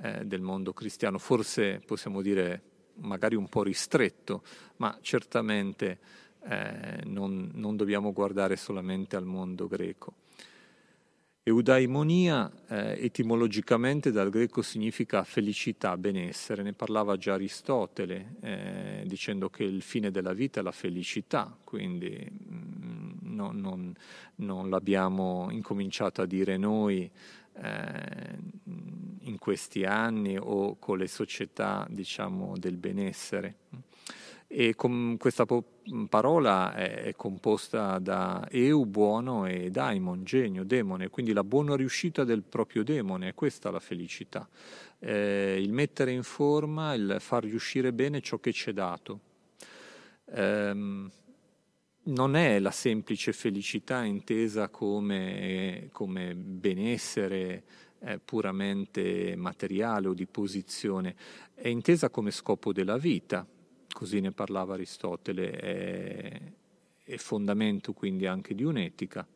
eh, 0.00 0.24
del 0.24 0.40
mondo 0.40 0.72
cristiano, 0.72 1.18
forse 1.18 1.82
possiamo 1.84 2.22
dire 2.22 2.62
magari 3.00 3.34
un 3.34 3.48
po' 3.48 3.64
ristretto, 3.64 4.42
ma 4.76 4.96
certamente 5.00 5.98
eh, 6.44 7.00
non, 7.04 7.50
non 7.54 7.76
dobbiamo 7.76 8.12
guardare 8.12 8.54
solamente 8.56 9.16
al 9.16 9.24
mondo 9.24 9.66
greco. 9.66 10.14
Eudaimonia 11.48 12.50
eh, 12.68 13.04
etimologicamente 13.06 14.12
dal 14.12 14.28
greco 14.28 14.60
significa 14.60 15.24
felicità, 15.24 15.96
benessere, 15.96 16.62
ne 16.62 16.74
parlava 16.74 17.16
già 17.16 17.34
Aristotele 17.34 18.34
eh, 18.40 19.02
dicendo 19.06 19.48
che 19.48 19.64
il 19.64 19.80
fine 19.80 20.10
della 20.10 20.34
vita 20.34 20.60
è 20.60 20.62
la 20.62 20.72
felicità, 20.72 21.56
quindi 21.64 22.10
mh, 22.10 22.54
mm, 22.54 23.34
no, 23.34 23.50
non, 23.52 23.94
non, 24.36 24.68
l'abbiamo 24.68 25.48
incominciato 25.50 26.20
a 26.20 26.26
dire 26.26 26.58
noi 26.58 27.10
eh, 27.54 28.38
in 29.20 29.38
questi 29.38 29.84
anni 29.84 30.36
o 30.38 30.76
con 30.78 30.98
le 30.98 31.08
società 31.08 31.86
diciamo, 31.88 32.58
del 32.58 32.76
benessere. 32.76 33.56
E 34.46 34.74
questa 34.74 35.44
po- 35.46 35.77
parola 36.08 36.74
è, 36.74 37.14
composta 37.16 37.98
da 37.98 38.46
eu, 38.50 38.84
buono, 38.84 39.46
e 39.46 39.70
daimon, 39.70 40.24
genio, 40.24 40.64
demone, 40.64 41.08
quindi 41.08 41.32
la 41.32 41.44
buona 41.44 41.76
riuscita 41.76 42.24
del 42.24 42.42
proprio 42.42 42.82
demone, 42.82 43.28
è 43.28 43.34
questa 43.34 43.70
la 43.70 43.80
felicità. 43.80 44.48
Eh, 44.98 45.58
il 45.60 45.72
mettere 45.72 46.12
in 46.12 46.22
forma, 46.22 46.94
il 46.94 47.16
far 47.20 47.44
riuscire 47.44 47.92
bene 47.92 48.20
ciò 48.20 48.38
che 48.38 48.52
ci 48.52 48.70
è 48.70 48.72
dato. 48.72 49.20
Eh, 50.26 51.06
non 52.02 52.36
è 52.36 52.58
la 52.58 52.70
semplice 52.70 53.32
felicità 53.32 54.02
intesa 54.02 54.68
come, 54.68 55.88
come 55.92 56.34
benessere 56.34 57.62
eh, 58.00 58.18
puramente 58.18 59.34
materiale 59.36 60.08
o 60.08 60.14
di 60.14 60.26
posizione, 60.26 61.14
è 61.54 61.68
intesa 61.68 62.08
come 62.08 62.30
scopo 62.30 62.72
della 62.72 62.96
vita 62.96 63.46
così 63.92 64.20
ne 64.20 64.32
parlava 64.32 64.74
Aristotele, 64.74 65.50
è, 65.50 66.40
è 67.04 67.16
fondamento 67.16 67.92
quindi 67.92 68.26
anche 68.26 68.54
di 68.54 68.64
un'etica. 68.64 69.26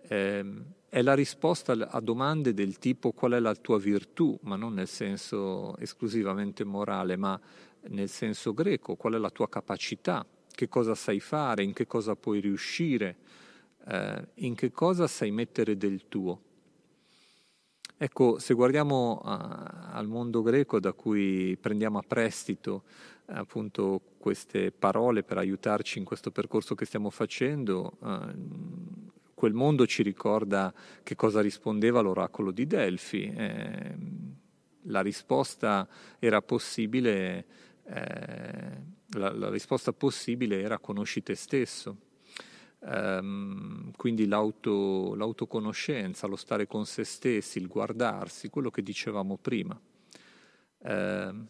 Eh, 0.00 0.44
è 0.90 1.02
la 1.02 1.14
risposta 1.14 1.72
a 1.72 2.00
domande 2.00 2.54
del 2.54 2.78
tipo 2.78 3.12
qual 3.12 3.32
è 3.32 3.40
la 3.40 3.54
tua 3.54 3.78
virtù, 3.78 4.38
ma 4.42 4.56
non 4.56 4.74
nel 4.74 4.88
senso 4.88 5.76
esclusivamente 5.76 6.64
morale, 6.64 7.16
ma 7.16 7.38
nel 7.88 8.08
senso 8.08 8.54
greco, 8.54 8.96
qual 8.96 9.14
è 9.14 9.18
la 9.18 9.30
tua 9.30 9.48
capacità, 9.48 10.26
che 10.50 10.68
cosa 10.68 10.94
sai 10.94 11.20
fare, 11.20 11.62
in 11.62 11.74
che 11.74 11.86
cosa 11.86 12.16
puoi 12.16 12.40
riuscire, 12.40 13.16
eh, 13.86 14.28
in 14.36 14.54
che 14.54 14.70
cosa 14.70 15.06
sai 15.06 15.30
mettere 15.30 15.76
del 15.76 16.08
tuo. 16.08 16.42
Ecco, 18.00 18.38
se 18.38 18.54
guardiamo 18.54 19.20
uh, 19.24 19.26
al 19.26 20.06
mondo 20.06 20.40
greco 20.40 20.78
da 20.78 20.92
cui 20.92 21.56
prendiamo 21.60 21.98
a 21.98 22.04
prestito 22.06 22.84
appunto 23.30 24.00
queste 24.18 24.70
parole 24.70 25.22
per 25.22 25.38
aiutarci 25.38 25.98
in 25.98 26.04
questo 26.04 26.30
percorso 26.30 26.74
che 26.74 26.84
stiamo 26.84 27.10
facendo, 27.10 27.96
uh, 28.00 29.08
quel 29.38 29.54
mondo 29.54 29.86
ci 29.86 30.02
ricorda 30.02 30.74
che 31.04 31.14
cosa 31.14 31.40
rispondeva 31.40 32.00
l'oracolo 32.00 32.50
di 32.50 32.66
Delfi. 32.66 33.22
Eh, 33.22 33.94
la 34.82 35.00
risposta 35.00 35.88
era 36.18 36.42
possibile, 36.42 37.46
eh, 37.84 38.82
la, 39.10 39.48
risposta 39.48 39.92
possibile 39.92 40.60
era 40.60 40.78
conosci 40.78 41.22
te 41.22 41.36
stesso. 41.36 41.96
Um, 42.80 43.90
quindi 43.96 44.26
l'auto, 44.26 45.14
l'autoconoscenza, 45.14 46.26
lo 46.26 46.36
stare 46.36 46.66
con 46.66 46.86
se 46.86 47.04
stessi, 47.04 47.58
il 47.58 47.66
guardarsi, 47.66 48.50
quello 48.50 48.70
che 48.70 48.82
dicevamo 48.82 49.36
prima. 49.36 49.80
Uh, 50.78 51.46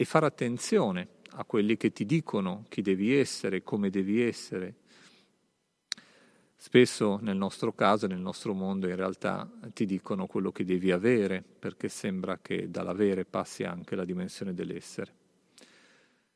e 0.00 0.06
fare 0.06 0.24
attenzione 0.24 1.08
a 1.32 1.44
quelli 1.44 1.76
che 1.76 1.92
ti 1.92 2.06
dicono 2.06 2.64
chi 2.70 2.80
devi 2.80 3.14
essere, 3.14 3.62
come 3.62 3.90
devi 3.90 4.22
essere. 4.22 4.76
Spesso 6.56 7.18
nel 7.20 7.36
nostro 7.36 7.74
caso, 7.74 8.06
nel 8.06 8.18
nostro 8.18 8.54
mondo, 8.54 8.88
in 8.88 8.96
realtà 8.96 9.46
ti 9.74 9.84
dicono 9.84 10.26
quello 10.26 10.52
che 10.52 10.64
devi 10.64 10.90
avere, 10.90 11.42
perché 11.42 11.90
sembra 11.90 12.38
che 12.40 12.70
dall'avere 12.70 13.26
passi 13.26 13.62
anche 13.62 13.94
la 13.94 14.06
dimensione 14.06 14.54
dell'essere. 14.54 15.12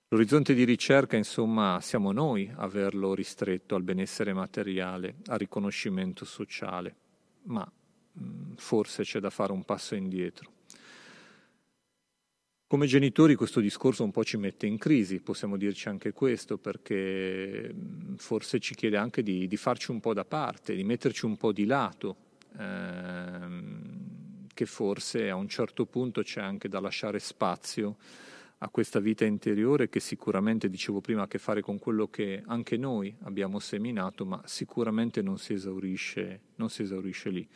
L'orizzonte 0.08 0.52
di 0.52 0.64
ricerca, 0.64 1.16
insomma, 1.16 1.80
siamo 1.80 2.12
noi 2.12 2.52
a 2.54 2.64
averlo 2.64 3.14
ristretto 3.14 3.76
al 3.76 3.82
benessere 3.82 4.34
materiale, 4.34 5.14
al 5.28 5.38
riconoscimento 5.38 6.26
sociale, 6.26 6.94
ma 7.44 7.66
mh, 8.12 8.56
forse 8.56 9.04
c'è 9.04 9.20
da 9.20 9.30
fare 9.30 9.52
un 9.52 9.64
passo 9.64 9.94
indietro. 9.94 10.52
Come 12.74 12.86
genitori 12.86 13.36
questo 13.36 13.60
discorso 13.60 14.02
un 14.02 14.10
po' 14.10 14.24
ci 14.24 14.36
mette 14.36 14.66
in 14.66 14.78
crisi, 14.78 15.20
possiamo 15.20 15.56
dirci 15.56 15.88
anche 15.88 16.10
questo, 16.10 16.58
perché 16.58 17.72
forse 18.16 18.58
ci 18.58 18.74
chiede 18.74 18.96
anche 18.96 19.22
di, 19.22 19.46
di 19.46 19.56
farci 19.56 19.92
un 19.92 20.00
po' 20.00 20.12
da 20.12 20.24
parte, 20.24 20.74
di 20.74 20.82
metterci 20.82 21.24
un 21.24 21.36
po' 21.36 21.52
di 21.52 21.66
lato, 21.66 22.16
ehm, 22.58 24.48
che 24.52 24.66
forse 24.66 25.30
a 25.30 25.36
un 25.36 25.46
certo 25.46 25.86
punto 25.86 26.22
c'è 26.22 26.40
anche 26.40 26.68
da 26.68 26.80
lasciare 26.80 27.20
spazio 27.20 27.94
a 28.64 28.68
questa 28.70 28.98
vita 28.98 29.26
interiore 29.26 29.90
che 29.90 30.00
sicuramente, 30.00 30.70
dicevo 30.70 31.02
prima, 31.02 31.20
ha 31.20 31.24
a 31.24 31.28
che 31.28 31.38
fare 31.38 31.60
con 31.60 31.78
quello 31.78 32.08
che 32.08 32.42
anche 32.46 32.78
noi 32.78 33.14
abbiamo 33.24 33.58
seminato, 33.58 34.24
ma 34.24 34.40
sicuramente 34.46 35.20
non 35.20 35.36
si 35.36 35.52
esaurisce, 35.52 36.40
non 36.56 36.70
si 36.70 36.80
esaurisce 36.80 37.28
lì. 37.28 37.46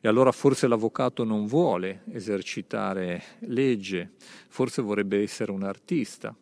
E 0.00 0.08
allora 0.08 0.32
forse 0.32 0.66
l'avvocato 0.66 1.22
non 1.22 1.46
vuole 1.46 2.04
esercitare 2.10 3.22
legge, 3.40 4.12
forse 4.48 4.80
vorrebbe 4.80 5.20
essere 5.20 5.52
un 5.52 5.64
artista, 5.64 6.34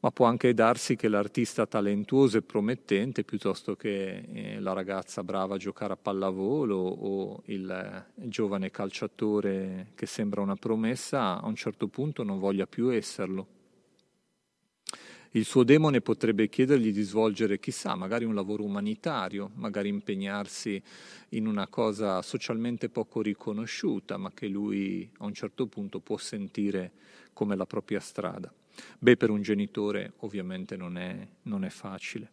ma 0.00 0.10
può 0.10 0.26
anche 0.26 0.54
darsi 0.54 0.96
che 0.96 1.08
l'artista 1.08 1.66
talentuoso 1.66 2.38
e 2.38 2.42
promettente, 2.42 3.24
piuttosto 3.24 3.74
che 3.76 4.24
eh, 4.32 4.60
la 4.60 4.72
ragazza 4.72 5.24
brava 5.24 5.56
a 5.56 5.58
giocare 5.58 5.94
a 5.94 5.96
pallavolo 5.96 6.76
o 6.76 7.42
il 7.46 7.68
eh, 7.68 8.28
giovane 8.28 8.70
calciatore 8.70 9.92
che 9.94 10.06
sembra 10.06 10.40
una 10.40 10.56
promessa, 10.56 11.40
a 11.40 11.46
un 11.46 11.56
certo 11.56 11.88
punto 11.88 12.22
non 12.22 12.38
voglia 12.38 12.66
più 12.66 12.90
esserlo 12.90 13.56
il 15.32 15.44
suo 15.44 15.62
demone 15.62 16.00
potrebbe 16.00 16.48
chiedergli 16.48 16.90
di 16.90 17.02
svolgere, 17.02 17.58
chissà, 17.58 17.94
magari 17.94 18.24
un 18.24 18.34
lavoro 18.34 18.64
umanitario, 18.64 19.50
magari 19.56 19.88
impegnarsi 19.90 20.82
in 21.30 21.46
una 21.46 21.66
cosa 21.66 22.22
socialmente 22.22 22.88
poco 22.88 23.20
riconosciuta, 23.20 24.16
ma 24.16 24.32
che 24.32 24.46
lui 24.48 25.08
a 25.18 25.26
un 25.26 25.34
certo 25.34 25.66
punto 25.66 26.00
può 26.00 26.16
sentire 26.16 26.92
come 27.34 27.56
la 27.56 27.66
propria 27.66 28.00
strada. 28.00 28.50
Beh, 28.98 29.16
per 29.16 29.30
un 29.30 29.42
genitore 29.42 30.12
ovviamente 30.18 30.76
non 30.76 30.96
è, 30.96 31.26
non 31.42 31.64
è 31.64 31.68
facile. 31.70 32.32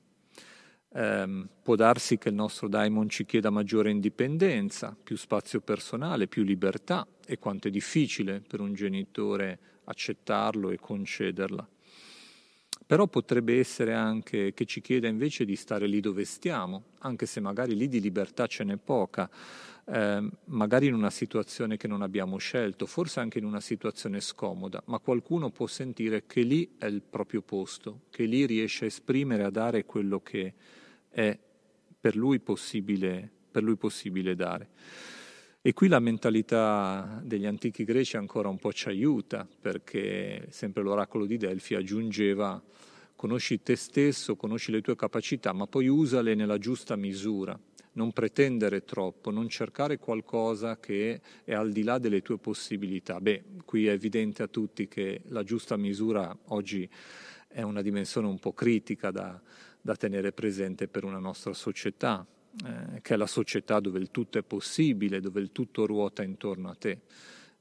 Um, 0.90 1.50
può 1.62 1.76
darsi 1.76 2.18
che 2.18 2.30
il 2.30 2.36
nostro 2.36 2.70
daimon 2.70 3.10
ci 3.10 3.26
chieda 3.26 3.50
maggiore 3.50 3.90
indipendenza, 3.90 4.96
più 5.02 5.18
spazio 5.18 5.60
personale, 5.60 6.28
più 6.28 6.44
libertà 6.44 7.06
e 7.26 7.38
quanto 7.38 7.68
è 7.68 7.72
difficile 7.72 8.40
per 8.40 8.62
un 8.62 8.74
genitore 8.74 9.60
accettarlo 9.84 10.70
e 10.70 10.80
concederla. 10.80 11.68
Però 12.88 13.08
potrebbe 13.08 13.58
essere 13.58 13.94
anche 13.94 14.54
che 14.54 14.66
ci 14.66 14.80
chieda 14.80 15.08
invece 15.08 15.44
di 15.44 15.56
stare 15.56 15.88
lì 15.88 16.00
dove 16.00 16.24
stiamo, 16.24 16.84
anche 17.00 17.26
se 17.26 17.40
magari 17.40 17.76
lì 17.76 17.88
di 17.88 18.00
libertà 18.00 18.46
ce 18.46 18.64
n'è 18.64 18.78
poca, 18.78 19.28
eh, 19.86 20.30
magari 20.46 20.88
in 20.88 20.94
una 20.94 21.10
situazione 21.10 21.78
che 21.78 21.88
non 21.88 22.04
abbiamo 22.04 22.38
scelto, 22.38 22.86
forse 22.86 23.20
anche 23.20 23.40
in 23.40 23.46
una 23.46 23.60
situazione 23.60 24.20
scomoda, 24.20 24.84
ma 24.86 25.00
qualcuno 25.00 25.50
può 25.50 25.66
sentire 25.66 26.26
che 26.28 26.42
lì 26.42 26.76
è 26.78 26.86
il 26.86 27.02
proprio 27.02 27.42
posto, 27.42 28.02
che 28.12 28.26
lì 28.26 28.46
riesce 28.46 28.86
a 28.86 28.88
esprimere, 28.88 29.44
a 29.44 29.50
dare 29.50 29.86
quello 29.86 30.20
che 30.22 30.54
è 31.10 31.38
per 32.00 32.16
lui 32.16 32.40
possibile, 32.40 33.30
per 33.50 33.64
lui 33.64 33.78
possibile 33.78 34.36
dare. 34.36 34.70
E 35.68 35.74
qui 35.74 35.88
la 35.88 35.98
mentalità 35.98 37.20
degli 37.24 37.48
antichi 37.48 37.86
greci 37.86 38.18
ancora 38.18 38.50
un 38.50 38.60
po' 38.60 38.72
ci 38.72 38.88
aiuta, 38.88 39.48
perché 39.60 40.46
sempre 40.52 40.84
l'oracolo 40.84 41.26
di 41.26 41.38
Delfi 41.38 41.74
aggiungeva 41.74 42.62
conosci 43.16 43.64
te 43.64 43.76
stesso, 43.76 44.36
conosci 44.36 44.72
le 44.72 44.82
tue 44.82 44.96
capacità, 44.96 45.54
ma 45.54 45.66
poi 45.66 45.88
usale 45.88 46.36
nella 46.36 46.60
giusta 46.60 46.96
misura. 46.96 47.60
Non 47.94 48.12
pretendere 48.12 48.84
troppo, 48.84 49.32
non 49.32 49.50
cercare 49.50 49.98
qualcosa 49.98 50.78
che 50.80 51.20
è 51.44 51.56
al 51.56 51.72
di 51.72 51.82
là 51.82 51.98
delle 51.98 52.22
tue 52.22 52.38
possibilità. 52.38 53.20
Beh, 53.20 53.44
qui 53.66 53.88
è 53.88 53.92
evidente 53.92 54.44
a 54.44 54.48
tutti 54.48 54.88
che 54.88 55.22
la 55.30 55.42
giusta 55.42 55.78
misura 55.78 56.38
oggi 56.50 56.88
è 57.48 57.64
una 57.64 57.82
dimensione 57.82 58.28
un 58.28 58.38
po' 58.38 58.54
critica 58.54 59.10
da, 59.10 59.42
da 59.82 59.96
tenere 59.96 60.32
presente 60.32 60.88
per 60.88 61.06
una 61.06 61.18
nostra 61.18 61.54
società, 61.54 62.24
eh, 62.64 63.02
che 63.02 63.14
è 63.16 63.18
la 63.18 63.28
società 63.28 63.80
dove 63.80 64.00
il 64.00 64.12
tutto 64.12 64.38
è 64.38 64.44
possibile, 64.44 65.20
dove 65.20 65.42
il 65.42 65.52
tutto 65.52 65.86
ruota 65.86 66.24
intorno 66.24 66.70
a 66.70 66.76
te. 66.76 67.02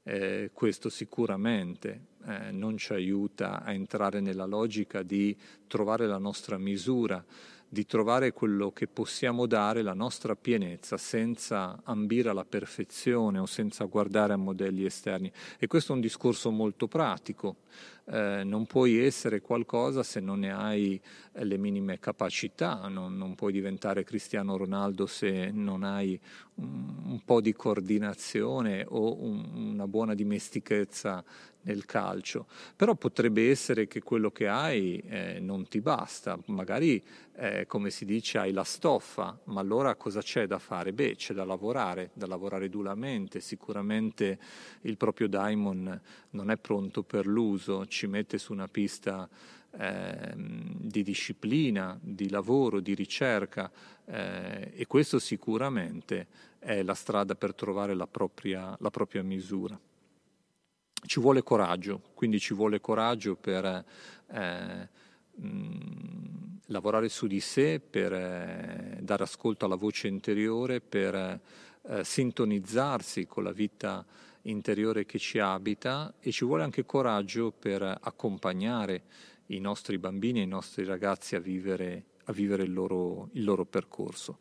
Eh, 0.03 0.51
questo 0.53 0.89
sicuramente 0.89 2.13
eh, 2.25 2.51
non 2.51 2.77
ci 2.77 2.93
aiuta 2.93 3.63
a 3.63 3.73
entrare 3.73 4.19
nella 4.19 4.45
logica 4.45 5.01
di 5.01 5.35
trovare 5.67 6.05
la 6.05 6.19
nostra 6.19 6.57
misura, 6.57 7.23
di 7.75 7.85
trovare 7.85 8.31
quello 8.31 8.71
che 8.71 8.87
possiamo 8.87 9.47
dare, 9.47 9.81
la 9.81 9.93
nostra 9.93 10.33
pienezza, 10.33 10.95
senza 10.95 11.81
ambire 11.83 12.29
alla 12.29 12.45
perfezione 12.45 13.37
o 13.37 13.45
senza 13.45 13.83
guardare 13.83 14.31
a 14.31 14.37
modelli 14.37 14.85
esterni. 14.85 15.29
E 15.59 15.67
questo 15.67 15.91
è 15.91 15.95
un 15.95 15.99
discorso 15.99 16.51
molto 16.51 16.87
pratico, 16.87 17.57
eh, 18.05 18.43
non 18.45 18.65
puoi 18.65 18.97
essere 18.97 19.41
qualcosa 19.41 20.03
se 20.03 20.21
non 20.21 20.39
ne 20.39 20.53
hai 20.53 21.01
eh, 21.33 21.43
le 21.43 21.57
minime 21.57 21.99
capacità, 21.99 22.87
non, 22.87 23.17
non, 23.17 23.35
puoi 23.35 23.51
diventare 23.51 24.05
Cristiano 24.05 24.55
Ronaldo 24.55 25.05
se 25.05 25.51
non 25.51 25.83
hai 25.83 26.17
un, 26.55 26.93
un 27.07 27.21
po' 27.25 27.41
di 27.41 27.51
coordinazione 27.53 28.85
o 28.87 29.21
un, 29.21 29.43
una 29.53 29.87
buona 29.87 30.13
dimestichezza 30.13 31.25
nel 31.65 31.85
calcio, 31.85 32.47
però 32.75 32.95
potrebbe 32.95 33.49
essere 33.49 33.87
che 33.87 34.01
quello 34.01 34.31
che 34.31 34.47
hai 34.47 34.97
eh, 35.07 35.39
non 35.39 35.67
ti 35.67 35.81
basta, 35.81 36.39
magari 36.47 37.03
eh, 37.35 37.65
come 37.67 37.89
si 37.89 38.05
dice 38.05 38.37
hai 38.37 38.51
la 38.51 38.63
stoffa, 38.63 39.37
ma 39.45 39.59
allora 39.59 39.95
cosa 39.95 40.21
c'è 40.21 40.47
da 40.47 40.59
fare? 40.59 40.93
Beh, 40.93 41.15
c'è 41.15 41.33
da 41.33 41.43
lavorare, 41.43 42.11
da 42.13 42.27
lavorare 42.27 42.69
duramente, 42.69 43.39
sicuramente 43.39 44.39
il 44.81 44.97
proprio 44.97 45.27
Daimon 45.27 46.01
non 46.31 46.51
è 46.51 46.57
pronto 46.57 47.03
per 47.03 47.25
l'uso, 47.25 47.85
ci 47.87 48.07
mette 48.07 48.37
su 48.37 48.53
una 48.53 48.67
pista 48.67 49.27
eh, 49.77 50.33
di 50.35 51.03
disciplina, 51.03 51.97
di 52.01 52.29
lavoro, 52.29 52.79
di 52.79 52.93
ricerca 52.93 53.71
eh, 54.05 54.71
e 54.73 54.85
questo 54.87 55.19
sicuramente 55.19 56.27
è 56.59 56.83
la 56.83 56.93
strada 56.93 57.35
per 57.35 57.53
trovare 57.53 57.93
la 57.93 58.07
propria, 58.07 58.75
la 58.79 58.89
propria 58.89 59.23
misura 59.23 59.77
ci 61.05 61.19
vuole 61.19 61.43
coraggio, 61.43 62.01
quindi 62.13 62.39
ci 62.39 62.53
vuole 62.53 62.81
coraggio 62.81 63.35
per 63.35 63.85
eh, 64.27 64.89
mh, 65.35 66.59
lavorare 66.67 67.09
su 67.09 67.27
di 67.27 67.39
sé, 67.39 67.79
per 67.79 68.13
eh, 68.13 68.97
dare 69.01 69.23
ascolto 69.23 69.65
alla 69.65 69.75
voce 69.75 70.07
interiore, 70.07 70.81
per 70.81 71.15
eh, 71.15 72.03
sintonizzarsi 72.03 73.25
con 73.27 73.43
la 73.43 73.51
vita 73.51 74.05
interiore 74.43 75.05
che 75.05 75.19
ci 75.19 75.39
abita 75.39 76.13
e 76.19 76.31
ci 76.31 76.45
vuole 76.45 76.63
anche 76.63 76.85
coraggio 76.85 77.51
per 77.51 77.81
accompagnare 77.81 79.03
i 79.47 79.59
nostri 79.59 79.97
bambini 79.97 80.39
e 80.39 80.43
i 80.43 80.47
nostri 80.47 80.85
ragazzi 80.85 81.35
a 81.35 81.39
vivere, 81.39 82.03
a 82.25 82.31
vivere 82.31 82.63
il, 82.63 82.73
loro, 82.73 83.29
il 83.33 83.43
loro 83.43 83.65
percorso. 83.65 84.39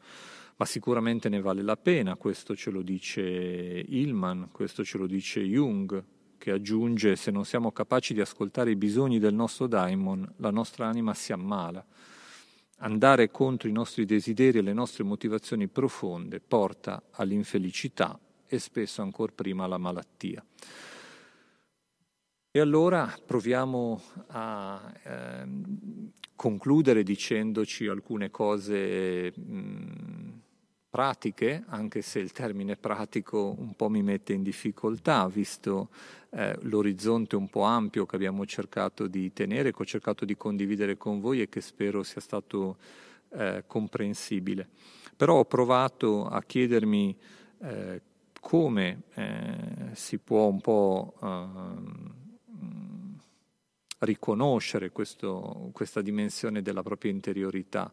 Ma 0.56 0.66
sicuramente 0.66 1.28
ne 1.28 1.40
vale 1.40 1.62
la 1.62 1.76
pena, 1.76 2.14
questo 2.14 2.54
ce 2.54 2.70
lo 2.70 2.82
dice 2.82 3.22
Hillman, 3.22 4.50
questo 4.52 4.84
ce 4.84 4.98
lo 4.98 5.06
dice 5.06 5.40
Jung, 5.40 6.02
che 6.44 6.50
aggiunge 6.50 7.16
se 7.16 7.30
non 7.30 7.46
siamo 7.46 7.72
capaci 7.72 8.12
di 8.12 8.20
ascoltare 8.20 8.70
i 8.70 8.76
bisogni 8.76 9.18
del 9.18 9.32
nostro 9.32 9.66
daimon, 9.66 10.30
la 10.36 10.50
nostra 10.50 10.86
anima 10.86 11.14
si 11.14 11.32
ammala. 11.32 11.82
Andare 12.80 13.30
contro 13.30 13.66
i 13.66 13.72
nostri 13.72 14.04
desideri 14.04 14.58
e 14.58 14.60
le 14.60 14.74
nostre 14.74 15.04
motivazioni 15.04 15.68
profonde 15.68 16.40
porta 16.40 17.02
all'infelicità 17.12 18.20
e 18.46 18.58
spesso 18.58 19.00
ancora 19.00 19.32
prima 19.34 19.64
alla 19.64 19.78
malattia. 19.78 20.44
E 22.50 22.60
allora 22.60 23.10
proviamo 23.24 24.02
a 24.26 24.92
eh, 25.02 25.46
concludere 26.36 27.02
dicendoci 27.02 27.86
alcune 27.86 28.30
cose 28.30 29.32
mh, 29.34 30.40
pratiche, 30.94 31.64
anche 31.70 32.02
se 32.02 32.20
il 32.20 32.30
termine 32.30 32.76
pratico 32.76 33.52
un 33.58 33.74
po' 33.74 33.88
mi 33.88 34.00
mette 34.00 34.32
in 34.32 34.44
difficoltà, 34.44 35.26
visto 35.26 35.88
eh, 36.30 36.56
l'orizzonte 36.60 37.34
un 37.34 37.48
po' 37.48 37.62
ampio 37.62 38.06
che 38.06 38.14
abbiamo 38.14 38.46
cercato 38.46 39.08
di 39.08 39.32
tenere, 39.32 39.72
che 39.72 39.82
ho 39.82 39.84
cercato 39.84 40.24
di 40.24 40.36
condividere 40.36 40.96
con 40.96 41.18
voi 41.18 41.40
e 41.40 41.48
che 41.48 41.60
spero 41.60 42.04
sia 42.04 42.20
stato 42.20 42.76
eh, 43.30 43.64
comprensibile. 43.66 44.68
Però 45.16 45.38
ho 45.38 45.44
provato 45.46 46.28
a 46.28 46.40
chiedermi 46.40 47.16
eh, 47.58 48.00
come 48.40 49.02
eh, 49.14 49.56
si 49.94 50.18
può 50.18 50.46
un 50.46 50.60
po' 50.60 51.14
ehm, 51.20 52.14
riconoscere 53.98 54.90
questo, 54.90 55.70
questa 55.72 56.00
dimensione 56.02 56.62
della 56.62 56.84
propria 56.84 57.10
interiorità. 57.10 57.92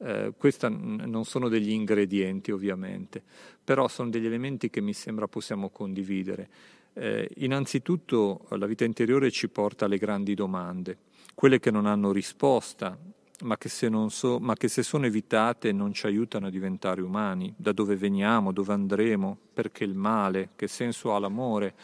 Eh, 0.00 0.32
questi 0.36 0.66
non 0.70 1.24
sono 1.24 1.48
degli 1.48 1.70
ingredienti 1.70 2.52
ovviamente, 2.52 3.22
però 3.62 3.88
sono 3.88 4.10
degli 4.10 4.26
elementi 4.26 4.70
che 4.70 4.80
mi 4.80 4.92
sembra 4.92 5.26
possiamo 5.26 5.70
condividere. 5.70 6.48
Eh, 6.92 7.28
innanzitutto 7.38 8.46
la 8.50 8.66
vita 8.66 8.84
interiore 8.84 9.30
ci 9.30 9.48
porta 9.48 9.86
alle 9.86 9.98
grandi 9.98 10.34
domande, 10.34 10.98
quelle 11.34 11.58
che 11.58 11.70
non 11.70 11.86
hanno 11.86 12.12
risposta, 12.12 12.96
ma 13.42 13.56
che, 13.56 13.68
so, 13.68 14.38
ma 14.40 14.54
che 14.54 14.68
se 14.68 14.82
sono 14.82 15.06
evitate 15.06 15.72
non 15.72 15.92
ci 15.92 16.06
aiutano 16.06 16.46
a 16.46 16.50
diventare 16.50 17.00
umani, 17.02 17.52
da 17.56 17.72
dove 17.72 17.96
veniamo, 17.96 18.52
dove 18.52 18.72
andremo, 18.72 19.36
perché 19.52 19.84
il 19.84 19.94
male, 19.94 20.50
che 20.56 20.66
senso 20.66 21.14
ha 21.14 21.18
l'amore. 21.18 21.74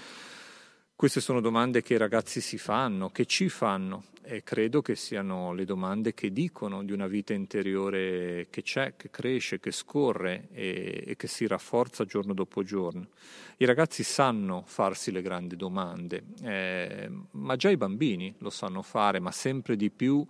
Queste 0.97 1.21
sono 1.21 1.41
domande 1.41 1.83
che 1.83 1.95
i 1.95 1.99
ragazzi 1.99 2.41
si 2.41 2.57
fanno, 2.57 3.11
che 3.11 3.27
ci 3.27 3.49
fanno 3.49 4.05
e 4.23 4.45
credo 4.45 4.81
che 4.81 4.95
siano 4.95 5.53
le 5.53 5.65
domande 5.65 6.15
che 6.15 6.33
dicono 6.33 6.85
di 6.85 6.93
una 6.93 7.09
vita 7.09 7.35
interiore 7.35 8.47
che 8.49 8.63
c'è, 8.63 8.95
che 8.97 9.11
cresce, 9.11 9.59
che 9.59 9.73
scorre 9.73 10.47
e, 10.53 11.03
e, 11.05 11.17
che 11.17 11.27
si 11.27 11.49
rafforza 11.49 12.05
giorno 12.05 12.33
dopo 12.33 12.63
giorno. 12.63 13.09
I 13.57 13.65
ragazzi 13.65 14.05
sanno 14.05 14.63
farsi 14.67 15.11
le 15.11 15.21
grandi 15.21 15.57
domande, 15.57 16.27
eh, 16.43 17.11
ma 17.33 17.57
già 17.57 17.71
i 17.71 17.77
bambini 17.77 18.33
lo 18.39 18.51
sanno 18.51 18.83
fare, 18.83 19.19
ma 19.19 19.33
sempre 19.33 19.75
di 19.75 19.91
più 19.91 20.25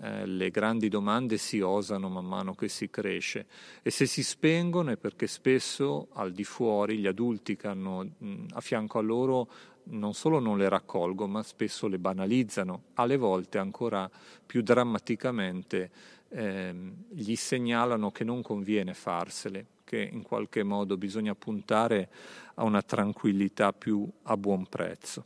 eh, 0.00 0.26
le 0.26 0.50
grandi 0.50 0.88
domande 0.88 1.36
si 1.36 1.60
osano 1.60 2.08
man 2.08 2.26
mano 2.26 2.54
che 2.54 2.68
si 2.68 2.90
cresce 2.90 3.46
e 3.80 3.90
se 3.90 4.04
si 4.04 4.22
spengono 4.22 4.90
è 4.90 4.96
perché 4.98 5.26
spesso 5.26 6.08
al 6.12 6.32
di 6.32 6.44
fuori 6.44 6.98
gli 6.98 7.06
adulti 7.06 7.56
che 7.56 7.66
hanno 7.66 8.06
mh, 8.18 8.44
a 8.52 8.60
fianco 8.60 8.98
a 8.98 9.02
loro 9.02 9.48
non 9.88 10.14
solo 10.14 10.38
non 10.38 10.58
le 10.58 10.68
raccolgo, 10.68 11.26
ma 11.26 11.42
spesso 11.42 11.86
le 11.88 11.98
banalizzano, 11.98 12.84
alle 12.94 13.16
volte 13.16 13.58
ancora 13.58 14.10
più 14.44 14.62
drammaticamente 14.62 15.90
ehm, 16.28 17.04
gli 17.10 17.36
segnalano 17.36 18.10
che 18.10 18.24
non 18.24 18.42
conviene 18.42 18.94
farsele, 18.94 19.66
che 19.84 19.98
in 19.98 20.22
qualche 20.22 20.62
modo 20.62 20.96
bisogna 20.96 21.34
puntare 21.34 22.08
a 22.54 22.64
una 22.64 22.82
tranquillità 22.82 23.72
più 23.72 24.08
a 24.24 24.36
buon 24.36 24.66
prezzo. 24.66 25.24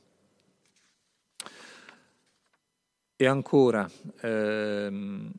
E 3.17 3.27
ancora, 3.27 3.89
ehm, 4.23 5.31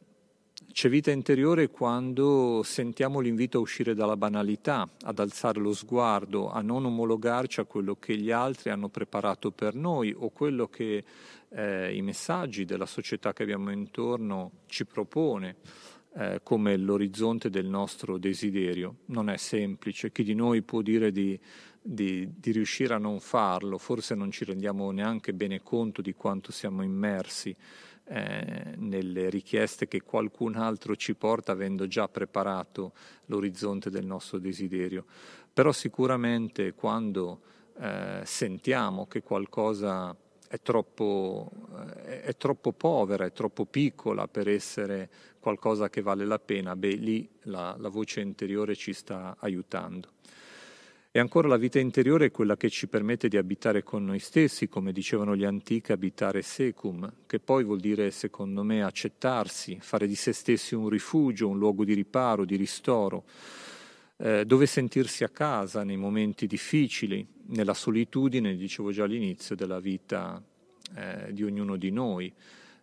c'è 0.71 0.89
vita 0.89 1.11
interiore 1.11 1.69
quando 1.69 2.61
sentiamo 2.63 3.19
l'invito 3.19 3.57
a 3.57 3.61
uscire 3.61 3.93
dalla 3.93 4.15
banalità, 4.15 4.87
ad 5.01 5.19
alzare 5.19 5.59
lo 5.59 5.73
sguardo, 5.73 6.49
a 6.49 6.61
non 6.61 6.85
omologarci 6.85 7.59
a 7.59 7.65
quello 7.65 7.95
che 7.95 8.15
gli 8.15 8.31
altri 8.31 8.69
hanno 8.69 8.87
preparato 8.87 9.51
per 9.51 9.75
noi 9.75 10.13
o 10.17 10.29
quello 10.29 10.67
che 10.67 11.03
eh, 11.49 11.95
i 11.95 12.01
messaggi 12.01 12.63
della 12.63 12.85
società 12.85 13.33
che 13.33 13.43
abbiamo 13.43 13.71
intorno 13.71 14.51
ci 14.67 14.85
propone 14.85 15.57
eh, 16.13 16.39
come 16.41 16.77
l'orizzonte 16.77 17.49
del 17.49 17.67
nostro 17.67 18.17
desiderio. 18.17 18.99
Non 19.07 19.29
è 19.29 19.37
semplice, 19.37 20.11
chi 20.11 20.23
di 20.23 20.35
noi 20.35 20.61
può 20.61 20.81
dire 20.81 21.11
di, 21.11 21.37
di, 21.81 22.29
di 22.37 22.51
riuscire 22.51 22.93
a 22.93 22.97
non 22.97 23.19
farlo, 23.19 23.77
forse 23.77 24.15
non 24.15 24.31
ci 24.31 24.45
rendiamo 24.45 24.89
neanche 24.91 25.33
bene 25.33 25.61
conto 25.61 26.01
di 26.01 26.13
quanto 26.13 26.51
siamo 26.51 26.81
immersi 26.81 27.55
eh, 28.13 28.73
nelle 28.75 29.29
richieste 29.29 29.87
che 29.87 30.01
qualcun 30.01 30.55
altro 30.55 30.97
ci 30.97 31.15
porta 31.15 31.53
avendo 31.53 31.87
già 31.87 32.09
preparato 32.09 32.91
l'orizzonte 33.27 33.89
del 33.89 34.05
nostro 34.05 34.37
desiderio. 34.37 35.05
Però 35.53 35.71
sicuramente 35.71 36.73
quando 36.73 37.39
eh, 37.79 38.21
sentiamo 38.25 39.07
che 39.07 39.21
qualcosa 39.21 40.13
è 40.45 40.59
troppo, 40.61 41.49
eh, 42.05 42.23
è 42.23 42.35
troppo, 42.35 42.73
povera, 42.73 43.23
è 43.23 43.31
troppo 43.31 43.65
piccola 43.65 44.27
per 44.27 44.49
essere 44.49 45.09
qualcosa 45.39 45.89
che 45.89 46.01
vale 46.01 46.25
la 46.25 46.39
pena, 46.39 46.75
beh 46.75 46.95
lì 46.95 47.29
la, 47.43 47.77
la 47.79 47.87
voce 47.87 48.19
interiore 48.19 48.75
ci 48.75 48.91
sta 48.91 49.37
aiutando. 49.39 50.09
E 51.13 51.19
ancora 51.19 51.49
la 51.49 51.57
vita 51.57 51.77
interiore 51.77 52.27
è 52.27 52.31
quella 52.31 52.55
che 52.55 52.69
ci 52.69 52.87
permette 52.87 53.27
di 53.27 53.35
abitare 53.35 53.83
con 53.83 54.05
noi 54.05 54.19
stessi, 54.19 54.69
come 54.69 54.93
dicevano 54.93 55.35
gli 55.35 55.43
antichi, 55.43 55.91
abitare 55.91 56.41
secum, 56.41 57.11
che 57.27 57.41
poi 57.41 57.65
vuol 57.65 57.81
dire, 57.81 58.11
secondo 58.11 58.63
me, 58.63 58.81
accettarsi, 58.81 59.77
fare 59.81 60.07
di 60.07 60.15
se 60.15 60.31
stessi 60.31 60.73
un 60.73 60.87
rifugio, 60.87 61.49
un 61.49 61.57
luogo 61.57 61.83
di 61.83 61.95
riparo, 61.95 62.45
di 62.45 62.55
ristoro, 62.55 63.25
eh, 64.15 64.45
dove 64.45 64.65
sentirsi 64.65 65.25
a 65.25 65.27
casa 65.27 65.83
nei 65.83 65.97
momenti 65.97 66.47
difficili, 66.47 67.27
nella 67.47 67.73
solitudine, 67.73 68.55
dicevo 68.55 68.93
già 68.93 69.03
all'inizio, 69.03 69.53
della 69.53 69.81
vita 69.81 70.41
eh, 70.95 71.33
di 71.33 71.43
ognuno 71.43 71.75
di 71.75 71.91
noi. 71.91 72.33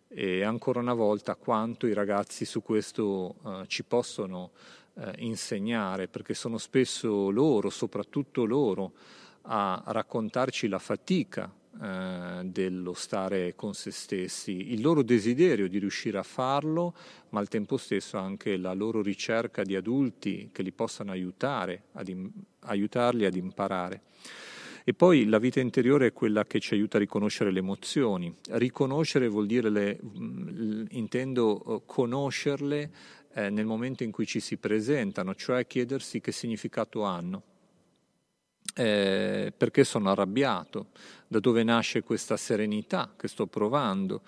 E 0.07 0.43
ancora 0.43 0.79
una 0.79 0.93
volta 0.93 1.33
quanto 1.33 1.87
i 1.87 1.93
ragazzi 1.93 2.45
su 2.45 2.61
questo 2.61 3.37
eh, 3.43 3.63
ci 3.65 3.83
possono 3.83 4.51
eh, 4.99 5.13
insegnare, 5.19 6.07
perché 6.07 6.33
sono 6.33 6.57
spesso 6.57 7.29
loro, 7.29 7.69
soprattutto 7.69 8.45
loro, 8.45 8.91
a 9.43 9.81
raccontarci 9.87 10.67
la 10.67 10.79
fatica 10.79 11.51
eh, 11.81 12.41
dello 12.43 12.93
stare 12.93 13.55
con 13.55 13.73
se 13.73 13.91
stessi, 13.91 14.73
il 14.73 14.81
loro 14.81 15.01
desiderio 15.01 15.69
di 15.69 15.79
riuscire 15.79 16.17
a 16.17 16.23
farlo, 16.23 16.93
ma 17.29 17.39
al 17.39 17.47
tempo 17.47 17.77
stesso 17.77 18.17
anche 18.17 18.57
la 18.57 18.73
loro 18.73 19.01
ricerca 19.01 19.63
di 19.63 19.75
adulti 19.75 20.49
che 20.51 20.61
li 20.61 20.71
possano 20.71 21.11
aiutare, 21.11 21.83
ad 21.93 22.09
im- 22.09 22.31
aiutarli 22.61 23.25
ad 23.25 23.35
imparare. 23.35 24.01
E 24.83 24.93
poi 24.93 25.25
la 25.25 25.37
vita 25.37 25.59
interiore 25.59 26.07
è 26.07 26.13
quella 26.13 26.45
che 26.45 26.59
ci 26.59 26.73
aiuta 26.73 26.97
a 26.97 26.99
riconoscere 26.99 27.51
le 27.51 27.59
emozioni. 27.59 28.33
Riconoscere 28.49 29.27
vuol 29.27 29.45
dire, 29.45 29.69
le, 29.69 29.99
intendo 30.89 31.63
eh, 31.63 31.81
conoscerle 31.85 32.91
eh, 33.33 33.49
nel 33.49 33.65
momento 33.65 34.03
in 34.03 34.11
cui 34.11 34.25
ci 34.25 34.39
si 34.39 34.57
presentano, 34.57 35.35
cioè 35.35 35.67
chiedersi 35.67 36.21
che 36.21 36.31
significato 36.31 37.03
hanno. 37.03 37.43
Eh, 38.75 39.51
perché 39.55 39.83
sono 39.83 40.11
arrabbiato, 40.11 40.87
da 41.27 41.39
dove 41.39 41.63
nasce 41.63 42.03
questa 42.03 42.37
serenità 42.37 43.13
che 43.17 43.27
sto 43.27 43.47
provando, 43.47 44.21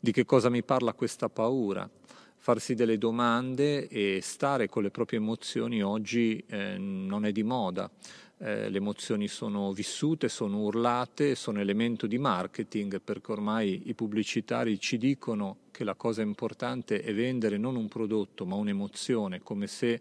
di 0.00 0.12
che 0.12 0.24
cosa 0.24 0.48
mi 0.48 0.62
parla 0.62 0.92
questa 0.92 1.28
paura. 1.28 1.88
Farsi 2.36 2.74
delle 2.74 2.98
domande 2.98 3.88
e 3.88 4.20
stare 4.22 4.68
con 4.68 4.84
le 4.84 4.90
proprie 4.90 5.18
emozioni 5.18 5.82
oggi 5.82 6.44
eh, 6.46 6.76
non 6.78 7.24
è 7.24 7.32
di 7.32 7.42
moda 7.42 7.90
eh, 8.38 8.68
le 8.68 8.76
emozioni 8.76 9.28
sono 9.28 9.72
vissute, 9.72 10.28
sono 10.28 10.60
urlate, 10.60 11.34
sono 11.34 11.60
elemento 11.60 12.06
di 12.06 12.18
marketing 12.18 13.00
perché 13.00 13.32
ormai 13.32 13.82
i 13.86 13.94
pubblicitari 13.94 14.78
ci 14.78 14.98
dicono 14.98 15.58
che 15.70 15.84
la 15.84 15.94
cosa 15.94 16.22
importante 16.22 17.00
è 17.00 17.14
vendere 17.14 17.56
non 17.56 17.76
un 17.76 17.88
prodotto 17.88 18.44
ma 18.44 18.56
un'emozione, 18.56 19.42
come 19.42 19.66
se 19.66 20.00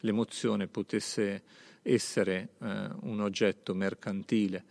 l'emozione 0.00 0.66
potesse 0.66 1.42
essere 1.82 2.48
eh, 2.60 2.88
un 3.02 3.20
oggetto 3.20 3.74
mercantile. 3.74 4.64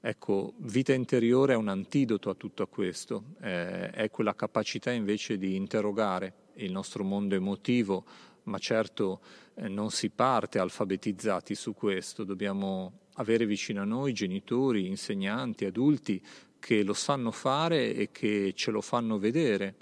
Ecco, 0.00 0.54
vita 0.58 0.94
interiore 0.94 1.52
è 1.52 1.56
un 1.56 1.68
antidoto 1.68 2.30
a 2.30 2.34
tutto 2.34 2.66
questo, 2.68 3.34
eh, 3.40 3.90
è 3.90 4.10
quella 4.10 4.34
capacità 4.34 4.90
invece 4.90 5.36
di 5.36 5.56
interrogare 5.56 6.32
il 6.54 6.72
nostro 6.72 7.04
mondo 7.04 7.34
emotivo, 7.34 8.04
ma 8.44 8.58
certo 8.58 9.20
eh, 9.60 9.68
non 9.68 9.90
si 9.90 10.08
parte 10.08 10.58
alfabetizzati 10.58 11.54
su 11.54 11.74
questo, 11.74 12.24
dobbiamo 12.24 13.00
avere 13.14 13.44
vicino 13.44 13.82
a 13.82 13.84
noi 13.84 14.14
genitori, 14.14 14.86
insegnanti, 14.86 15.66
adulti 15.66 16.22
che 16.58 16.82
lo 16.82 16.94
sanno 16.94 17.30
fare 17.30 17.94
e 17.94 18.10
che 18.10 18.52
ce 18.54 18.70
lo 18.70 18.80
fanno 18.80 19.18
vedere 19.18 19.76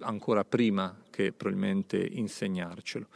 ancora 0.00 0.44
prima 0.44 0.96
che 1.18 1.32
probabilmente 1.32 1.96
insegnarcelo. 1.98 3.08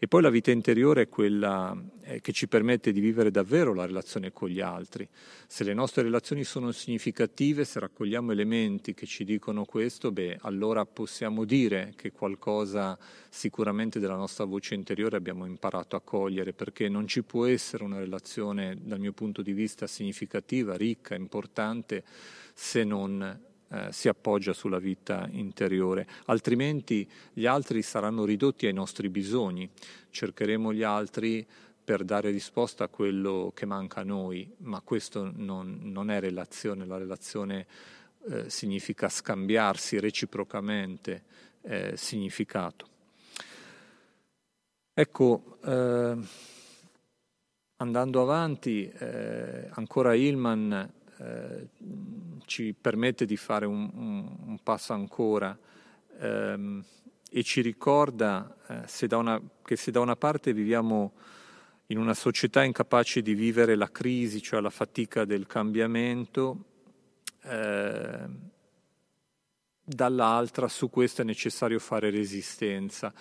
E 0.00 0.08
poi 0.08 0.22
la 0.22 0.30
vita 0.30 0.50
interiore 0.50 1.02
è 1.02 1.08
quella 1.08 1.80
eh, 2.02 2.20
che 2.20 2.32
ci 2.32 2.48
permette 2.48 2.90
di 2.90 2.98
vivere 2.98 3.30
davvero 3.30 3.72
la 3.72 3.86
relazione 3.86 4.32
con 4.32 4.48
gli 4.48 4.60
altri. 4.60 5.08
Se 5.46 5.62
le 5.62 5.72
nostre 5.72 6.02
relazioni 6.02 6.42
sono 6.42 6.72
significative, 6.72 7.64
se 7.64 7.78
raccogliamo 7.78 8.32
elementi 8.32 8.92
che 8.92 9.06
ci 9.06 9.22
dicono 9.22 9.64
questo, 9.64 10.10
beh, 10.10 10.38
allora 10.40 10.84
possiamo 10.84 11.44
dire 11.44 11.92
che 11.94 12.10
qualcosa 12.10 12.98
sicuramente 13.28 14.00
della 14.00 14.16
nostra 14.16 14.44
voce 14.44 14.74
interiore 14.74 15.16
abbiamo 15.16 15.46
imparato 15.46 15.94
a 15.94 16.00
cogliere, 16.00 16.54
perché 16.54 16.88
non 16.88 17.06
ci 17.06 17.22
può 17.22 17.46
essere 17.46 17.84
una 17.84 18.00
relazione, 18.00 18.76
dal 18.82 18.98
mio 18.98 19.12
punto 19.12 19.42
di 19.42 19.52
vista, 19.52 19.86
significativa, 19.86 20.76
ricca, 20.76 21.14
importante, 21.14 22.02
se 22.52 22.82
non 22.82 23.52
eh, 23.74 23.92
si 23.92 24.06
appoggia 24.06 24.52
sulla 24.52 24.78
vita 24.78 25.26
interiore, 25.32 26.06
altrimenti 26.26 27.08
gli 27.32 27.46
altri 27.46 27.82
saranno 27.82 28.24
ridotti 28.24 28.66
ai 28.66 28.72
nostri 28.72 29.08
bisogni, 29.08 29.68
cercheremo 30.10 30.72
gli 30.72 30.84
altri 30.84 31.44
per 31.84 32.04
dare 32.04 32.30
risposta 32.30 32.84
a 32.84 32.88
quello 32.88 33.50
che 33.52 33.66
manca 33.66 34.00
a 34.00 34.04
noi, 34.04 34.48
ma 34.58 34.80
questo 34.80 35.28
non, 35.34 35.80
non 35.82 36.10
è 36.10 36.20
relazione, 36.20 36.86
la 36.86 36.98
relazione 36.98 37.66
eh, 38.28 38.48
significa 38.48 39.08
scambiarsi 39.08 39.98
reciprocamente 39.98 41.24
eh, 41.62 41.96
significato. 41.96 42.88
Ecco, 44.94 45.58
eh, 45.64 46.16
andando 47.76 48.22
avanti, 48.22 48.88
eh, 48.88 49.68
ancora 49.72 50.14
Hillman 50.14 50.92
eh, 51.24 51.68
ci 52.46 52.74
permette 52.78 53.24
di 53.24 53.36
fare 53.36 53.66
un, 53.66 53.90
un, 53.94 54.36
un 54.46 54.58
passo 54.62 54.92
ancora 54.92 55.56
ehm, 56.20 56.84
e 57.30 57.42
ci 57.42 57.62
ricorda 57.62 58.56
eh, 58.68 58.82
se 58.86 59.06
una, 59.10 59.40
che 59.64 59.76
se 59.76 59.90
da 59.90 60.00
una 60.00 60.16
parte 60.16 60.52
viviamo 60.52 61.12
in 61.86 61.98
una 61.98 62.14
società 62.14 62.62
incapace 62.62 63.22
di 63.22 63.34
vivere 63.34 63.74
la 63.74 63.90
crisi, 63.90 64.40
cioè 64.40 64.60
la 64.60 64.70
fatica 64.70 65.24
del 65.24 65.46
cambiamento, 65.46 66.64
eh, 67.42 68.52
dall'altra 69.84 70.66
su 70.68 70.88
questo 70.88 71.22
è 71.22 71.24
necessario 71.24 71.78
fare 71.78 72.10
resistenza 72.10 73.12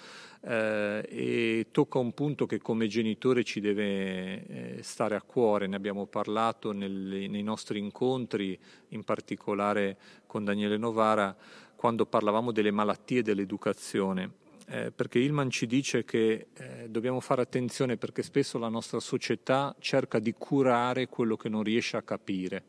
eh, 0.45 1.05
e 1.07 1.67
tocca 1.71 1.99
un 1.99 2.13
punto 2.13 2.45
che 2.45 2.59
come 2.59 2.87
genitore 2.87 3.43
ci 3.43 3.59
deve 3.59 4.45
eh, 4.45 4.83
stare 4.83 5.15
a 5.15 5.21
cuore, 5.21 5.67
ne 5.67 5.75
abbiamo 5.75 6.05
parlato 6.05 6.71
nel, 6.71 6.91
nei 6.91 7.43
nostri 7.43 7.79
incontri, 7.79 8.57
in 8.89 9.03
particolare 9.03 9.97
con 10.25 10.43
Daniele 10.43 10.77
Novara, 10.77 11.35
quando 11.75 12.05
parlavamo 12.05 12.51
delle 12.51 12.71
malattie 12.71 13.21
dell'educazione. 13.21 14.41
Eh, 14.65 14.91
perché 14.91 15.19
Ilman 15.19 15.49
ci 15.49 15.67
dice 15.67 16.05
che 16.05 16.47
eh, 16.53 16.87
dobbiamo 16.89 17.19
fare 17.19 17.41
attenzione 17.41 17.97
perché 17.97 18.23
spesso 18.23 18.57
la 18.57 18.69
nostra 18.69 19.01
società 19.01 19.75
cerca 19.79 20.19
di 20.19 20.33
curare 20.37 21.07
quello 21.07 21.35
che 21.35 21.49
non 21.49 21.63
riesce 21.63 21.97
a 21.97 22.01
capire. 22.01 22.63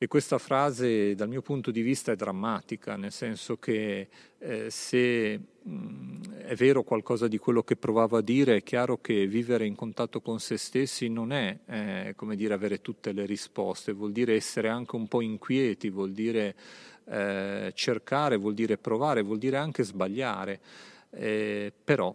E 0.00 0.06
questa 0.06 0.38
frase 0.38 1.16
dal 1.16 1.26
mio 1.26 1.42
punto 1.42 1.72
di 1.72 1.80
vista 1.80 2.12
è 2.12 2.14
drammatica, 2.14 2.94
nel 2.94 3.10
senso 3.10 3.56
che 3.56 4.08
eh, 4.38 4.70
se 4.70 5.40
mh, 5.60 6.36
è 6.36 6.54
vero 6.54 6.84
qualcosa 6.84 7.26
di 7.26 7.36
quello 7.36 7.64
che 7.64 7.74
provavo 7.74 8.16
a 8.16 8.22
dire, 8.22 8.58
è 8.58 8.62
chiaro 8.62 9.00
che 9.00 9.26
vivere 9.26 9.66
in 9.66 9.74
contatto 9.74 10.20
con 10.20 10.38
se 10.38 10.56
stessi 10.56 11.08
non 11.08 11.32
è 11.32 11.58
eh, 11.66 12.12
come 12.14 12.36
dire 12.36 12.54
avere 12.54 12.80
tutte 12.80 13.10
le 13.10 13.26
risposte, 13.26 13.90
vuol 13.90 14.12
dire 14.12 14.36
essere 14.36 14.68
anche 14.68 14.94
un 14.94 15.08
po' 15.08 15.20
inquieti, 15.20 15.90
vuol 15.90 16.12
dire 16.12 16.54
eh, 17.06 17.72
cercare, 17.74 18.36
vuol 18.36 18.54
dire 18.54 18.78
provare, 18.78 19.22
vuol 19.22 19.38
dire 19.38 19.56
anche 19.56 19.82
sbagliare, 19.82 20.60
eh, 21.10 21.72
però 21.82 22.14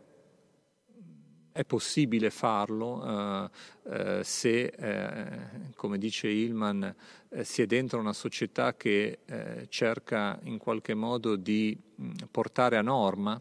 è 1.54 1.64
possibile 1.64 2.32
farlo 2.32 3.06
eh, 3.06 3.50
eh, 3.92 4.24
se, 4.24 4.66
eh, 4.66 5.72
come 5.76 5.98
dice 5.98 6.28
Hillman, 6.28 6.96
eh, 7.30 7.44
si 7.44 7.62
è 7.62 7.66
dentro 7.66 8.00
una 8.00 8.12
società 8.12 8.76
che 8.76 9.20
eh, 9.24 9.68
cerca 9.70 10.40
in 10.44 10.58
qualche 10.58 10.96
modo 10.96 11.36
di 11.36 11.78
mh, 11.96 12.12
portare 12.32 12.76
a 12.78 12.82
norma 12.82 13.40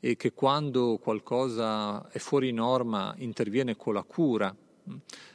e 0.00 0.16
che 0.16 0.32
quando 0.32 0.98
qualcosa 0.98 2.08
è 2.08 2.18
fuori 2.18 2.50
norma 2.52 3.14
interviene 3.18 3.76
con 3.76 3.94
la 3.94 4.02
cura. 4.02 4.56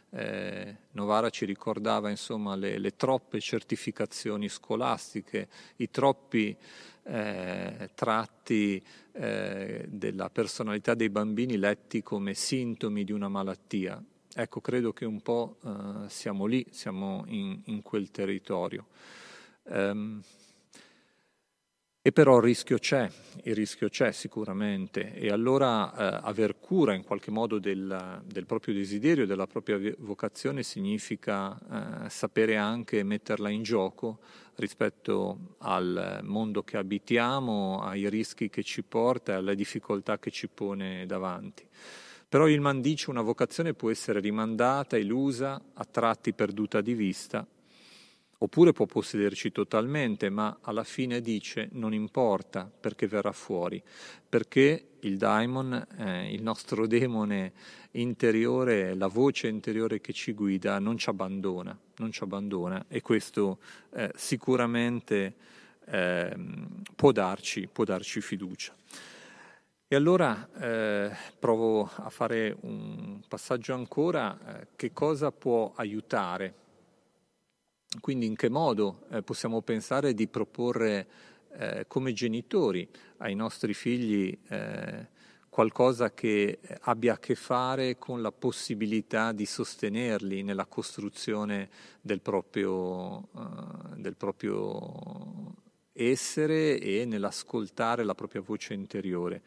Eh, 0.10 0.76
Novara 0.92 1.30
ci 1.30 1.46
ricordava 1.46 2.10
insomma 2.10 2.56
le, 2.56 2.78
le 2.78 2.96
troppe 2.96 3.40
certificazioni 3.40 4.48
scolastiche, 4.48 5.48
i 5.78 5.90
troppi 5.90 6.56
eh, 7.04 7.90
tratti 7.94 8.84
eh, 9.12 9.86
della 9.88 10.30
personalità 10.30 10.94
dei 10.94 11.10
bambini 11.10 11.58
letti 11.58 12.02
come 12.02 12.34
sintomi 12.34 13.04
di 13.04 13.12
una 13.12 13.28
malattia. 13.28 14.02
Ecco, 14.34 14.62
credo 14.62 14.94
che 14.94 15.06
un 15.06 15.22
po' 15.22 15.58
eh, 15.64 16.10
siamo 16.10 16.46
lì, 16.46 16.66
siamo 16.70 17.24
in, 17.28 17.60
in 17.66 17.82
quel 17.82 18.12
territorio. 18.12 18.88
Um, 19.64 20.22
e 22.08 22.14
però 22.14 22.38
il 22.38 22.44
rischio 22.44 22.78
c'è, 22.78 23.12
il 23.44 23.54
rischio 23.54 23.90
c'è 23.90 24.14
sicuramente 24.14 25.14
e 25.14 25.30
allora 25.30 25.92
eh, 25.92 26.20
aver 26.24 26.58
cura 26.58 26.94
in 26.94 27.04
qualche 27.04 27.32
modo 27.32 27.60
del, 27.60 28.22
del, 28.24 28.46
proprio 28.46 28.74
desiderio, 28.74 29.26
della 29.26 29.46
propria 29.46 29.78
vocazione 29.98 30.64
significa 30.64 32.06
eh, 32.06 32.10
sapere 32.10 32.56
anche 32.56 33.04
metterla 33.04 33.50
in 33.50 33.62
gioco 33.62 34.20
rispetto 34.56 35.56
al 35.58 36.22
mondo 36.24 36.64
che 36.64 36.78
abitiamo, 36.78 37.82
ai 37.82 38.08
rischi 38.10 38.50
che 38.50 38.64
ci 38.64 38.84
porta 38.84 39.34
e 39.34 39.36
alle 39.36 39.56
difficoltà 39.56 40.18
che 40.18 40.32
ci 40.32 40.48
pone 40.48 41.06
davanti. 41.06 41.68
Però 42.30 42.48
il 42.48 42.80
dice 42.80 43.10
una 43.10 43.22
vocazione 43.22 43.74
può 43.74 43.92
essere 43.92 44.22
rimandata, 44.22 44.96
elusa, 44.96 45.62
a 45.74 45.84
tratti 45.84 46.32
perduta 46.32 46.80
di 46.80 46.94
vista 46.94 47.46
Oppure 48.40 48.72
può 48.72 48.86
possederci 48.86 49.52
totalmente, 49.52 50.30
ma 50.30 50.60
alla 50.62 50.84
fine 50.84 51.22
dice 51.22 51.70
non 51.72 51.92
importa 51.92 52.70
perché 52.80 53.08
verrà 53.08 53.32
fuori, 53.32 53.82
perché 54.30 54.90
il 55.00 55.18
daimon, 55.18 55.88
eh, 55.98 56.32
il 56.32 56.44
nostro 56.44 56.86
demone 56.88 57.54
interiore, 57.92 58.94
la 58.94 59.08
voce 59.08 59.48
interiore 59.48 60.00
che 60.02 60.14
ci 60.14 60.34
guida, 60.34 60.78
non 60.78 60.98
ci 60.98 61.10
abbandona, 61.10 61.76
non 61.98 62.12
ci 62.12 62.22
abbandona 62.22 62.86
e 62.88 63.02
questo 63.02 63.58
eh, 63.96 64.12
sicuramente 64.16 65.34
eh, 65.86 66.36
può, 66.96 67.12
darci, 67.12 67.68
può, 67.72 67.86
darci, 67.86 68.22
fiducia. 68.22 68.76
E 69.88 69.96
allora 69.96 70.48
eh, 70.60 71.12
provo 71.40 71.90
a 71.96 72.10
fare 72.12 72.56
un 72.62 73.20
passaggio 73.28 73.74
ancora, 73.74 74.38
eh, 74.60 74.68
che 74.76 74.92
cosa 74.92 75.32
può 75.32 75.72
aiutare 75.76 76.66
quindi 78.02 78.26
in 78.26 78.36
che 78.36 78.50
modo 78.50 79.06
eh, 79.12 79.22
possiamo 79.22 79.62
pensare 79.62 80.14
di 80.14 80.28
proporre 80.28 81.08
eh, 81.54 81.86
come 81.88 82.14
genitori 82.14 82.88
ai 83.18 83.36
nostri 83.36 83.74
figli 83.74 84.38
eh, 84.50 85.08
qualcosa 85.58 86.14
che 86.14 86.60
abbia 86.82 87.14
a 87.14 87.18
che 87.18 87.34
fare 87.34 87.98
con 87.98 88.22
la 88.22 88.32
possibilità 88.32 89.32
di 89.32 89.48
sostenerli 89.48 90.44
nella 90.44 90.68
costruzione 90.68 91.70
del 92.00 92.22
proprio, 92.22 93.28
uh, 93.32 93.96
del 93.96 94.16
proprio 94.16 95.56
essere 95.98 96.80
e 96.80 97.06
nell'ascoltare 97.06 98.04
la 98.04 98.14
propria 98.14 98.42
voce 98.42 98.74
interiore. 98.74 99.42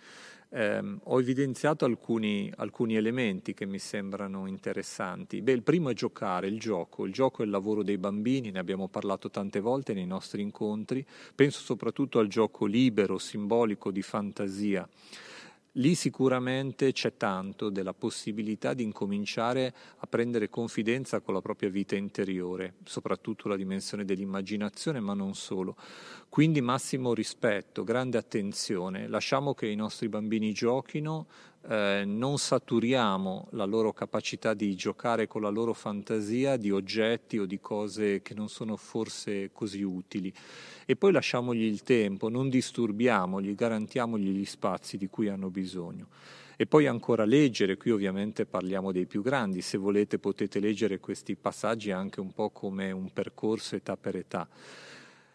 Eh, 0.53 0.99
ho 1.05 1.21
evidenziato 1.21 1.85
alcuni, 1.85 2.53
alcuni, 2.57 2.97
elementi 2.97 3.55
che 3.55 3.67
mi 3.67 3.79
sembrano 3.79 4.49
interessanti. 4.49 5.43
Beh, 5.43 5.53
il 5.53 5.63
primo 5.63 5.91
è 5.91 5.95
giocare, 5.95 6.49
il 6.49 6.59
gioco. 6.59 7.07
Il 7.07 7.13
gioco 7.13 7.43
è 7.43 7.45
il 7.45 7.51
lavoro 7.53 7.85
dei 7.85 7.99
bambini, 7.99 8.51
ne 8.51 8.59
abbiamo 8.59 8.89
parlato 8.89 9.31
tante 9.31 9.61
volte 9.61 9.95
nei 9.95 10.07
nostri 10.07 10.43
incontri. 10.43 11.07
Penso 11.35 11.61
soprattutto 11.61 12.19
al 12.19 12.27
gioco 12.27 12.67
libero, 12.67 13.17
simbolico, 13.19 13.93
di 13.93 14.03
fantasia. 14.03 14.89
Lì 15.75 15.95
sicuramente 15.95 16.91
c'è 16.91 17.17
tanto 17.17 17.71
della 17.71 17.95
possibilità 17.95 18.75
di 18.75 18.83
incominciare 18.83 19.73
a 19.99 20.07
prendere 20.09 20.49
confidenza 20.49 21.21
con 21.21 21.33
la 21.33 21.41
propria 21.41 21.69
vita 21.69 21.95
interiore, 21.95 22.75
soprattutto 22.85 23.47
la 23.47 23.55
dimensione 23.55 24.05
dell'immaginazione, 24.05 24.99
ma 24.99 25.15
non 25.15 25.35
solo. 25.35 25.77
Quindi 26.29 26.61
massimo 26.61 27.15
rispetto, 27.15 27.85
grande 27.85 28.19
attenzione, 28.19 29.07
lasciamo 29.07 29.55
che 29.55 29.69
i 29.69 29.77
nostri 29.77 30.09
bambini 30.09 30.53
giochino, 30.53 31.29
eh, 31.69 32.05
non 32.07 32.39
saturiamo 32.39 33.49
la 33.53 33.65
loro 33.65 33.93
capacità 33.93 34.55
di 34.55 34.75
giocare 34.75 35.27
con 35.27 35.43
la 35.43 35.51
loro 35.51 35.73
fantasia 35.73 36.57
di 36.57 36.71
oggetti 36.71 37.39
o 37.39 37.45
di 37.45 37.61
cose 37.61 38.23
che 38.23 38.35
non 38.35 38.49
sono 38.49 38.77
forse 38.77 39.51
così 39.53 39.83
utili 39.83 40.33
e 40.87 40.97
poi 40.97 41.13
lasciamogli 41.13 41.63
il 41.63 41.83
tempo, 41.83 42.29
non 42.29 42.49
disturbiamogli, 42.49 43.55
garantiamogli 43.55 44.31
gli 44.31 44.45
spazi 44.45 44.97
di 44.97 45.09
cui 45.09 45.29
hanno 45.29 45.51
bisogno. 45.51 46.09
E 46.57 46.67
poi 46.67 46.87
ancora 46.87 47.25
leggere, 47.25 47.77
qui 47.77 47.91
ovviamente 47.91 48.45
parliamo 48.45 48.93
dei 48.93 49.07
più 49.07 49.23
grandi, 49.23 49.63
se 49.63 49.79
volete 49.79 50.19
potete 50.19 50.61
leggere 50.61 50.99
questi 50.99 51.35
passaggi 51.35 51.91
anche 51.91 52.21
un 52.21 52.33
po' 52.33 52.51
come 52.51 52.91
un 52.91 53.11
percorso 53.13 53.77
età 53.77 53.97
per 53.97 54.17
età. 54.17 54.47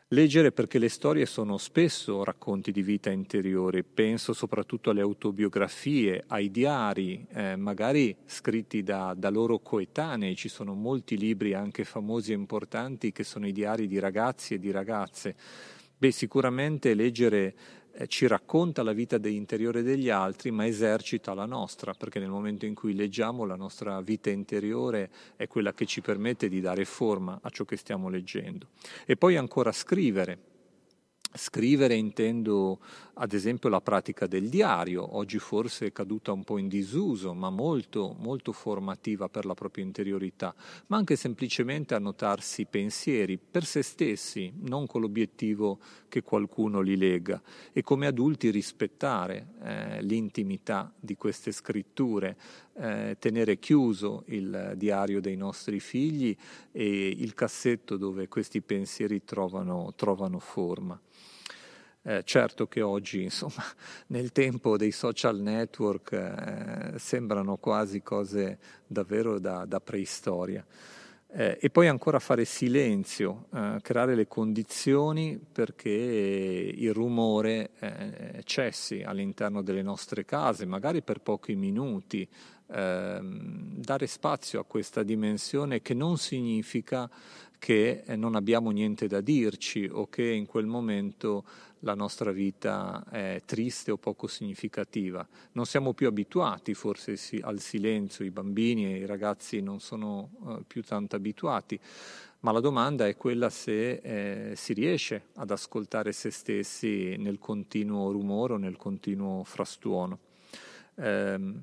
Leggere 0.10 0.51
perché 0.51 0.78
le 0.78 0.89
storie 0.89 1.26
sono 1.26 1.58
spesso 1.58 2.24
racconti 2.24 2.72
di 2.72 2.84
vita 2.84 3.10
interiore, 3.10 3.84
penso 3.84 4.34
soprattutto 4.34 4.91
alle 4.91 5.01
autobiografie, 5.01 6.26
ai 6.28 6.51
diari, 6.51 7.26
eh, 7.32 7.56
magari 7.56 8.16
scritti 8.24 8.84
da, 8.84 9.16
da, 9.18 9.32
loro 9.32 9.58
coetanei, 9.58 10.36
ci 10.36 10.47
sono 10.47 10.76
molti 10.76 11.18
libri 11.18 11.56
anche 11.56 11.84
famosi 11.86 12.34
e 12.34 12.36
importanti 12.36 13.12
che 13.12 13.24
sono 13.24 13.47
i 13.47 13.51
diari 13.51 13.88
di 13.88 13.97
ragazzi 13.97 14.53
e 14.53 14.60
di 14.60 14.70
ragazze. 14.70 15.36
Beh, 15.97 16.12
sicuramente 16.12 16.93
leggere 16.93 17.56
eh, 17.98 18.08
ci 18.08 18.28
racconta 18.28 18.84
la 18.84 18.91
vita 18.91 19.18
interiore 19.24 19.82
degli 19.82 20.10
altri, 20.10 20.52
ma 20.52 20.66
esercita 20.66 21.34
la 21.34 21.46
nostra, 21.46 21.93
perché 21.93 22.20
nel 22.20 22.30
momento 22.30 22.66
in 22.66 22.76
cui 22.76 22.93
leggiamo 22.93 23.46
la 23.46 23.56
nostra 23.56 24.02
vita 24.02 24.30
interiore 24.30 25.10
è 25.36 25.48
quella 25.48 25.74
che 25.74 25.86
ci 25.86 26.02
permette 26.02 26.50
di 26.50 26.60
dare 26.60 26.84
forma 26.84 27.39
a 27.41 27.50
ciò 27.50 27.64
che 27.64 27.78
stiamo 27.78 28.10
leggendo. 28.10 28.68
E 29.06 29.16
poi 29.16 29.38
ancora 29.38 29.72
scrivere 29.72 30.54
Scrivere 31.38 31.96
intendo 31.96 32.80
ad 33.16 33.34
esempio 33.34 33.70
la 33.70 33.82
pratica 33.82 34.26
del 34.26 34.50
diario, 34.50 35.18
oggi 35.18 35.38
forse 35.38 35.88
è 35.88 35.92
caduta 35.92 36.32
un 36.32 36.44
po' 36.44 36.58
in 36.58 36.68
disuso, 36.68 37.34
ma 37.34 37.50
molto, 37.50 38.16
molto 38.20 38.52
formativa 38.52 39.30
per 39.30 39.46
la 39.46 39.54
propria 39.54 39.84
interiorità, 39.84 40.54
ma 40.88 40.98
anche 40.98 41.16
semplicemente 41.16 41.94
annotarsi 41.94 42.66
pensieri 42.66 43.38
per 43.38 43.66
se 43.66 43.84
stessi, 43.84 44.52
non 44.62 44.88
con 44.88 45.02
l'obiettivo 45.02 45.80
che 46.08 46.24
qualcuno 46.24 46.80
li 46.82 46.98
legga, 46.98 47.42
e 47.72 47.82
come 47.84 48.08
adulti 48.08 48.50
rispettare 48.50 49.48
eh, 49.62 50.02
l'intimità 50.04 50.94
di 50.98 51.16
queste 51.16 51.52
scritture, 51.52 52.38
eh, 52.78 53.16
tenere 53.20 53.58
chiuso 53.58 54.24
il 54.28 54.74
diario 54.76 55.22
dei 55.22 55.36
nostri 55.36 55.80
figli 55.80 56.36
e 56.72 57.08
il 57.08 57.34
cassetto 57.34 57.98
dove 57.98 58.28
questi 58.28 58.62
pensieri 58.62 59.24
trovano, 59.24 59.94
trovano 59.96 60.40
forma. 60.40 61.00
Eh, 62.08 62.22
certo 62.24 62.68
che 62.68 62.82
oggi, 62.82 63.24
insomma, 63.24 63.64
nel 64.08 64.32
tempo 64.32 64.78
dei 64.78 64.92
social 64.92 65.40
network 65.40 66.12
eh, 66.12 67.00
sembrano 67.00 67.58
quasi 67.58 68.04
cose 68.04 68.60
davvero 68.86 69.40
da, 69.40 69.66
da 69.66 69.80
preistoria. 69.80 70.64
Eh, 71.38 71.58
e 71.60 71.70
poi 71.70 71.90
ancora 71.90 72.20
fare 72.20 72.46
silenzio, 72.46 73.48
eh, 73.54 73.80
creare 73.82 74.16
le 74.16 74.26
condizioni 74.26 75.38
perché 75.38 75.90
il 75.90 76.94
rumore 76.94 77.72
eh, 77.80 78.42
cessi 78.46 79.02
all'interno 79.02 79.62
delle 79.62 79.82
nostre 79.82 80.24
case, 80.24 80.66
magari 80.66 81.02
per 81.02 81.20
pochi 81.20 81.56
minuti, 81.56 82.26
ehm, 82.68 83.76
dare 83.76 84.07
spazio 84.07 84.59
a 84.59 84.66
questa 84.66 85.03
dimensione 85.03 85.82
che 85.82 85.93
non 85.93 86.18
significa 86.18 87.09
che 87.57 88.03
non 88.16 88.36
abbiamo 88.36 88.70
niente 88.70 89.07
da 89.07 89.22
dirci 89.22 89.89
o 89.91 90.07
che 90.07 90.24
in 90.24 90.45
quel 90.45 90.66
momento 90.68 91.43
la 91.80 91.95
nostra 91.95 92.32
vita 92.32 93.03
è 93.09 93.41
triste 93.45 93.91
o 93.91 93.97
poco 93.97 94.28
significativa. 94.28 95.26
Non 95.53 95.66
siamo 95.66 95.93
più 95.93 96.07
abituati 96.07 96.74
forse 96.74 97.18
al 97.41 97.59
silenzio, 97.59 98.26
i 98.26 98.32
bambini 98.32 98.86
e 98.93 98.97
i 98.97 99.05
ragazzi 99.05 99.61
non 99.61 99.80
sono 99.80 100.30
uh, 100.39 100.63
più 100.66 100.84
tanto 100.84 101.16
abituati, 101.16 101.80
ma 102.41 102.51
la 102.51 102.59
domanda 102.59 103.07
è 103.07 103.16
quella 103.16 103.49
se 103.49 103.93
eh, 103.93 104.55
si 104.55 104.74
riesce 104.74 105.30
ad 105.36 105.49
ascoltare 105.49 106.11
se 106.11 106.30
stessi 106.30 107.16
nel 107.18 107.39
continuo 107.39 108.11
rumore 108.11 108.53
o 108.53 108.57
nel 108.57 108.78
continuo 108.78 109.43
frastuono. 109.43 110.20
Eh, 110.95 111.53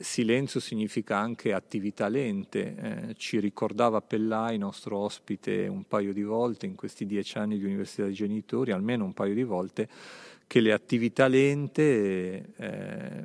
Silenzio 0.00 0.60
significa 0.60 1.16
anche 1.16 1.52
attività 1.52 2.06
lente, 2.08 2.74
eh, 2.76 3.14
ci 3.16 3.40
ricordava 3.40 4.00
Pellai, 4.00 4.56
nostro 4.56 4.96
ospite, 4.98 5.66
un 5.66 5.84
paio 5.88 6.12
di 6.12 6.22
volte 6.22 6.66
in 6.66 6.76
questi 6.76 7.04
dieci 7.04 7.36
anni 7.36 7.58
di 7.58 7.64
Università 7.64 8.04
dei 8.04 8.12
Genitori, 8.12 8.70
almeno 8.70 9.04
un 9.04 9.12
paio 9.12 9.34
di 9.34 9.42
volte, 9.42 9.88
che 10.46 10.60
le 10.60 10.72
attività 10.72 11.26
lente, 11.26 12.54
eh, 12.56 13.24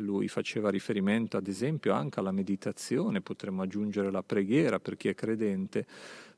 lui 0.00 0.28
faceva 0.28 0.68
riferimento 0.68 1.36
ad 1.36 1.46
esempio 1.46 1.92
anche 1.92 2.18
alla 2.18 2.32
meditazione, 2.32 3.20
potremmo 3.20 3.62
aggiungere 3.62 4.10
la 4.10 4.22
preghiera 4.22 4.80
per 4.80 4.96
chi 4.96 5.08
è 5.08 5.14
credente, 5.14 5.86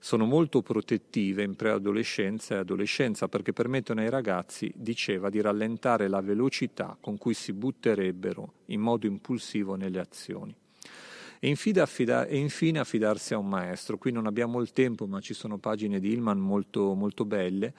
sono 0.05 0.25
molto 0.25 0.63
protettive 0.63 1.45
in 1.45 1.55
preadolescenza 1.55 2.57
e 2.57 2.59
adolescenza 2.59 3.29
perché 3.29 3.53
permettono 3.53 4.01
ai 4.01 4.11
ragazzi, 4.11 4.73
diceva, 4.75 5.31
di 5.31 5.41
rallentare 5.41 6.09
la 6.09 6.21
velocità 6.21 6.97
con 7.01 7.17
cui 7.17 7.35
si 7.35 7.53
butterebbero 7.53 8.55
in 8.67 8.81
modo 8.81 9.07
impulsivo 9.07 9.77
nelle 9.77 10.01
azioni. 10.01 10.53
E 11.39 11.49
infine, 11.49 11.79
affida- 11.79 12.27
e 12.27 12.37
infine 12.37 12.81
affidarsi 12.81 13.33
a 13.33 13.39
un 13.39 13.49
maestro. 13.49 13.97
Qui 13.97 14.11
non 14.11 14.27
abbiamo 14.27 14.61
il 14.61 14.73
tempo, 14.73 15.07
ma 15.07 15.21
ci 15.21 15.35
sono 15.35 15.59
pagine 15.59 16.01
di 16.01 16.11
Hillman 16.11 16.39
molto, 16.39 16.95
molto 16.95 17.25
belle 17.25 17.73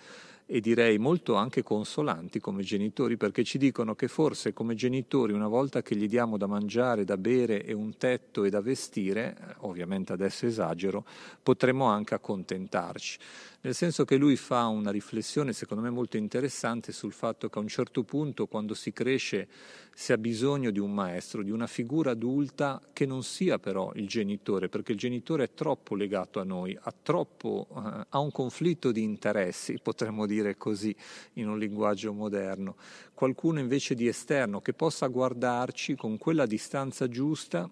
e 0.45 0.59
direi 0.59 0.97
molto 0.97 1.35
anche 1.35 1.63
consolanti 1.63 2.39
come 2.39 2.63
genitori 2.63 3.17
perché 3.17 3.43
ci 3.43 3.57
dicono 3.57 3.95
che 3.95 4.07
forse 4.07 4.53
come 4.53 4.75
genitori 4.75 5.33
una 5.33 5.47
volta 5.47 5.81
che 5.81 5.95
gli 5.95 6.07
diamo 6.07 6.37
da 6.37 6.47
mangiare, 6.47 7.05
da 7.05 7.17
bere 7.17 7.63
e 7.63 7.73
un 7.73 7.97
tetto 7.97 8.43
e 8.43 8.49
da 8.49 8.61
vestire, 8.61 9.55
ovviamente 9.59 10.13
adesso 10.13 10.45
esagero, 10.45 11.05
potremmo 11.41 11.85
anche 11.85 12.13
accontentarci 12.13 13.17
nel 13.63 13.73
senso 13.73 14.03
che 14.03 14.17
lui 14.17 14.35
fa 14.35 14.65
una 14.67 14.91
riflessione 14.91 15.53
secondo 15.53 15.81
me 15.83 15.89
molto 15.89 16.17
interessante 16.17 16.91
sul 16.91 17.13
fatto 17.13 17.47
che 17.47 17.59
a 17.59 17.61
un 17.61 17.69
certo 17.69 18.03
punto 18.03 18.45
quando 18.45 18.73
si 18.73 18.91
cresce 18.91 19.47
si 19.93 20.11
ha 20.11 20.17
bisogno 20.17 20.69
di 20.69 20.79
un 20.79 20.93
maestro, 20.93 21.43
di 21.43 21.51
una 21.51 21.67
figura 21.67 22.11
adulta 22.11 22.81
che 22.91 23.05
non 23.05 23.23
sia 23.23 23.59
però 23.59 23.91
il 23.95 24.07
genitore, 24.07 24.67
perché 24.67 24.91
il 24.91 24.97
genitore 24.97 25.45
è 25.45 25.53
troppo 25.53 25.95
legato 25.95 26.41
a 26.41 26.43
noi, 26.43 26.77
ha, 26.79 26.93
troppo, 27.01 27.67
eh, 27.69 28.05
ha 28.09 28.19
un 28.19 28.31
conflitto 28.31 28.91
di 28.91 29.03
interessi, 29.03 29.79
potremmo 29.81 30.25
dire 30.25 30.57
così 30.57 30.93
in 31.33 31.47
un 31.47 31.57
linguaggio 31.57 32.11
moderno, 32.11 32.75
qualcuno 33.13 33.59
invece 33.59 33.93
di 33.95 34.07
esterno 34.07 34.59
che 34.59 34.73
possa 34.73 35.07
guardarci 35.07 35.95
con 35.95 36.17
quella 36.17 36.45
distanza 36.45 37.07
giusta 37.07 37.69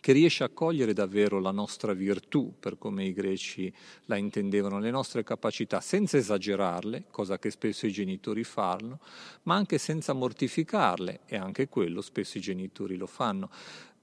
che 0.00 0.12
riesce 0.12 0.42
a 0.42 0.48
cogliere 0.48 0.92
davvero 0.92 1.38
la 1.38 1.52
nostra 1.52 1.92
virtù, 1.92 2.54
per 2.58 2.76
come 2.78 3.04
i 3.04 3.12
greci 3.12 3.72
la 4.06 4.16
intendevano, 4.16 4.78
le 4.78 4.90
nostre 4.90 5.22
capacità, 5.22 5.80
senza 5.80 6.16
esagerarle, 6.16 7.04
cosa 7.10 7.38
che 7.38 7.50
spesso 7.50 7.86
i 7.86 7.92
genitori 7.92 8.42
fanno, 8.42 8.98
ma 9.44 9.54
anche 9.54 9.78
senza 9.78 10.12
mortificarle, 10.12 11.20
e 11.26 11.36
anche 11.36 11.68
quello 11.68 12.00
spesso 12.00 12.38
i 12.38 12.40
genitori 12.40 12.96
lo 12.96 13.06
fanno, 13.06 13.48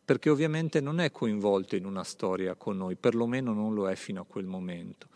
perché 0.05 0.29
ovviamente 0.29 0.79
non 0.79 0.99
è 0.99 1.11
coinvolto 1.11 1.75
in 1.75 1.85
una 1.85 2.03
storia 2.03 2.55
con 2.55 2.77
noi, 2.77 2.95
perlomeno 2.95 3.53
non 3.53 3.73
lo 3.73 3.89
è 3.89 3.95
fino 3.95 4.21
a 4.21 4.25
quel 4.25 4.45
momento. 4.45 5.07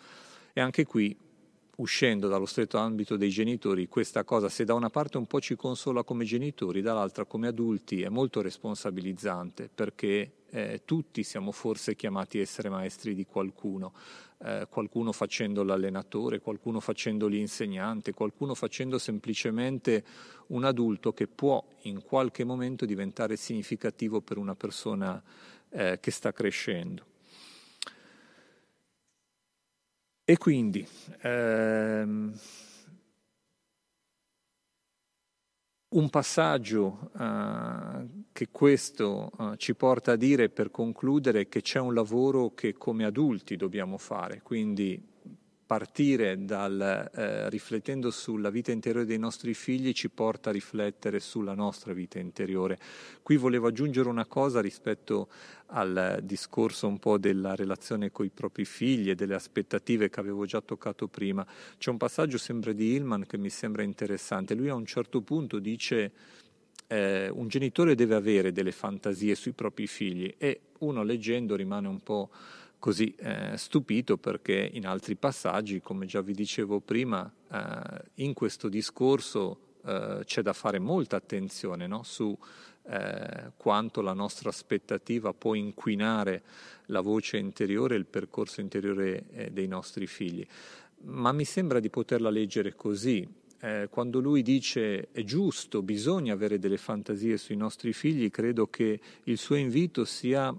E 0.52 0.62
anche 0.62 0.86
qui 0.86 1.18
uscendo 1.78 2.28
dallo 2.28 2.46
stretto 2.46 2.78
ambito 2.78 3.18
dei 3.18 3.30
genitori, 3.30 3.88
questa 3.88 4.24
cosa 4.24 4.50
se 4.50 4.64
da 4.64 4.74
una 4.74 4.90
parte 4.90 5.18
un 5.18 5.26
po' 5.26 5.40
ci 5.40 5.56
consola 5.56 6.04
come 6.04 6.26
genitori, 6.26 6.82
dall'altra 6.82 7.26
come 7.26 7.48
adulti 7.48 8.02
è 8.02 8.10
molto 8.10 8.42
responsabilizzante 8.42 9.70
perché 9.74 10.32
eh, 10.54 10.82
tutti 10.86 11.24
siamo 11.24 11.52
forse 11.52 11.96
chiamati 11.96 12.38
a 12.38 12.42
essere 12.42 12.70
maestri 12.70 13.16
di 13.16 13.26
qualcuno, 13.26 13.92
eh, 14.44 14.68
qualcuno 14.70 15.12
facendo 15.12 15.64
l'allenatore, 15.64 16.42
qualcuno 16.42 16.80
facendo 16.80 17.28
l'insegnante, 17.28 18.14
qualcuno 18.14 18.54
facendo 18.54 19.00
semplicemente 19.00 20.04
un 20.48 20.64
adulto 20.64 21.12
che 21.12 21.28
può 21.28 21.64
in 21.84 22.04
qualche 22.04 22.44
momento 22.44 22.86
diventare 22.86 23.36
significativo 23.36 24.22
per 24.22 24.38
una 24.38 24.54
persona 24.54 25.22
eh, 25.70 25.98
che 26.00 26.12
sta 26.12 26.32
crescendo. 26.32 27.04
E 30.24 30.38
quindi 30.38 30.88
ehm, 31.22 32.32
un 35.94 36.10
passaggio 36.10 37.12
eh, 37.18 38.08
che 38.32 38.48
questo 38.52 39.32
eh, 39.40 39.58
ci 39.58 39.76
porta 39.76 40.14
a 40.14 40.16
dire 40.16 40.50
per 40.50 40.72
concludere 40.72 41.48
che 41.48 41.62
c'è 41.62 41.80
un 41.80 41.94
lavoro 41.94 42.54
che 42.54 42.74
come 42.74 43.06
adulti 43.06 43.56
dobbiamo 43.56 43.98
fare, 43.98 44.42
quindi 44.42 45.02
partire 45.74 46.46
dal 46.46 47.10
eh, 47.16 47.50
riflettendo 47.50 48.12
sulla 48.12 48.52
vita 48.52 48.72
interiore 48.72 49.08
dei 49.08 49.18
nostri 49.18 49.56
figli 49.56 49.92
ci 49.92 50.08
porta 50.08 50.52
a 50.52 50.54
riflettere 50.54 51.20
sulla 51.20 51.56
nostra 51.56 51.94
vita 51.94 52.20
interiore. 52.20 52.78
Qui 53.24 53.38
volevo 53.38 53.66
aggiungere 53.66 54.08
una 54.08 54.28
cosa 54.28 54.62
rispetto 54.62 55.30
al 55.68 56.20
discorso 56.22 56.86
un 56.86 57.00
po' 57.00 57.18
della 57.18 57.56
relazione 57.56 58.12
con 58.12 58.24
i 58.24 58.30
propri 58.30 58.66
figli 58.66 59.10
e 59.10 59.16
delle 59.16 59.34
aspettative 59.34 60.12
che 60.12 60.20
avevo 60.20 60.46
già 60.46 60.62
toccato 60.62 61.08
prima. 61.08 61.44
C'è 61.80 61.90
un 61.90 61.98
passaggio 61.98 62.38
sempre 62.38 62.76
di 62.76 62.94
Hillman 62.94 63.26
che 63.26 63.40
mi 63.40 63.50
sembra 63.50 63.82
interessante. 63.82 64.54
Lui 64.54 64.70
a 64.70 64.76
un 64.76 64.86
certo 64.86 65.22
punto 65.22 65.58
dice 65.58 66.12
eh, 66.86 67.30
un 67.30 67.48
genitore 67.48 67.96
deve 67.96 68.14
avere 68.14 68.52
delle 68.52 68.72
fantasie 68.72 69.34
sui 69.34 69.54
propri 69.54 69.88
figli 69.88 70.36
e 70.38 70.60
uno 70.80 71.02
leggendo 71.02 71.56
rimane 71.56 71.88
un 71.88 72.00
po' 72.02 72.30
così 72.84 73.16
eh, 73.18 73.56
stupito 73.56 74.18
perché 74.18 74.70
in 74.74 74.86
altri 74.86 75.16
passaggi, 75.16 75.80
come 75.80 76.06
già 76.06 76.20
vi 76.20 76.34
dicevo 76.34 76.82
prima, 76.82 77.34
eh, 77.50 78.02
in 78.16 78.34
questo 78.34 78.68
discorso 78.68 79.78
eh, 79.86 80.24
c'è 80.26 80.42
da 80.42 80.52
fare 80.52 80.80
molta 80.80 81.16
attenzione 81.16 81.88
no? 81.88 82.04
su 82.04 82.38
eh, 82.86 83.54
quanto 83.56 84.02
la 84.02 84.12
nostra 84.12 84.50
aspettativa 84.50 85.34
può 85.34 85.54
inquinare 85.54 86.44
la 86.88 87.00
voce 87.00 87.38
interiore 87.38 87.96
e 87.96 88.00
il 88.00 88.06
percorso 88.06 88.60
interiore 88.60 89.28
eh, 89.32 89.52
dei 89.52 89.68
nostri 89.68 90.06
figli. 90.06 90.46
Ma 91.04 91.32
mi 91.32 91.46
sembra 91.46 91.80
di 91.80 91.90
poterla 91.90 92.30
leggere 92.30 92.76
così. 92.76 93.26
Quando 93.90 94.20
lui 94.20 94.42
dice 94.42 95.08
è 95.14 95.24
giusto, 95.24 95.82
bisogna 95.82 96.34
avere 96.34 96.60
delle 96.60 96.76
fantasie 96.76 97.38
sui 97.38 97.56
nostri 97.56 97.94
figli, 97.94 98.30
credo 98.30 98.68
che 98.68 99.00
il 99.24 99.38
suo 99.38 99.56
invito 99.56 100.04
sia 100.04 100.54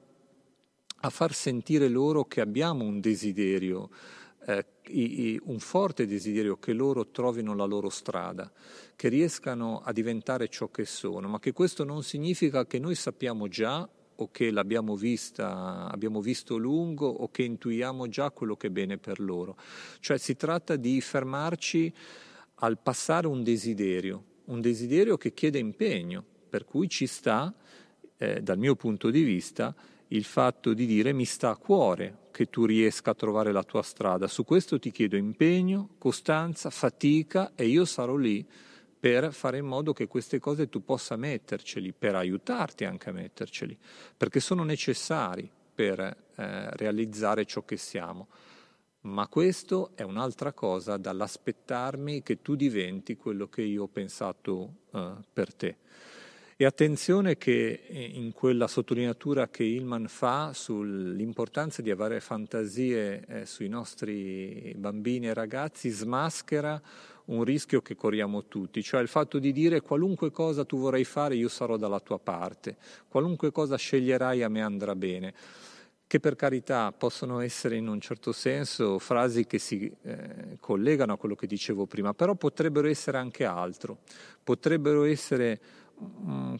a 1.04 1.10
far 1.10 1.34
sentire 1.34 1.88
loro 1.88 2.24
che 2.24 2.40
abbiamo 2.40 2.82
un 2.84 2.98
desiderio, 2.98 3.90
eh, 4.46 5.38
un 5.44 5.58
forte 5.58 6.06
desiderio 6.06 6.56
che 6.56 6.72
loro 6.72 7.10
trovino 7.10 7.54
la 7.54 7.66
loro 7.66 7.90
strada, 7.90 8.50
che 8.96 9.08
riescano 9.08 9.82
a 9.84 9.92
diventare 9.92 10.48
ciò 10.48 10.70
che 10.70 10.86
sono, 10.86 11.28
ma 11.28 11.38
che 11.40 11.52
questo 11.52 11.84
non 11.84 12.02
significa 12.02 12.66
che 12.66 12.78
noi 12.78 12.94
sappiamo 12.94 13.48
già 13.48 13.86
o 14.16 14.30
che 14.30 14.50
l'abbiamo 14.50 14.96
vista, 14.96 15.90
abbiamo 15.90 16.22
visto 16.22 16.56
lungo 16.56 17.06
o 17.06 17.30
che 17.30 17.42
intuiamo 17.42 18.08
già 18.08 18.30
quello 18.30 18.56
che 18.56 18.68
è 18.68 18.70
bene 18.70 18.96
per 18.96 19.20
loro. 19.20 19.58
Cioè 20.00 20.16
si 20.16 20.36
tratta 20.36 20.76
di 20.76 21.02
fermarci 21.02 21.92
al 22.56 22.78
passare 22.78 23.26
un 23.26 23.42
desiderio, 23.42 24.24
un 24.46 24.62
desiderio 24.62 25.18
che 25.18 25.34
chiede 25.34 25.58
impegno, 25.58 26.24
per 26.48 26.64
cui 26.64 26.88
ci 26.88 27.06
sta, 27.06 27.52
eh, 28.16 28.40
dal 28.40 28.56
mio 28.56 28.74
punto 28.74 29.10
di 29.10 29.22
vista, 29.22 29.74
il 30.08 30.24
fatto 30.24 30.74
di 30.74 30.86
dire 30.86 31.12
mi 31.12 31.24
sta 31.24 31.50
a 31.50 31.56
cuore 31.56 32.22
che 32.30 32.50
tu 32.50 32.64
riesca 32.64 33.12
a 33.12 33.14
trovare 33.14 33.52
la 33.52 33.62
tua 33.62 33.82
strada. 33.82 34.26
Su 34.26 34.44
questo 34.44 34.78
ti 34.78 34.90
chiedo 34.90 35.16
impegno, 35.16 35.90
costanza, 35.98 36.70
fatica 36.70 37.52
e 37.54 37.66
io 37.66 37.84
sarò 37.84 38.16
lì 38.16 38.46
per 38.98 39.32
fare 39.32 39.58
in 39.58 39.66
modo 39.66 39.92
che 39.92 40.06
queste 40.06 40.38
cose 40.38 40.68
tu 40.68 40.82
possa 40.82 41.16
metterceli, 41.16 41.92
per 41.92 42.14
aiutarti 42.14 42.84
anche 42.84 43.10
a 43.10 43.12
metterceli, 43.12 43.76
perché 44.16 44.40
sono 44.40 44.64
necessari 44.64 45.50
per 45.74 46.00
eh, 46.00 46.70
realizzare 46.76 47.44
ciò 47.44 47.64
che 47.64 47.76
siamo. 47.76 48.28
Ma 49.02 49.28
questo 49.28 49.90
è 49.94 50.02
un'altra 50.02 50.52
cosa 50.52 50.96
dall'aspettarmi 50.96 52.22
che 52.22 52.40
tu 52.40 52.54
diventi 52.54 53.16
quello 53.16 53.48
che 53.48 53.60
io 53.60 53.82
ho 53.82 53.88
pensato 53.88 54.76
eh, 54.92 55.12
per 55.30 55.52
te. 55.52 55.76
E 56.56 56.64
attenzione 56.64 57.36
che 57.36 57.82
eh, 57.84 58.00
in 58.14 58.30
quella 58.30 58.68
sottolineatura 58.68 59.48
che 59.48 59.64
Hillman 59.64 60.06
fa 60.06 60.52
sull'importanza 60.52 61.82
di 61.82 61.90
avere 61.90 62.20
fantasie 62.20 63.24
eh, 63.26 63.44
sui 63.44 63.66
nostri 63.66 64.72
bambini 64.76 65.26
e 65.26 65.34
ragazzi 65.34 65.88
smaschera 65.88 66.80
un 67.24 67.42
rischio 67.42 67.82
che 67.82 67.96
corriamo 67.96 68.44
tutti, 68.44 68.84
cioè 68.84 69.00
il 69.00 69.08
fatto 69.08 69.40
di 69.40 69.50
dire 69.50 69.80
qualunque 69.80 70.30
cosa 70.30 70.64
tu 70.64 70.78
vorrai 70.78 71.02
fare 71.02 71.34
io 71.34 71.48
sarò 71.48 71.76
dalla 71.76 71.98
tua 71.98 72.20
parte, 72.20 72.76
qualunque 73.08 73.50
cosa 73.50 73.76
sceglierai 73.76 74.44
a 74.44 74.48
me 74.48 74.62
andrà 74.62 74.94
bene. 74.94 75.34
Che 76.06 76.20
per 76.20 76.36
carità 76.36 76.92
possono 76.92 77.40
essere 77.40 77.76
in 77.76 77.88
un 77.88 77.98
certo 77.98 78.30
senso 78.30 79.00
frasi 79.00 79.46
che 79.46 79.58
si 79.58 79.92
eh, 80.02 80.58
collegano 80.60 81.14
a 81.14 81.16
quello 81.16 81.34
che 81.34 81.48
dicevo 81.48 81.86
prima, 81.86 82.14
però 82.14 82.36
potrebbero 82.36 82.86
essere 82.86 83.18
anche 83.18 83.44
altro, 83.44 83.98
potrebbero 84.44 85.02
essere 85.02 85.58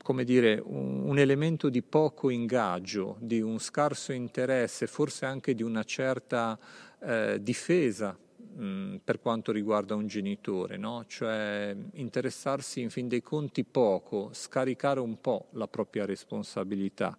come 0.03 0.25
dire, 0.25 0.61
un, 0.65 1.09
un, 1.09 1.19
elemento 1.19 1.69
di 1.69 1.83
poco 1.83 2.31
ingaggio, 2.31 3.17
di 3.21 3.41
un 3.41 3.59
scarso 3.59 4.13
interesse, 4.13 4.87
forse 4.87 5.27
anche 5.27 5.55
di 5.55 5.63
una 5.63 5.83
certa 5.85 6.59
eh, 7.01 7.39
difesa 7.41 8.17
mh, 8.55 8.65
mm, 8.65 8.95
per 9.03 9.21
quanto 9.21 9.53
riguarda 9.53 9.95
un 9.95 10.07
genitore, 10.07 10.77
no? 10.77 11.05
cioè 11.07 11.77
interessarsi 11.95 12.81
in 12.81 12.91
fin 12.91 13.09
dei 13.09 13.23
conti 13.23 13.65
poco, 13.65 14.31
scaricare 14.33 15.01
un 15.01 15.21
po' 15.21 15.49
la 15.53 15.69
propria 15.69 16.05
responsabilità. 16.05 17.17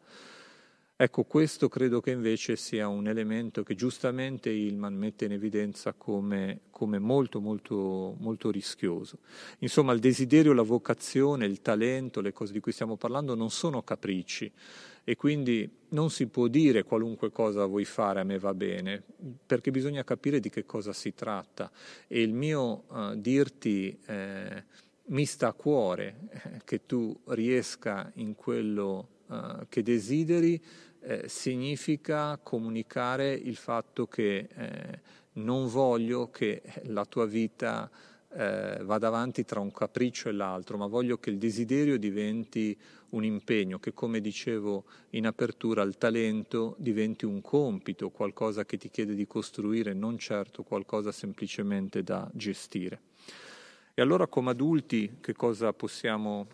Ecco, 0.98 1.26
questo 1.26 1.68
credo 1.68 2.00
che 2.00 2.12
invece 2.12 2.56
sia 2.56 2.88
un 2.88 3.10
elemento 3.10 3.64
che 3.64 3.76
giustamente 3.76 4.50
Hillman 4.50 4.94
mette 4.96 5.26
in 5.26 5.34
evidenza 5.34 5.92
come, 5.92 6.62
come 6.70 7.00
molto, 7.00 7.42
molto, 7.42 8.16
molto 8.18 8.50
rischioso. 8.50 9.18
Insomma, 9.60 9.92
il 9.92 10.00
desiderio, 10.00 10.54
la 10.54 10.62
vocazione, 10.62 11.48
il 11.48 11.62
talento, 11.62 12.22
le 12.22 12.32
cose 12.32 12.54
di 12.54 12.62
cui 12.62 12.72
stiamo 12.72 12.96
parlando 12.96 13.36
non 13.36 13.52
sono 13.52 13.84
capricci 13.84 14.50
e 15.04 15.18
quindi 15.18 15.70
non 15.90 16.10
si 16.12 16.28
può 16.28 16.48
dire 16.48 16.84
qualunque 16.84 17.30
cosa 17.30 17.66
vuoi 17.66 17.84
fare 17.84 18.22
a 18.22 18.24
me 18.24 18.40
va 18.40 18.54
bene, 18.54 19.04
perché 19.46 19.72
bisogna 19.72 20.06
capire 20.06 20.40
di 20.40 20.50
che 20.50 20.66
cosa 20.66 20.94
si 20.94 21.14
tratta. 21.14 21.70
E 22.08 22.22
il 22.22 22.32
mio 22.32 22.86
uh, 22.88 23.16
dirti 23.16 24.00
eh, 24.06 24.64
mi 25.08 25.26
sta 25.26 25.50
a 25.50 25.54
cuore 25.54 26.30
eh, 26.30 26.62
che 26.64 26.86
tu 26.86 27.14
riesca 27.26 28.10
in 28.16 28.34
quello 28.34 29.10
uh, 29.28 29.66
che 29.70 29.82
desideri 29.84 30.62
eh, 31.02 31.26
significa 31.28 32.40
comunicare 32.42 33.32
il 33.32 33.56
fatto 33.56 34.08
che 34.08 34.48
eh, 34.52 35.00
non 35.34 35.68
voglio 35.68 36.32
che 36.32 36.64
la 36.86 37.06
tua 37.06 37.26
vita 37.26 37.90
eh, 38.34 38.80
vada 38.82 39.08
avanti 39.08 39.46
tra 39.46 39.60
un 39.60 39.72
capriccio 39.72 40.30
e 40.30 40.32
l'altro, 40.32 40.78
ma 40.78 40.88
voglio 40.88 41.18
che 41.18 41.30
il 41.30 41.38
desiderio 41.38 41.98
diventi 41.98 42.78
un 43.10 43.24
impegno, 43.24 43.80
che 43.80 43.94
come 43.94 44.20
dicevo 44.20 44.86
in 45.12 45.28
apertura 45.28 45.84
il 45.84 45.98
talento 45.98 46.76
diventi 46.80 47.26
un 47.26 47.40
compito, 47.40 48.10
qualcosa 48.10 48.66
che 48.66 48.78
ti 48.78 48.90
chiede 48.90 49.14
di 49.16 49.28
costruire, 49.28 49.94
non 49.94 50.18
certo 50.18 50.64
qualcosa 50.64 51.12
semplicemente 51.12 52.04
da 52.04 52.30
gestire. 52.34 53.00
E 53.94 54.02
allora 54.02 54.28
come 54.28 54.50
adulti 54.50 55.18
che 55.22 55.34
cosa 55.34 55.72
possiamo 55.72 56.48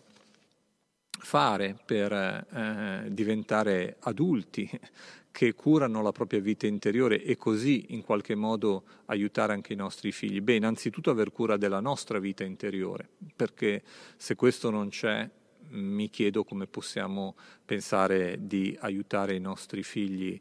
fare 1.24 1.76
per 1.84 2.12
eh, 2.12 3.04
diventare 3.08 3.96
adulti 4.00 4.68
che 5.30 5.54
curano 5.54 6.02
la 6.02 6.12
propria 6.12 6.40
vita 6.40 6.66
interiore 6.66 7.22
e 7.22 7.36
così 7.36 7.86
in 7.94 8.02
qualche 8.02 8.34
modo 8.34 8.84
aiutare 9.06 9.52
anche 9.52 9.72
i 9.72 9.76
nostri 9.76 10.12
figli? 10.12 10.40
Beh, 10.40 10.56
innanzitutto 10.56 11.10
aver 11.10 11.32
cura 11.32 11.56
della 11.56 11.80
nostra 11.80 12.18
vita 12.18 12.44
interiore, 12.44 13.08
perché 13.34 13.82
se 14.16 14.34
questo 14.34 14.70
non 14.70 14.90
c'è 14.90 15.28
mi 15.70 16.10
chiedo 16.10 16.44
come 16.44 16.66
possiamo 16.66 17.34
pensare 17.64 18.36
di 18.40 18.76
aiutare 18.80 19.34
i 19.34 19.40
nostri 19.40 19.82
figli 19.82 20.38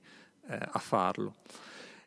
eh, 0.48 0.60
a 0.60 0.80
farlo. 0.80 1.36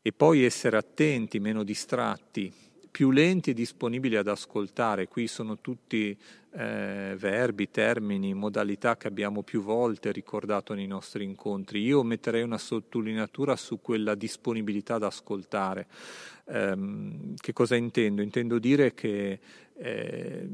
E 0.02 0.12
poi 0.12 0.44
essere 0.44 0.76
attenti, 0.76 1.40
meno 1.40 1.62
distratti, 1.62 2.52
più 2.94 3.10
lenti 3.10 3.50
e 3.50 3.54
disponibili 3.54 4.14
ad 4.14 4.28
ascoltare. 4.28 5.08
Qui 5.08 5.26
sono 5.26 5.58
tutti 5.58 6.16
eh, 6.52 7.14
verbi, 7.18 7.68
termini, 7.68 8.34
modalità 8.34 8.96
che 8.96 9.08
abbiamo 9.08 9.42
più 9.42 9.62
volte 9.62 10.12
ricordato 10.12 10.74
nei 10.74 10.86
nostri 10.86 11.24
incontri. 11.24 11.82
Io 11.82 12.04
metterei 12.04 12.42
una 12.42 12.56
sottolineatura 12.56 13.56
su 13.56 13.80
quella 13.80 14.14
disponibilità 14.14 14.94
ad 14.94 15.02
ascoltare. 15.02 15.88
Eh, 16.44 16.76
che 17.36 17.52
cosa 17.52 17.74
intendo? 17.74 18.22
Intendo 18.22 18.60
dire 18.60 18.94
che 18.94 19.40
eh, 19.76 20.48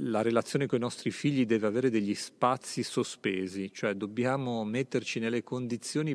la 0.00 0.20
relazione 0.20 0.66
con 0.66 0.76
i 0.76 0.82
nostri 0.82 1.10
figli 1.10 1.46
deve 1.46 1.68
avere 1.68 1.88
degli 1.88 2.14
spazi 2.14 2.82
sospesi, 2.82 3.72
cioè 3.72 3.94
dobbiamo 3.94 4.62
metterci 4.62 5.20
nelle 5.20 5.42
condizioni 5.42 6.14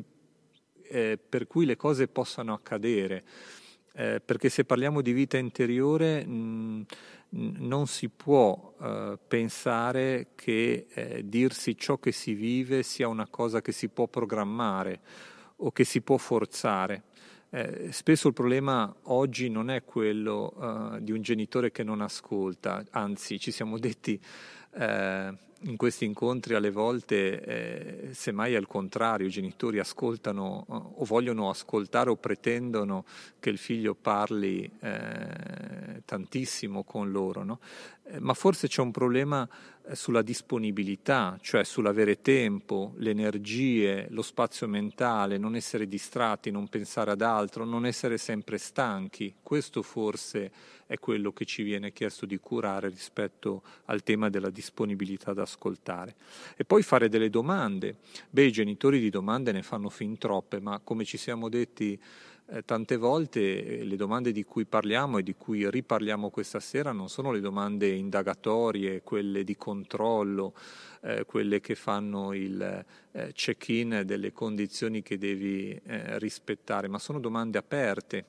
eh, 0.84 1.18
per 1.18 1.48
cui 1.48 1.66
le 1.66 1.74
cose 1.74 2.06
possano 2.06 2.52
accadere, 2.52 3.24
eh, 3.94 4.20
perché 4.24 4.48
se 4.48 4.64
parliamo 4.64 5.00
di 5.00 5.12
vita 5.12 5.36
interiore 5.36 6.24
mh, 6.24 6.86
non 7.30 7.86
si 7.86 8.08
può 8.08 8.74
eh, 8.80 9.18
pensare 9.26 10.28
che 10.34 10.86
eh, 10.92 11.22
dirsi 11.28 11.76
ciò 11.76 11.98
che 11.98 12.12
si 12.12 12.34
vive 12.34 12.82
sia 12.82 13.08
una 13.08 13.26
cosa 13.28 13.60
che 13.60 13.72
si 13.72 13.88
può 13.88 14.06
programmare 14.06 15.00
o 15.56 15.72
che 15.72 15.84
si 15.84 16.00
può 16.00 16.16
forzare. 16.16 17.04
Eh, 17.54 17.92
spesso 17.92 18.28
il 18.28 18.34
problema 18.34 18.94
oggi 19.04 19.50
non 19.50 19.68
è 19.68 19.84
quello 19.84 20.54
uh, 20.56 20.98
di 21.00 21.12
un 21.12 21.20
genitore 21.20 21.70
che 21.70 21.82
non 21.82 22.00
ascolta, 22.00 22.82
anzi 22.92 23.38
ci 23.38 23.50
siamo 23.50 23.78
detti 23.78 24.18
eh, 24.74 25.34
in 25.64 25.76
questi 25.76 26.04
incontri 26.04 26.54
alle 26.54 26.70
volte 26.70 27.40
eh, 27.40 28.14
semmai 28.14 28.54
il 28.54 28.66
contrario, 28.66 29.26
i 29.26 29.30
genitori 29.30 29.78
ascoltano 29.78 30.64
uh, 30.66 30.94
o 30.96 31.04
vogliono 31.04 31.50
ascoltare 31.50 32.10
o 32.10 32.16
pretendono 32.16 33.04
che 33.38 33.50
il 33.50 33.58
figlio 33.58 33.94
parli 33.94 34.68
eh, 34.80 36.02
tantissimo 36.04 36.82
con 36.82 37.10
loro, 37.10 37.44
no? 37.44 37.60
Eh, 38.04 38.18
ma 38.18 38.34
forse 38.34 38.66
c'è 38.66 38.80
un 38.82 38.90
problema 38.90 39.48
eh, 39.48 39.71
sulla 39.92 40.22
disponibilità, 40.22 41.38
cioè 41.40 41.64
sull'avere 41.64 42.20
tempo, 42.20 42.94
le 42.96 43.10
energie, 43.10 44.06
lo 44.10 44.22
spazio 44.22 44.68
mentale, 44.68 45.38
non 45.38 45.56
essere 45.56 45.88
distratti, 45.88 46.50
non 46.50 46.68
pensare 46.68 47.10
ad 47.10 47.20
altro, 47.20 47.64
non 47.64 47.84
essere 47.84 48.18
sempre 48.18 48.58
stanchi. 48.58 49.34
Questo 49.42 49.82
forse 49.82 50.52
è 50.86 50.98
quello 50.98 51.32
che 51.32 51.44
ci 51.44 51.62
viene 51.62 51.92
chiesto 51.92 52.26
di 52.26 52.38
curare 52.38 52.88
rispetto 52.88 53.62
al 53.86 54.02
tema 54.02 54.28
della 54.28 54.50
disponibilità 54.50 55.32
da 55.32 55.42
ascoltare. 55.42 56.14
E 56.56 56.64
poi 56.64 56.82
fare 56.82 57.08
delle 57.08 57.30
domande. 57.30 57.96
Beh, 58.30 58.44
i 58.44 58.52
genitori 58.52 59.00
di 59.00 59.10
domande 59.10 59.52
ne 59.52 59.62
fanno 59.62 59.88
fin 59.88 60.18
troppe, 60.18 60.60
ma 60.60 60.80
come 60.82 61.04
ci 61.04 61.16
siamo 61.16 61.48
detti 61.48 62.00
eh, 62.52 62.64
tante 62.64 62.96
volte 62.96 63.80
eh, 63.80 63.84
le 63.84 63.96
domande 63.96 64.30
di 64.30 64.44
cui 64.44 64.66
parliamo 64.66 65.18
e 65.18 65.22
di 65.22 65.34
cui 65.34 65.68
riparliamo 65.70 66.28
questa 66.28 66.60
sera 66.60 66.92
non 66.92 67.08
sono 67.08 67.32
le 67.32 67.40
domande 67.40 67.88
indagatorie, 67.88 69.02
quelle 69.02 69.42
di 69.42 69.56
controllo, 69.56 70.54
eh, 71.00 71.24
quelle 71.24 71.60
che 71.60 71.74
fanno 71.74 72.34
il 72.34 72.84
eh, 73.12 73.32
check-in 73.32 74.02
delle 74.04 74.32
condizioni 74.32 75.02
che 75.02 75.16
devi 75.16 75.70
eh, 75.70 76.18
rispettare, 76.18 76.88
ma 76.88 76.98
sono 76.98 77.20
domande 77.20 77.56
aperte. 77.56 78.24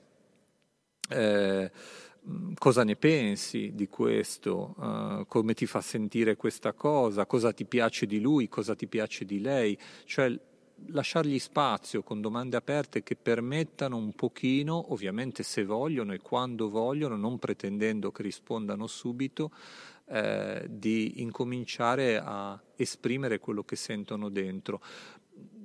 Eh, 1.09 1.71
cosa 2.57 2.85
ne 2.85 2.95
pensi 2.95 3.71
di 3.73 3.89
questo, 3.89 4.73
uh, 4.77 5.25
come 5.27 5.53
ti 5.53 5.65
fa 5.65 5.81
sentire 5.81 6.37
questa 6.37 6.71
cosa, 6.71 7.25
cosa 7.25 7.51
ti 7.51 7.65
piace 7.65 8.05
di 8.05 8.21
lui, 8.21 8.47
cosa 8.47 8.75
ti 8.75 8.87
piace 8.87 9.25
di 9.25 9.41
lei, 9.41 9.77
cioè 10.05 10.33
lasciargli 10.87 11.39
spazio 11.39 12.03
con 12.03 12.21
domande 12.21 12.57
aperte 12.57 13.03
che 13.03 13.15
permettano 13.15 13.97
un 13.97 14.13
pochino, 14.13 14.91
ovviamente 14.91 15.43
se 15.43 15.63
vogliono 15.65 16.13
e 16.13 16.19
quando 16.19 16.69
vogliono, 16.69 17.15
non 17.15 17.39
pretendendo 17.39 18.11
che 18.11 18.23
rispondano 18.23 18.87
subito, 18.87 19.51
eh, 20.05 20.65
di 20.69 21.21
incominciare 21.21 22.19
a 22.19 22.61
esprimere 22.75 23.39
quello 23.39 23.63
che 23.63 23.75
sentono 23.75 24.29
dentro. 24.29 24.81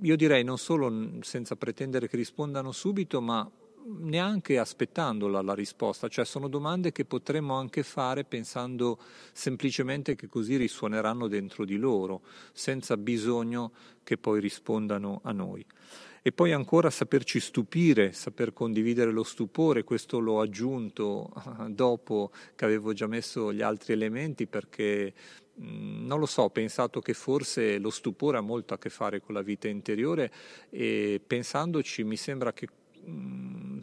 Io 0.03 0.17
direi 0.17 0.45
non 0.45 0.59
solo 0.59 1.21
senza 1.23 1.57
pretendere 1.57 2.09
che 2.09 2.17
rispondano 2.17 2.73
subito, 2.73 3.21
ma 3.21 3.51
neanche 3.85 4.59
aspettandola 4.59 5.43
la 5.43 5.55
risposta, 5.55 6.09
cioè 6.09 6.25
sono 6.25 6.49
domande 6.49 6.93
che 6.93 7.05
potremmo 7.05 7.55
anche 7.55 7.83
fare 7.83 8.25
pensando 8.25 8.99
semplicemente 9.33 10.15
che 10.15 10.27
così 10.27 10.57
risuoneranno 10.57 11.29
dentro 11.29 11.65
di 11.65 11.77
loro, 11.77 12.23
senza 12.53 12.97
bisogno 12.97 13.73
che 14.03 14.17
poi 14.17 14.41
rispondano 14.41 15.21
a 15.25 15.33
noi. 15.33 15.65
E 16.21 16.33
poi 16.33 16.53
ancora 16.53 16.91
saperci 16.91 17.41
stupire, 17.41 18.13
saper 18.13 18.53
condividere 18.53 19.13
lo 19.13 19.23
stupore, 19.23 19.85
questo 19.85 20.19
l'ho 20.19 20.41
aggiunto 20.41 21.33
dopo 21.71 22.33
che 22.55 22.65
avevo 22.65 22.93
già 22.93 23.07
messo 23.07 23.53
gli 23.53 23.63
altri 23.63 23.95
elementi 23.95 24.47
perché 24.47 25.15
non 25.61 26.21
lo 26.21 26.27
so, 26.27 26.43
ho 26.43 26.51
pensato 26.51 27.01
che 27.01 27.15
forse 27.15 27.79
lo 27.79 27.91
stupore 27.91 28.39
ha 28.39 28.43
molto 28.43 28.75
a 28.75 28.79
che 28.79 28.91
fare 28.91 29.21
con 29.21 29.35
la 29.35 29.43
vita 29.43 29.69
interiore 29.69 30.31
e 30.71 31.21
pensandoci 31.25 32.05
mi 32.05 32.17
sembra 32.17 32.53
che 32.53 32.69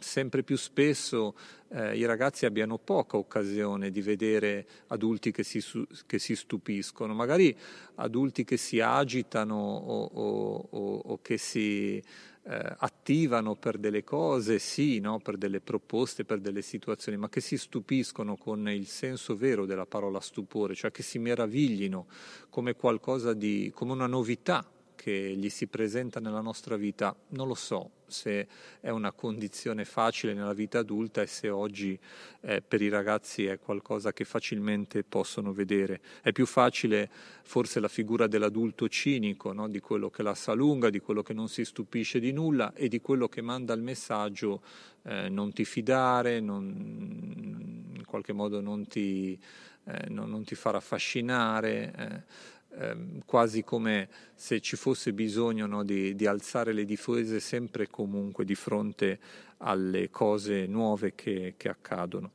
sempre 0.00 0.42
più 0.42 0.56
spesso 0.56 1.34
eh, 1.68 1.96
i 1.96 2.04
ragazzi 2.04 2.46
abbiano 2.46 2.78
poca 2.78 3.16
occasione 3.16 3.90
di 3.90 4.00
vedere 4.00 4.66
adulti 4.88 5.32
che 5.32 5.42
si, 5.42 5.62
che 6.06 6.18
si 6.18 6.36
stupiscono, 6.36 7.14
magari 7.14 7.56
adulti 7.96 8.44
che 8.44 8.56
si 8.56 8.80
agitano 8.80 9.56
o, 9.56 10.04
o, 10.04 10.68
o, 10.70 10.96
o 10.96 11.18
che 11.22 11.38
si 11.38 12.02
eh, 12.48 12.74
attivano 12.78 13.56
per 13.56 13.78
delle 13.78 14.04
cose, 14.04 14.58
sì, 14.58 15.00
no? 15.00 15.18
per 15.18 15.36
delle 15.36 15.60
proposte, 15.60 16.24
per 16.24 16.38
delle 16.38 16.62
situazioni, 16.62 17.18
ma 17.18 17.28
che 17.28 17.40
si 17.40 17.58
stupiscono 17.58 18.36
con 18.36 18.68
il 18.68 18.86
senso 18.86 19.36
vero 19.36 19.66
della 19.66 19.86
parola 19.86 20.20
stupore, 20.20 20.74
cioè 20.74 20.92
che 20.92 21.02
si 21.02 21.18
meraviglino 21.18 22.06
come 22.48 22.74
qualcosa 22.74 23.32
di, 23.32 23.72
come 23.74 23.92
una 23.92 24.06
novità 24.06 24.64
che 25.06 25.36
gli 25.36 25.50
si 25.50 25.68
presenta 25.68 26.18
nella 26.18 26.40
nostra 26.40 26.74
vita, 26.74 27.14
non 27.28 27.46
lo 27.46 27.54
so 27.54 27.90
se 28.08 28.48
è 28.80 28.90
una 28.90 29.12
condizione 29.12 29.84
facile 29.84 30.34
nella 30.34 30.52
vita 30.52 30.80
adulta 30.80 31.22
e 31.22 31.28
se 31.28 31.48
oggi 31.48 31.96
eh, 32.40 32.60
per 32.60 32.82
i 32.82 32.88
ragazzi 32.88 33.46
è 33.46 33.60
qualcosa 33.60 34.12
che 34.12 34.24
facilmente 34.24 35.04
possono 35.04 35.52
vedere. 35.52 36.00
È 36.20 36.32
più 36.32 36.44
facile 36.44 37.08
forse 37.44 37.78
la 37.78 37.86
figura 37.86 38.26
dell'adulto 38.26 38.88
cinico, 38.88 39.52
no? 39.52 39.68
di 39.68 39.78
quello 39.78 40.10
che 40.10 40.24
la 40.24 40.34
sa 40.34 40.54
lunga, 40.54 40.90
di 40.90 40.98
quello 40.98 41.22
che 41.22 41.34
non 41.34 41.48
si 41.48 41.64
stupisce 41.64 42.18
di 42.18 42.32
nulla 42.32 42.72
e 42.74 42.88
di 42.88 43.00
quello 43.00 43.28
che 43.28 43.42
manda 43.42 43.74
il 43.74 43.82
messaggio 43.82 44.60
eh, 45.04 45.28
non 45.28 45.52
ti 45.52 45.64
fidare, 45.64 46.40
non, 46.40 47.92
in 47.94 48.04
qualche 48.04 48.32
modo 48.32 48.60
non 48.60 48.88
ti, 48.88 49.38
eh, 49.84 50.08
non, 50.08 50.28
non 50.30 50.42
ti 50.42 50.56
far 50.56 50.74
affascinare 50.74 51.92
eh 51.96 52.54
ehm, 52.78 53.22
quasi 53.24 53.64
come 53.64 54.08
se 54.34 54.60
ci 54.60 54.76
fosse 54.76 55.12
bisogno 55.12 55.66
no, 55.66 55.84
di, 55.84 56.14
di, 56.14 56.26
alzare 56.26 56.72
le 56.72 56.84
difese 56.84 57.40
sempre 57.40 57.84
e 57.84 57.90
comunque 57.90 58.44
di 58.44 58.54
fronte 58.54 59.18
alle 59.58 60.10
cose 60.10 60.66
nuove 60.66 61.14
che, 61.14 61.54
che 61.56 61.68
accadono. 61.68 62.32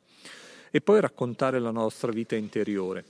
E 0.72 0.82
poi 0.82 1.02
raccontare 1.02 1.60
la 1.60 1.72
nostra 1.72 2.12
vita 2.12 2.36
interiore 2.36 3.04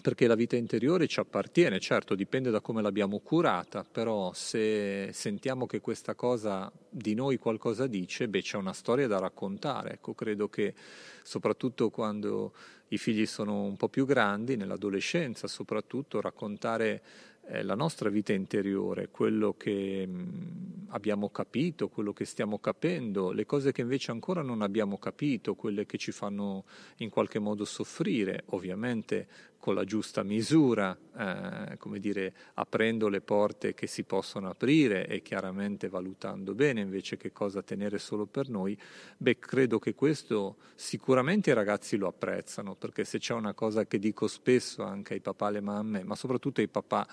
perché 0.00 0.26
la 0.26 0.34
vita 0.34 0.56
interiore 0.56 1.06
ci 1.06 1.20
appartiene, 1.20 1.80
certo 1.80 2.14
dipende 2.14 2.50
da 2.50 2.60
come 2.60 2.82
l'abbiamo 2.82 3.18
curata, 3.20 3.84
però 3.84 4.32
se 4.34 5.10
sentiamo 5.12 5.66
che 5.66 5.80
questa 5.80 6.14
cosa 6.14 6.70
di 6.88 7.14
noi 7.14 7.38
qualcosa 7.38 7.86
dice, 7.86 8.28
beh 8.28 8.42
c'è 8.42 8.56
una 8.56 8.72
storia 8.72 9.06
da 9.06 9.18
raccontare, 9.18 9.94
ecco 9.94 10.14
credo 10.14 10.48
che 10.48 10.74
soprattutto 11.22 11.90
quando 11.90 12.52
i 12.88 12.98
figli 12.98 13.26
sono 13.26 13.62
un 13.62 13.76
po' 13.76 13.88
più 13.88 14.06
grandi, 14.06 14.56
nell'adolescenza 14.56 15.48
soprattutto, 15.48 16.20
raccontare 16.20 17.02
eh, 17.48 17.62
la 17.62 17.74
nostra 17.74 18.08
vita 18.08 18.32
interiore, 18.32 19.08
quello 19.08 19.54
che 19.56 20.06
mh, 20.06 20.12
mm, 20.12 20.86
abbiamo 20.88 21.30
capito, 21.30 21.88
quello 21.88 22.12
che 22.12 22.24
stiamo 22.24 22.58
capendo, 22.58 23.32
le 23.32 23.46
cose 23.46 23.72
che 23.72 23.82
invece 23.82 24.10
ancora 24.10 24.42
non 24.42 24.62
abbiamo 24.62 24.98
capito, 24.98 25.54
quelle 25.54 25.86
che 25.86 25.96
ci 25.96 26.12
fanno 26.12 26.64
in 26.98 27.08
qualche 27.08 27.38
modo 27.38 27.64
soffrire, 27.64 28.42
ovviamente 28.46 29.28
con 29.66 29.74
la 29.74 29.82
giusta 29.82 30.22
misura, 30.22 30.96
eh, 31.18 31.76
come 31.78 31.98
dire, 31.98 32.32
aprendo 32.54 33.08
le 33.08 33.20
porte 33.20 33.74
che 33.74 33.88
si 33.88 34.04
possono 34.04 34.48
aprire 34.48 35.08
e 35.08 35.22
chiaramente 35.22 35.88
valutando 35.88 36.54
bene 36.54 36.82
invece 36.82 37.16
che 37.16 37.32
cosa 37.32 37.62
tenere 37.62 37.98
solo 37.98 38.26
per 38.26 38.48
noi, 38.48 38.78
beh, 39.16 39.40
credo 39.40 39.80
che 39.80 39.92
questo 39.96 40.58
sicuramente 40.76 41.50
i 41.50 41.54
ragazzi 41.54 41.96
lo 41.96 42.06
apprezzano, 42.06 42.76
perché 42.76 43.02
se 43.02 43.18
c'è 43.18 43.34
una 43.34 43.54
cosa 43.54 43.86
che 43.86 43.98
dico 43.98 44.28
spesso 44.28 44.84
anche 44.84 45.14
ai 45.14 45.20
papà 45.20 45.46
alle 45.46 45.60
mamme, 45.60 46.04
ma 46.04 46.14
soprattutto 46.14 46.60
ai 46.60 46.68
papà 46.68 47.04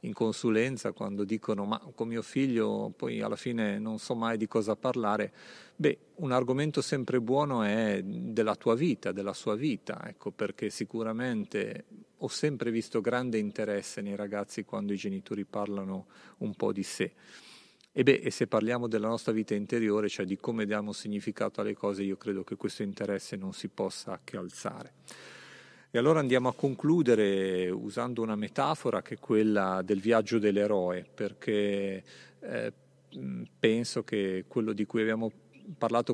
in 0.00 0.12
consulenza, 0.12 0.90
quando 0.90 1.22
dicono 1.22 1.64
ma 1.64 1.78
con 1.94 2.08
mio 2.08 2.22
figlio 2.22 2.92
poi 2.96 3.20
alla 3.20 3.36
fine 3.36 3.78
non 3.78 4.00
so 4.00 4.16
mai 4.16 4.36
di 4.36 4.48
cosa 4.48 4.74
parlare, 4.74 5.32
Beh, 5.80 5.98
un 6.16 6.30
argomento 6.30 6.82
sempre 6.82 7.22
buono 7.22 7.62
è 7.62 8.02
della 8.04 8.54
tua 8.54 8.74
vita, 8.74 9.12
della 9.12 9.32
sua 9.32 9.54
vita, 9.54 10.06
ecco, 10.06 10.30
perché 10.30 10.68
sicuramente 10.68 11.86
ho 12.22 12.28
sempre 12.28 12.70
visto 12.70 13.00
grande 13.00 13.38
interesse 13.38 14.00
nei 14.00 14.16
ragazzi 14.16 14.64
quando 14.64 14.92
i 14.92 14.96
genitori 14.96 15.44
parlano 15.44 16.06
un 16.38 16.54
po' 16.54 16.72
di 16.72 16.82
sé. 16.82 17.12
E 17.92 18.02
beh, 18.02 18.20
e 18.22 18.30
se 18.30 18.46
parliamo 18.46 18.86
della 18.86 19.08
nostra 19.08 19.32
vita 19.32 19.54
interiore, 19.54 20.08
cioè 20.08 20.26
di 20.26 20.36
come 20.36 20.64
diamo 20.64 20.92
significato 20.92 21.60
alle 21.60 21.74
cose, 21.74 22.02
io 22.02 22.16
credo 22.16 22.44
che 22.44 22.56
questo 22.56 22.82
interesse 22.82 23.36
non 23.36 23.52
si 23.52 23.68
possa 23.68 24.20
che 24.22 24.36
alzare. 24.36 24.92
E 25.90 25.98
allora 25.98 26.20
andiamo 26.20 26.48
a 26.48 26.54
concludere 26.54 27.68
usando 27.68 28.22
una 28.22 28.36
metafora 28.36 29.02
che 29.02 29.14
è 29.14 29.18
quella 29.18 29.82
del 29.82 30.00
viaggio 30.00 30.38
dell'eroe, 30.38 31.04
perché 31.12 32.04
eh, 32.38 32.72
penso 33.58 34.04
che 34.04 34.44
quello 34.46 34.72
di 34.72 34.86
cui 34.86 35.00
abbiamo 35.00 35.28
parlato 35.28 35.49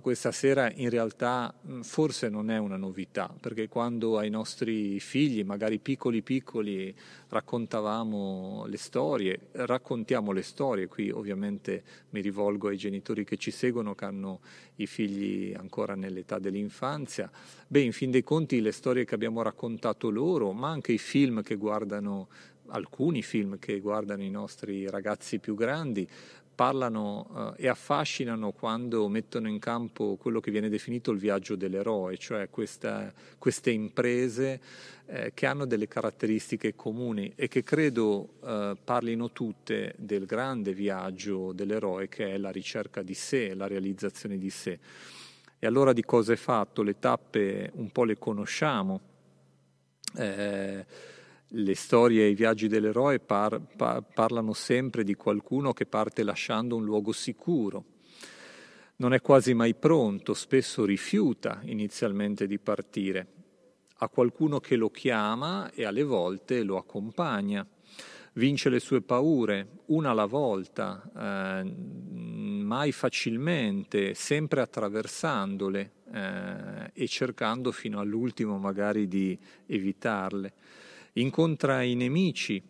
questa 0.01 0.33
sera 0.33 0.71
in 0.71 0.91
realtà 0.91 1.55
forse 1.83 2.29
non 2.29 2.51
è 2.51 2.59
una 2.59 2.77
novità, 2.77 3.35
perché 3.41 3.69
quando 3.69 4.19
ai 4.19 4.29
nostri 4.29 5.01
figli, 5.01 5.45
magari 5.45 5.79
piccoli 5.79 6.23
piccoli, 6.23 6.95
raccontavamo 7.29 8.65
le 8.67 8.77
storie, 8.77 9.49
raccontiamo 9.53 10.33
le 10.33 10.43
storie, 10.43 10.89
qui 10.89 11.11
ovviamente 11.11 11.83
mi 12.11 12.21
rivolgo 12.21 12.69
ai 12.69 12.77
genitori 12.77 13.25
che 13.25 13.37
ci 13.37 13.51
seguono, 13.51 13.95
che 13.95 14.05
hanno 14.05 14.41
i 14.77 14.87
figli 14.87 15.55
ancora 15.55 15.95
nell'età 15.95 16.39
dell'infanzia, 16.39 17.31
beh, 17.67 17.81
in 17.81 17.93
fin 17.93 18.11
dei 18.11 18.23
conti 18.23 18.61
le 18.61 18.73
storie 18.73 19.05
che 19.05 19.15
abbiamo 19.15 19.43
raccontato 19.43 20.11
loro, 20.11 20.53
ma 20.53 20.69
anche 20.69 20.93
i 20.93 20.99
film 20.99 21.43
che 21.43 21.57
guardano 21.57 22.29
alcuni 22.69 23.23
film 23.23 23.61
che 23.61 23.79
guardano 23.79 24.25
i 24.25 24.31
nostri 24.31 24.91
ragazzi 24.91 25.39
più 25.39 25.55
grandi 25.55 26.09
parlano 26.57 27.55
eh, 27.57 27.65
e 27.65 27.69
affascinano 27.69 28.51
quando 28.51 29.07
mettono 29.09 29.49
in 29.49 29.61
campo 29.61 30.17
quello 30.17 30.41
che 30.41 30.51
viene 30.51 30.69
definito 30.69 31.13
il 31.13 31.19
viaggio 31.19 31.55
dell'eroe, 31.55 32.17
cioè 32.17 32.51
questa, 32.51 33.13
queste 33.39 33.71
imprese 33.71 34.61
eh, 35.07 35.31
che 35.35 35.47
hanno 35.47 35.67
delle 35.67 35.87
caratteristiche 35.87 36.75
comuni 36.75 37.33
e 37.37 37.47
che 37.47 37.63
credo 37.63 38.31
eh, 38.45 38.77
parlino 38.83 39.31
tutte 39.31 39.95
del 39.99 40.25
grande 40.25 40.73
viaggio 40.73 41.53
dell'eroe 41.53 42.09
che 42.09 42.33
è 42.33 42.39
la 42.39 42.51
ricerca 42.51 43.03
di 43.03 43.15
sé, 43.15 43.55
la 43.55 43.69
realizzazione 43.69 44.39
di 44.39 44.51
sé. 44.51 44.79
E 45.59 45.67
allora 45.67 45.93
di 45.93 46.05
cosa 46.05 46.33
è 46.33 46.37
fatto? 46.37 46.83
Le 46.83 46.99
tappe 46.99 47.71
un 47.75 47.91
po' 47.91 48.05
le 48.05 48.19
conosciamo. 48.19 49.01
Eh, 50.17 50.85
le 51.51 51.75
storie 51.75 52.25
e 52.25 52.31
i 52.31 52.35
viaggi 52.35 52.67
dell'eroe 52.67 53.21
par, 53.21 53.61
par, 53.77 54.03
parlano 54.03 54.53
sempre 54.53 55.05
di 55.05 55.15
qualcuno 55.15 55.73
che 55.73 55.87
parte 55.87 56.23
lasciando 56.23 56.77
un 56.77 56.85
luogo 56.85 57.13
sicuro. 57.13 57.85
Non 58.97 59.13
è 59.13 59.21
quasi 59.21 59.55
mai 59.55 59.75
pronto, 59.75 60.35
spesso 60.35 60.85
rifiuta 60.85 61.61
inizialmente 61.65 62.47
di 62.47 62.59
partire. 62.59 63.27
Ha 63.99 64.09
qualcuno 64.09 64.59
che 64.59 64.77
lo 64.77 64.91
chiama 64.91 65.71
e 65.71 65.85
alle 65.85 66.03
volte 66.03 66.63
lo 66.63 66.77
accompagna. 66.77 67.67
Vince 68.33 68.69
le 68.69 68.81
sue 68.81 69.01
paure 69.01 69.69
una 69.87 70.11
alla 70.11 70.27
volta, 70.27 71.03
eh, 71.17 71.65
mai 71.65 72.93
facilmente, 72.93 74.13
sempre 74.13 74.61
attraversandole 74.61 75.93
eh, 76.13 76.91
e 76.93 77.07
cercando 77.07 77.73
fino 77.73 78.01
all'ultimo 78.01 78.59
magari 78.59 79.09
di 79.09 79.39
evitarle 79.67 80.53
incontra 81.17 81.83
i 81.83 81.95
nemici, 81.95 82.63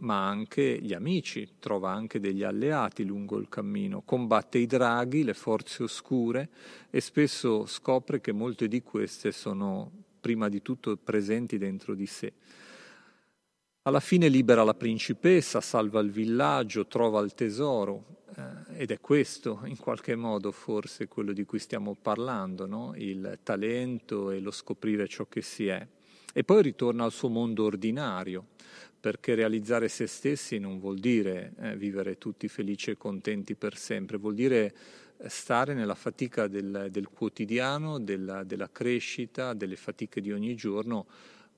ma 0.00 0.26
anche 0.26 0.80
gli 0.80 0.92
amici, 0.92 1.54
trova 1.58 1.92
anche 1.92 2.18
degli 2.18 2.42
alleati 2.42 3.04
lungo 3.04 3.38
il 3.38 3.48
cammino, 3.48 4.02
combatte 4.02 4.58
i 4.58 4.66
draghi, 4.66 5.22
le 5.22 5.34
forze 5.34 5.82
oscure 5.84 6.48
e 6.90 7.00
spesso 7.00 7.66
scopre 7.66 8.20
che 8.20 8.32
molte 8.32 8.68
di 8.68 8.82
queste 8.82 9.30
sono 9.30 9.90
prima 10.20 10.48
di 10.48 10.62
tutto 10.62 10.96
presenti 10.96 11.58
dentro 11.58 11.94
di 11.94 12.06
sé. 12.06 12.32
Alla 13.82 14.00
fine 14.00 14.28
libera 14.28 14.64
la 14.64 14.74
principessa, 14.74 15.60
salva 15.60 16.00
il 16.00 16.10
villaggio, 16.10 16.86
trova 16.86 17.20
il 17.20 17.34
tesoro 17.34 18.22
eh, 18.34 18.82
ed 18.82 18.90
è 18.90 18.98
questo 18.98 19.60
in 19.66 19.76
qualche 19.76 20.16
modo 20.16 20.50
forse 20.52 21.06
quello 21.06 21.32
di 21.32 21.44
cui 21.44 21.58
stiamo 21.58 21.94
parlando, 21.94 22.66
no? 22.66 22.94
il 22.96 23.38
talento 23.42 24.30
e 24.30 24.40
lo 24.40 24.50
scoprire 24.50 25.06
ciò 25.06 25.26
che 25.26 25.42
si 25.42 25.66
è 25.66 25.86
e 26.36 26.42
poi 26.42 26.62
ritorna 26.62 27.04
al 27.04 27.12
suo 27.12 27.28
mondo 27.28 27.64
ordinario, 27.64 28.48
perché 28.98 29.36
realizzare 29.36 29.88
se 29.88 30.08
stessi 30.08 30.58
non 30.58 30.80
vuol 30.80 30.98
dire 30.98 31.52
eh, 31.60 31.76
vivere 31.76 32.18
tutti 32.18 32.48
felici 32.48 32.90
e 32.90 32.96
contenti 32.96 33.54
per 33.54 33.76
sempre, 33.76 34.18
vuol 34.18 34.34
dire 34.34 34.74
eh, 35.16 35.28
stare 35.28 35.74
nella 35.74 35.94
fatica 35.94 36.48
del, 36.48 36.88
del 36.90 37.08
quotidiano, 37.08 38.00
della, 38.00 38.42
della, 38.42 38.68
crescita, 38.68 39.54
delle 39.54 39.76
fatiche 39.76 40.20
di 40.20 40.32
ogni 40.32 40.56
giorno, 40.56 41.06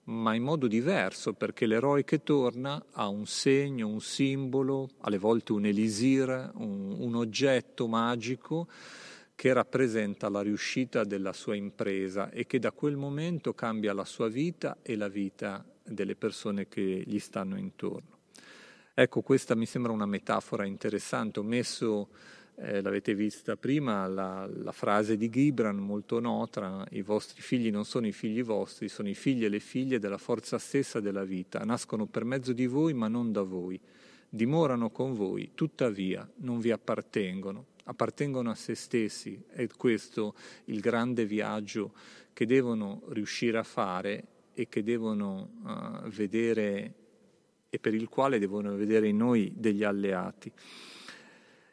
ma 0.05 0.35
in 0.35 0.43
modo 0.43 0.67
diverso, 0.67 1.33
perché 1.33 1.65
l'eroe 1.67 2.05
che 2.05 2.23
torna 2.23 2.85
ha 2.93 3.09
un 3.09 3.27
segno, 3.27 3.89
un 3.89 4.03
simbolo, 4.03 4.91
alle 5.01 5.19
volte 5.19 5.53
un 5.53 5.65
elisir, 5.65 6.51
un, 6.57 6.97
un 6.99 7.15
oggetto 7.15 7.89
magico 7.89 8.69
che 9.37 9.53
rappresenta 9.53 10.31
la 10.31 10.41
riuscita 10.41 11.05
della 11.05 11.35
sua 11.35 11.55
impresa 11.55 12.31
e 12.31 12.47
che 12.47 12.59
da 12.59 12.73
quel 12.73 12.97
momento 12.97 13.53
cambia 13.53 13.93
la 13.93 14.07
sua 14.07 14.29
vita 14.29 14.79
e 14.81 14.97
la 14.97 15.09
vita 15.09 15.63
delle 15.85 16.17
persone 16.17 16.69
che 16.69 17.05
gli 17.07 17.19
stanno 17.19 17.59
intorno. 17.59 18.15
Ecco, 18.95 19.21
questa 19.21 19.55
mi 19.55 19.67
sembra 19.67 19.93
una 19.93 20.07
metafora 20.07 20.65
interessante. 20.65 21.41
Ho 21.41 21.43
messo, 21.43 22.09
eh, 22.55 22.81
l'avete 22.81 23.15
vista 23.15 23.57
prima, 23.57 24.07
la, 24.07 24.49
la, 24.51 24.73
frase 24.73 25.19
di 25.19 25.29
Gibran 25.29 25.77
molto 25.77 26.19
nota, 26.19 26.87
i 26.93 27.03
vostri 27.03 27.43
figli 27.43 27.71
non 27.71 27.85
sono 27.85 28.07
i 28.07 28.13
figli 28.13 28.43
vostri, 28.43 28.89
sono 28.89 29.11
i 29.11 29.15
figli 29.15 29.45
e 29.45 29.51
le 29.51 29.61
figlie 29.61 29.99
della 29.99 30.17
forza 30.17 30.57
stessa 30.57 30.99
della 30.99 31.25
vita, 31.25 31.63
nascono 31.63 32.07
per 32.07 32.25
mezzo 32.25 32.55
di 32.55 32.67
voi 32.67 32.95
ma 32.95 33.07
non 33.07 33.33
da 33.33 33.43
voi, 33.43 33.79
dimorano 34.31 34.89
con 34.89 35.13
voi, 35.13 35.51
tuttavia 35.53 36.27
non 36.37 36.59
vi 36.59 36.71
appartengono 36.71 37.67
appartengono 37.89 38.51
a 38.51 38.55
se 38.55 38.75
stessi, 38.75 39.43
è 39.49 39.67
questo 39.69 40.35
il 40.67 40.81
grande 40.81 41.27
viaggio 41.27 41.93
che 42.33 42.47
devono 42.47 43.03
riuscire 43.09 43.59
a 43.59 43.63
fare 43.63 44.25
e 44.55 44.69
che 44.69 44.83
devono 44.83 45.51
uh, 45.63 46.09
vedere 46.09 46.95
e 47.69 47.79
per 47.79 47.95
il 47.95 48.09
quale 48.09 48.39
devono 48.39 48.75
vedere 48.75 49.09
in 49.09 49.17
noi 49.17 49.53
degli 49.55 49.83
alleati. 49.83 50.53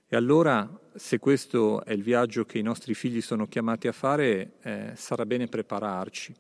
E 0.08 0.16
allora, 0.16 0.70
se 0.96 1.18
questo 1.18 1.84
è 1.84 1.94
il 1.94 2.04
viaggio 2.04 2.46
che 2.46 2.60
i 2.60 2.62
nostri 2.62 2.94
figli 2.94 3.22
sono 3.22 3.48
chiamati 3.48 3.88
a 3.88 3.92
fare, 3.92 4.54
eh, 4.62 4.92
sarà 4.96 5.26
bene 5.26 5.48
prepararci 5.48 6.36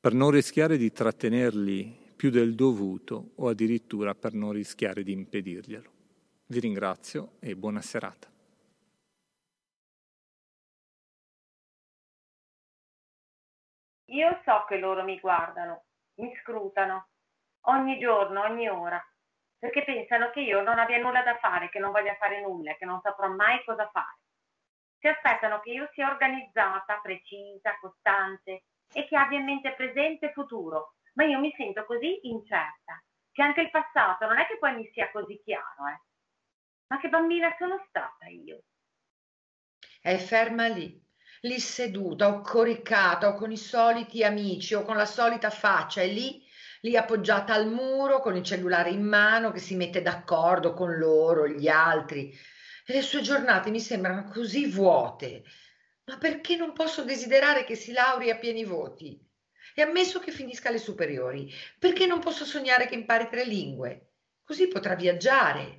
per 0.00 0.14
non 0.14 0.30
rischiare 0.30 0.76
di 0.76 0.90
trattenerli 0.90 1.96
più 2.16 2.30
del 2.30 2.54
dovuto 2.54 3.32
o 3.34 3.48
addirittura 3.48 4.14
per 4.14 4.32
non 4.32 4.52
rischiare 4.52 5.02
di 5.02 5.12
impedirglielo. 5.12 5.90
Vi 6.46 6.60
ringrazio 6.60 7.32
e 7.40 7.54
buona 7.56 7.82
serata. 7.82 8.37
Io 14.10 14.40
so 14.44 14.64
che 14.66 14.78
loro 14.78 15.04
mi 15.04 15.18
guardano, 15.20 15.84
mi 16.14 16.34
scrutano, 16.36 17.08
ogni 17.66 17.98
giorno, 17.98 18.42
ogni 18.42 18.68
ora, 18.68 19.02
perché 19.58 19.84
pensano 19.84 20.30
che 20.30 20.40
io 20.40 20.62
non 20.62 20.78
abbia 20.78 20.98
nulla 20.98 21.22
da 21.22 21.36
fare, 21.38 21.68
che 21.68 21.78
non 21.78 21.92
voglia 21.92 22.14
fare 22.14 22.40
nulla, 22.40 22.74
che 22.76 22.84
non 22.84 23.00
saprò 23.02 23.28
mai 23.28 23.62
cosa 23.64 23.88
fare. 23.90 24.18
Si 24.98 25.06
aspettano 25.08 25.60
che 25.60 25.70
io 25.70 25.90
sia 25.92 26.08
organizzata, 26.08 27.00
precisa, 27.00 27.78
costante 27.80 28.64
e 28.92 29.06
che 29.06 29.16
abbia 29.16 29.38
in 29.38 29.44
mente 29.44 29.74
presente 29.74 30.26
e 30.26 30.32
futuro, 30.32 30.94
ma 31.14 31.24
io 31.24 31.38
mi 31.38 31.52
sento 31.56 31.84
così 31.84 32.26
incerta 32.28 33.02
che 33.30 33.42
anche 33.42 33.60
il 33.60 33.70
passato 33.70 34.26
non 34.26 34.38
è 34.38 34.46
che 34.46 34.58
poi 34.58 34.74
mi 34.74 34.90
sia 34.92 35.10
così 35.10 35.40
chiaro, 35.44 35.86
eh. 35.86 36.00
Ma 36.88 36.98
che 36.98 37.08
bambina 37.08 37.54
sono 37.58 37.84
stata 37.88 38.26
io? 38.26 38.62
È 40.00 40.16
ferma 40.16 40.66
lì, 40.66 41.00
lì 41.42 41.60
seduta 41.60 42.28
o 42.28 42.40
coricata 42.40 43.28
o 43.28 43.34
con 43.34 43.52
i 43.52 43.56
soliti 43.56 44.24
amici 44.24 44.74
o 44.74 44.82
con 44.82 44.96
la 44.96 45.06
solita 45.06 45.50
faccia 45.50 46.02
e 46.02 46.08
lì, 46.08 46.42
lì 46.82 46.96
appoggiata 46.96 47.54
al 47.54 47.68
muro 47.68 48.20
con 48.20 48.36
il 48.36 48.42
cellulare 48.42 48.90
in 48.90 49.02
mano 49.02 49.50
che 49.50 49.60
si 49.60 49.76
mette 49.76 50.02
d'accordo 50.02 50.74
con 50.74 50.96
loro, 50.96 51.46
gli 51.48 51.68
altri. 51.68 52.36
E 52.86 52.92
le 52.92 53.02
sue 53.02 53.20
giornate 53.20 53.70
mi 53.70 53.80
sembrano 53.80 54.24
così 54.24 54.66
vuote. 54.66 55.44
Ma 56.04 56.16
perché 56.16 56.56
non 56.56 56.72
posso 56.72 57.04
desiderare 57.04 57.64
che 57.64 57.74
si 57.74 57.92
lauri 57.92 58.30
a 58.30 58.36
pieni 58.36 58.64
voti? 58.64 59.20
E 59.74 59.82
ammesso 59.82 60.18
che 60.18 60.32
finisca 60.32 60.70
le 60.70 60.78
superiori, 60.78 61.52
perché 61.78 62.06
non 62.06 62.18
posso 62.18 62.44
sognare 62.44 62.88
che 62.88 62.94
impari 62.94 63.28
tre 63.28 63.44
lingue? 63.44 64.14
Così 64.42 64.66
potrà 64.66 64.94
viaggiare, 64.94 65.78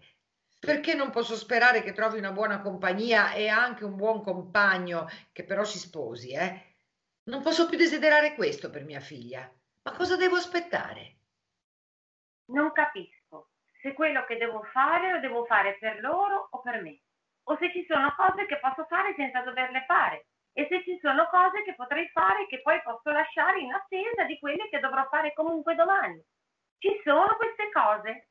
perché 0.59 0.93
non 0.93 1.09
posso 1.09 1.35
sperare 1.35 1.81
che 1.81 1.93
trovi 1.93 2.17
una 2.17 2.31
buona 2.31 2.59
compagnia 2.59 3.31
e 3.31 3.47
anche 3.47 3.85
un 3.85 3.95
buon 3.95 4.21
compagno 4.21 5.07
che 5.31 5.45
però 5.45 5.63
si 5.63 5.79
sposi, 5.79 6.33
eh? 6.33 6.75
Non 7.23 7.41
posso 7.41 7.67
più 7.67 7.77
desiderare 7.77 8.35
questo 8.35 8.69
per 8.69 8.83
mia 8.83 8.99
figlia. 8.99 9.49
Ma 9.83 9.95
cosa 9.95 10.17
devo 10.17 10.35
aspettare? 10.35 11.17
Non 12.49 12.71
capisco 12.71 13.51
se 13.81 13.93
quello 13.93 14.25
che 14.25 14.37
devo 14.37 14.63
fare 14.73 15.13
lo 15.13 15.19
devo 15.19 15.45
fare 15.45 15.77
per 15.79 15.99
loro 16.01 16.49
o 16.51 16.61
per 16.61 16.81
me, 16.81 16.99
o 17.43 17.57
se 17.57 17.71
ci 17.71 17.85
sono 17.87 18.13
cose 18.15 18.45
che 18.45 18.59
posso 18.59 18.85
fare 18.85 19.13
senza 19.15 19.41
doverle 19.41 19.85
fare, 19.87 20.27
e 20.51 20.67
se 20.69 20.83
ci 20.83 20.99
sono 21.01 21.27
cose 21.27 21.63
che 21.63 21.75
potrei 21.75 22.09
fare 22.09 22.47
che 22.47 22.61
poi 22.61 22.81
posso 22.81 23.11
lasciare 23.11 23.59
in 23.59 23.71
attesa 23.71 24.23
di 24.25 24.37
quelle 24.39 24.67
che 24.69 24.79
dovrò 24.79 25.07
fare 25.07 25.33
comunque 25.33 25.75
domani. 25.75 26.21
Ci 26.79 27.01
sono 27.03 27.35
queste 27.37 27.69
cose? 27.71 28.28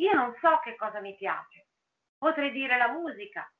Io 0.00 0.14
non 0.14 0.34
so 0.40 0.58
che 0.62 0.76
cosa 0.76 1.00
mi 1.00 1.14
piace. 1.14 1.68
Potrei 2.16 2.50
dire 2.52 2.76
la 2.76 2.88
musica, 2.88 3.50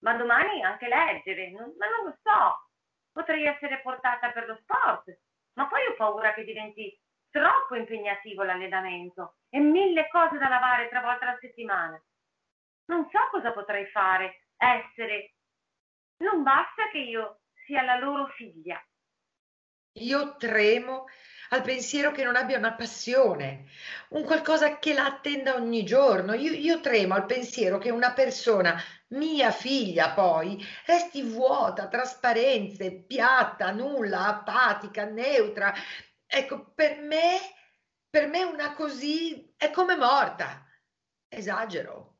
ma 0.00 0.14
domani 0.14 0.62
anche 0.62 0.88
leggere, 0.88 1.50
non, 1.50 1.74
ma 1.78 1.86
non 1.88 2.04
lo 2.06 2.18
so. 2.22 2.70
Potrei 3.12 3.44
essere 3.46 3.80
portata 3.80 4.30
per 4.30 4.46
lo 4.46 4.56
sport, 4.62 5.18
ma 5.54 5.66
poi 5.68 5.86
ho 5.86 5.94
paura 5.94 6.34
che 6.34 6.44
diventi 6.44 6.98
troppo 7.30 7.74
impegnativo 7.74 8.42
l'allenamento 8.42 9.36
e 9.48 9.58
mille 9.58 10.08
cose 10.08 10.36
da 10.38 10.48
lavare 10.48 10.88
tre 10.88 11.00
volte 11.00 11.24
alla 11.24 11.38
settimana. 11.40 12.02
Non 12.86 13.08
so 13.10 13.18
cosa 13.30 13.52
potrei 13.52 13.86
fare, 13.86 14.48
essere 14.56 15.34
Non 16.18 16.42
basta 16.42 16.88
che 16.90 16.98
io 16.98 17.40
sia 17.64 17.82
la 17.82 17.98
loro 17.98 18.26
figlia. 18.28 18.82
Io 19.98 20.36
tremo 20.36 21.06
al 21.50 21.62
pensiero 21.62 22.10
che 22.12 22.24
non 22.24 22.36
abbia 22.36 22.58
una 22.58 22.74
passione, 22.74 23.66
un 24.10 24.24
qualcosa 24.24 24.78
che 24.78 24.92
la 24.94 25.06
attenda 25.06 25.54
ogni 25.54 25.84
giorno. 25.84 26.34
Io, 26.34 26.52
io 26.52 26.80
tremo 26.80 27.14
al 27.14 27.26
pensiero 27.26 27.78
che 27.78 27.90
una 27.90 28.12
persona, 28.12 28.80
mia 29.08 29.50
figlia 29.50 30.10
poi, 30.12 30.64
resti 30.86 31.22
vuota, 31.22 31.88
trasparenza, 31.88 32.84
piatta, 33.06 33.70
nulla, 33.70 34.26
apatica, 34.26 35.04
neutra. 35.04 35.72
Ecco, 36.26 36.72
per 36.74 37.00
me, 37.00 37.38
per 38.10 38.26
me 38.28 38.42
una 38.44 38.74
così 38.74 39.54
è 39.56 39.70
come 39.70 39.96
morta. 39.96 40.64
Esagero. 41.28 42.15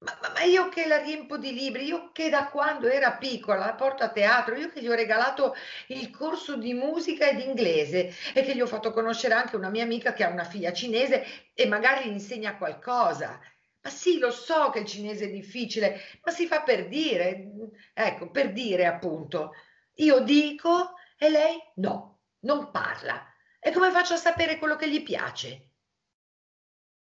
Ma, 0.00 0.16
ma, 0.22 0.30
ma, 0.32 0.42
io 0.42 0.68
che 0.68 0.86
la 0.86 0.98
riempo 0.98 1.38
di 1.38 1.52
libri, 1.52 1.84
io 1.86 2.12
che 2.12 2.28
da 2.28 2.48
quando 2.48 2.86
era 2.86 3.16
piccola 3.16 3.66
la 3.66 3.74
porto 3.74 4.04
a 4.04 4.10
teatro, 4.10 4.54
io 4.54 4.70
che 4.70 4.80
gli 4.80 4.88
ho 4.88 4.94
regalato 4.94 5.54
il 5.88 6.10
corso 6.10 6.56
di 6.56 6.72
musica 6.72 7.28
ed 7.28 7.40
inglese 7.40 8.12
e 8.32 8.42
che 8.42 8.54
gli 8.54 8.60
ho 8.60 8.66
fatto 8.66 8.92
conoscere 8.92 9.34
anche 9.34 9.56
una 9.56 9.70
mia 9.70 9.82
amica 9.82 10.12
che 10.12 10.22
ha 10.22 10.28
una 10.28 10.44
figlia 10.44 10.72
cinese 10.72 11.24
e 11.52 11.66
magari 11.66 12.08
gli 12.08 12.12
insegna 12.12 12.56
qualcosa. 12.56 13.40
Ma 13.80 13.90
sì, 13.90 14.18
lo 14.18 14.30
so 14.30 14.70
che 14.70 14.80
il 14.80 14.86
cinese 14.86 15.24
è 15.24 15.30
difficile, 15.30 16.00
ma 16.22 16.30
si 16.30 16.46
fa 16.46 16.62
per 16.62 16.86
dire, 16.86 17.72
ecco, 17.92 18.30
per 18.30 18.52
dire 18.52 18.86
appunto. 18.86 19.54
Io 19.94 20.20
dico 20.20 20.94
e 21.16 21.28
lei 21.28 21.56
no, 21.76 22.20
non 22.40 22.70
parla. 22.70 23.26
E 23.58 23.72
come 23.72 23.90
faccio 23.90 24.14
a 24.14 24.16
sapere 24.16 24.58
quello 24.58 24.76
che 24.76 24.88
gli 24.88 25.02
piace? 25.02 25.70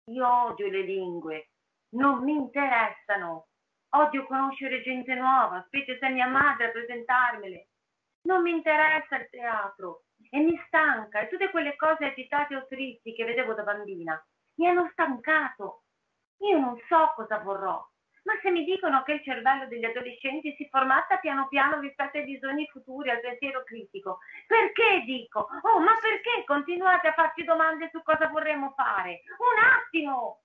Io 0.05 0.27
odio 0.27 0.71
le 0.71 0.83
lingue 0.83 1.51
non 1.91 2.23
mi 2.23 2.35
interessano. 2.35 3.47
Odio 3.91 4.27
conoscere 4.27 4.83
gente 4.83 5.15
nuova, 5.15 5.65
specie 5.67 5.97
se 5.99 6.07
è 6.07 6.11
mia 6.11 6.29
madre 6.29 6.67
a 6.67 6.71
presentarmele. 6.71 7.69
Non 8.23 8.43
mi 8.43 8.51
interessa 8.51 9.17
il 9.17 9.29
teatro 9.31 10.03
e 10.31 10.39
mi 10.41 10.61
stanca 10.67 11.21
e 11.21 11.29
tutte 11.29 11.51
quelle 11.51 11.77
cose 11.77 12.05
agitate 12.05 12.57
o 12.57 12.67
tristi 12.67 13.15
che 13.15 13.25
vedevo 13.25 13.55
da 13.55 13.63
bambina 13.63 14.23
mi 14.59 14.69
hanno 14.69 14.89
stancato. 14.93 15.85
Io 16.41 16.59
non 16.59 16.77
so 16.89 17.13
cosa 17.17 17.39
vorrò, 17.39 17.85
ma 18.25 18.35
se 18.43 18.51
mi 18.51 18.65
dicono 18.65 19.03
che 19.03 19.13
il 19.15 19.23
cervello 19.23 19.67
degli 19.67 19.85
adolescenti 19.85 20.55
si 20.57 20.69
formata 20.69 21.17
piano 21.17 21.49
piano 21.49 21.81
rispetto 21.81 22.19
ai 22.19 22.25
bisogni 22.25 22.69
futuri, 22.69 23.11
al 23.11 23.21
pensiero 23.21 23.65
critico, 23.65 24.19
perché 24.47 25.03
dico? 25.05 25.49
Oh, 25.63 25.81
ma 25.81 25.97
perché 26.01 26.45
continuate 26.45 27.09
a 27.09 27.13
farci 27.13 27.43
domande 27.45 27.89
su 27.91 28.03
cosa 28.03 28.29
vorremmo 28.29 28.73
fare? 28.77 29.23
Un 29.39 29.65
attimo! 29.65 30.43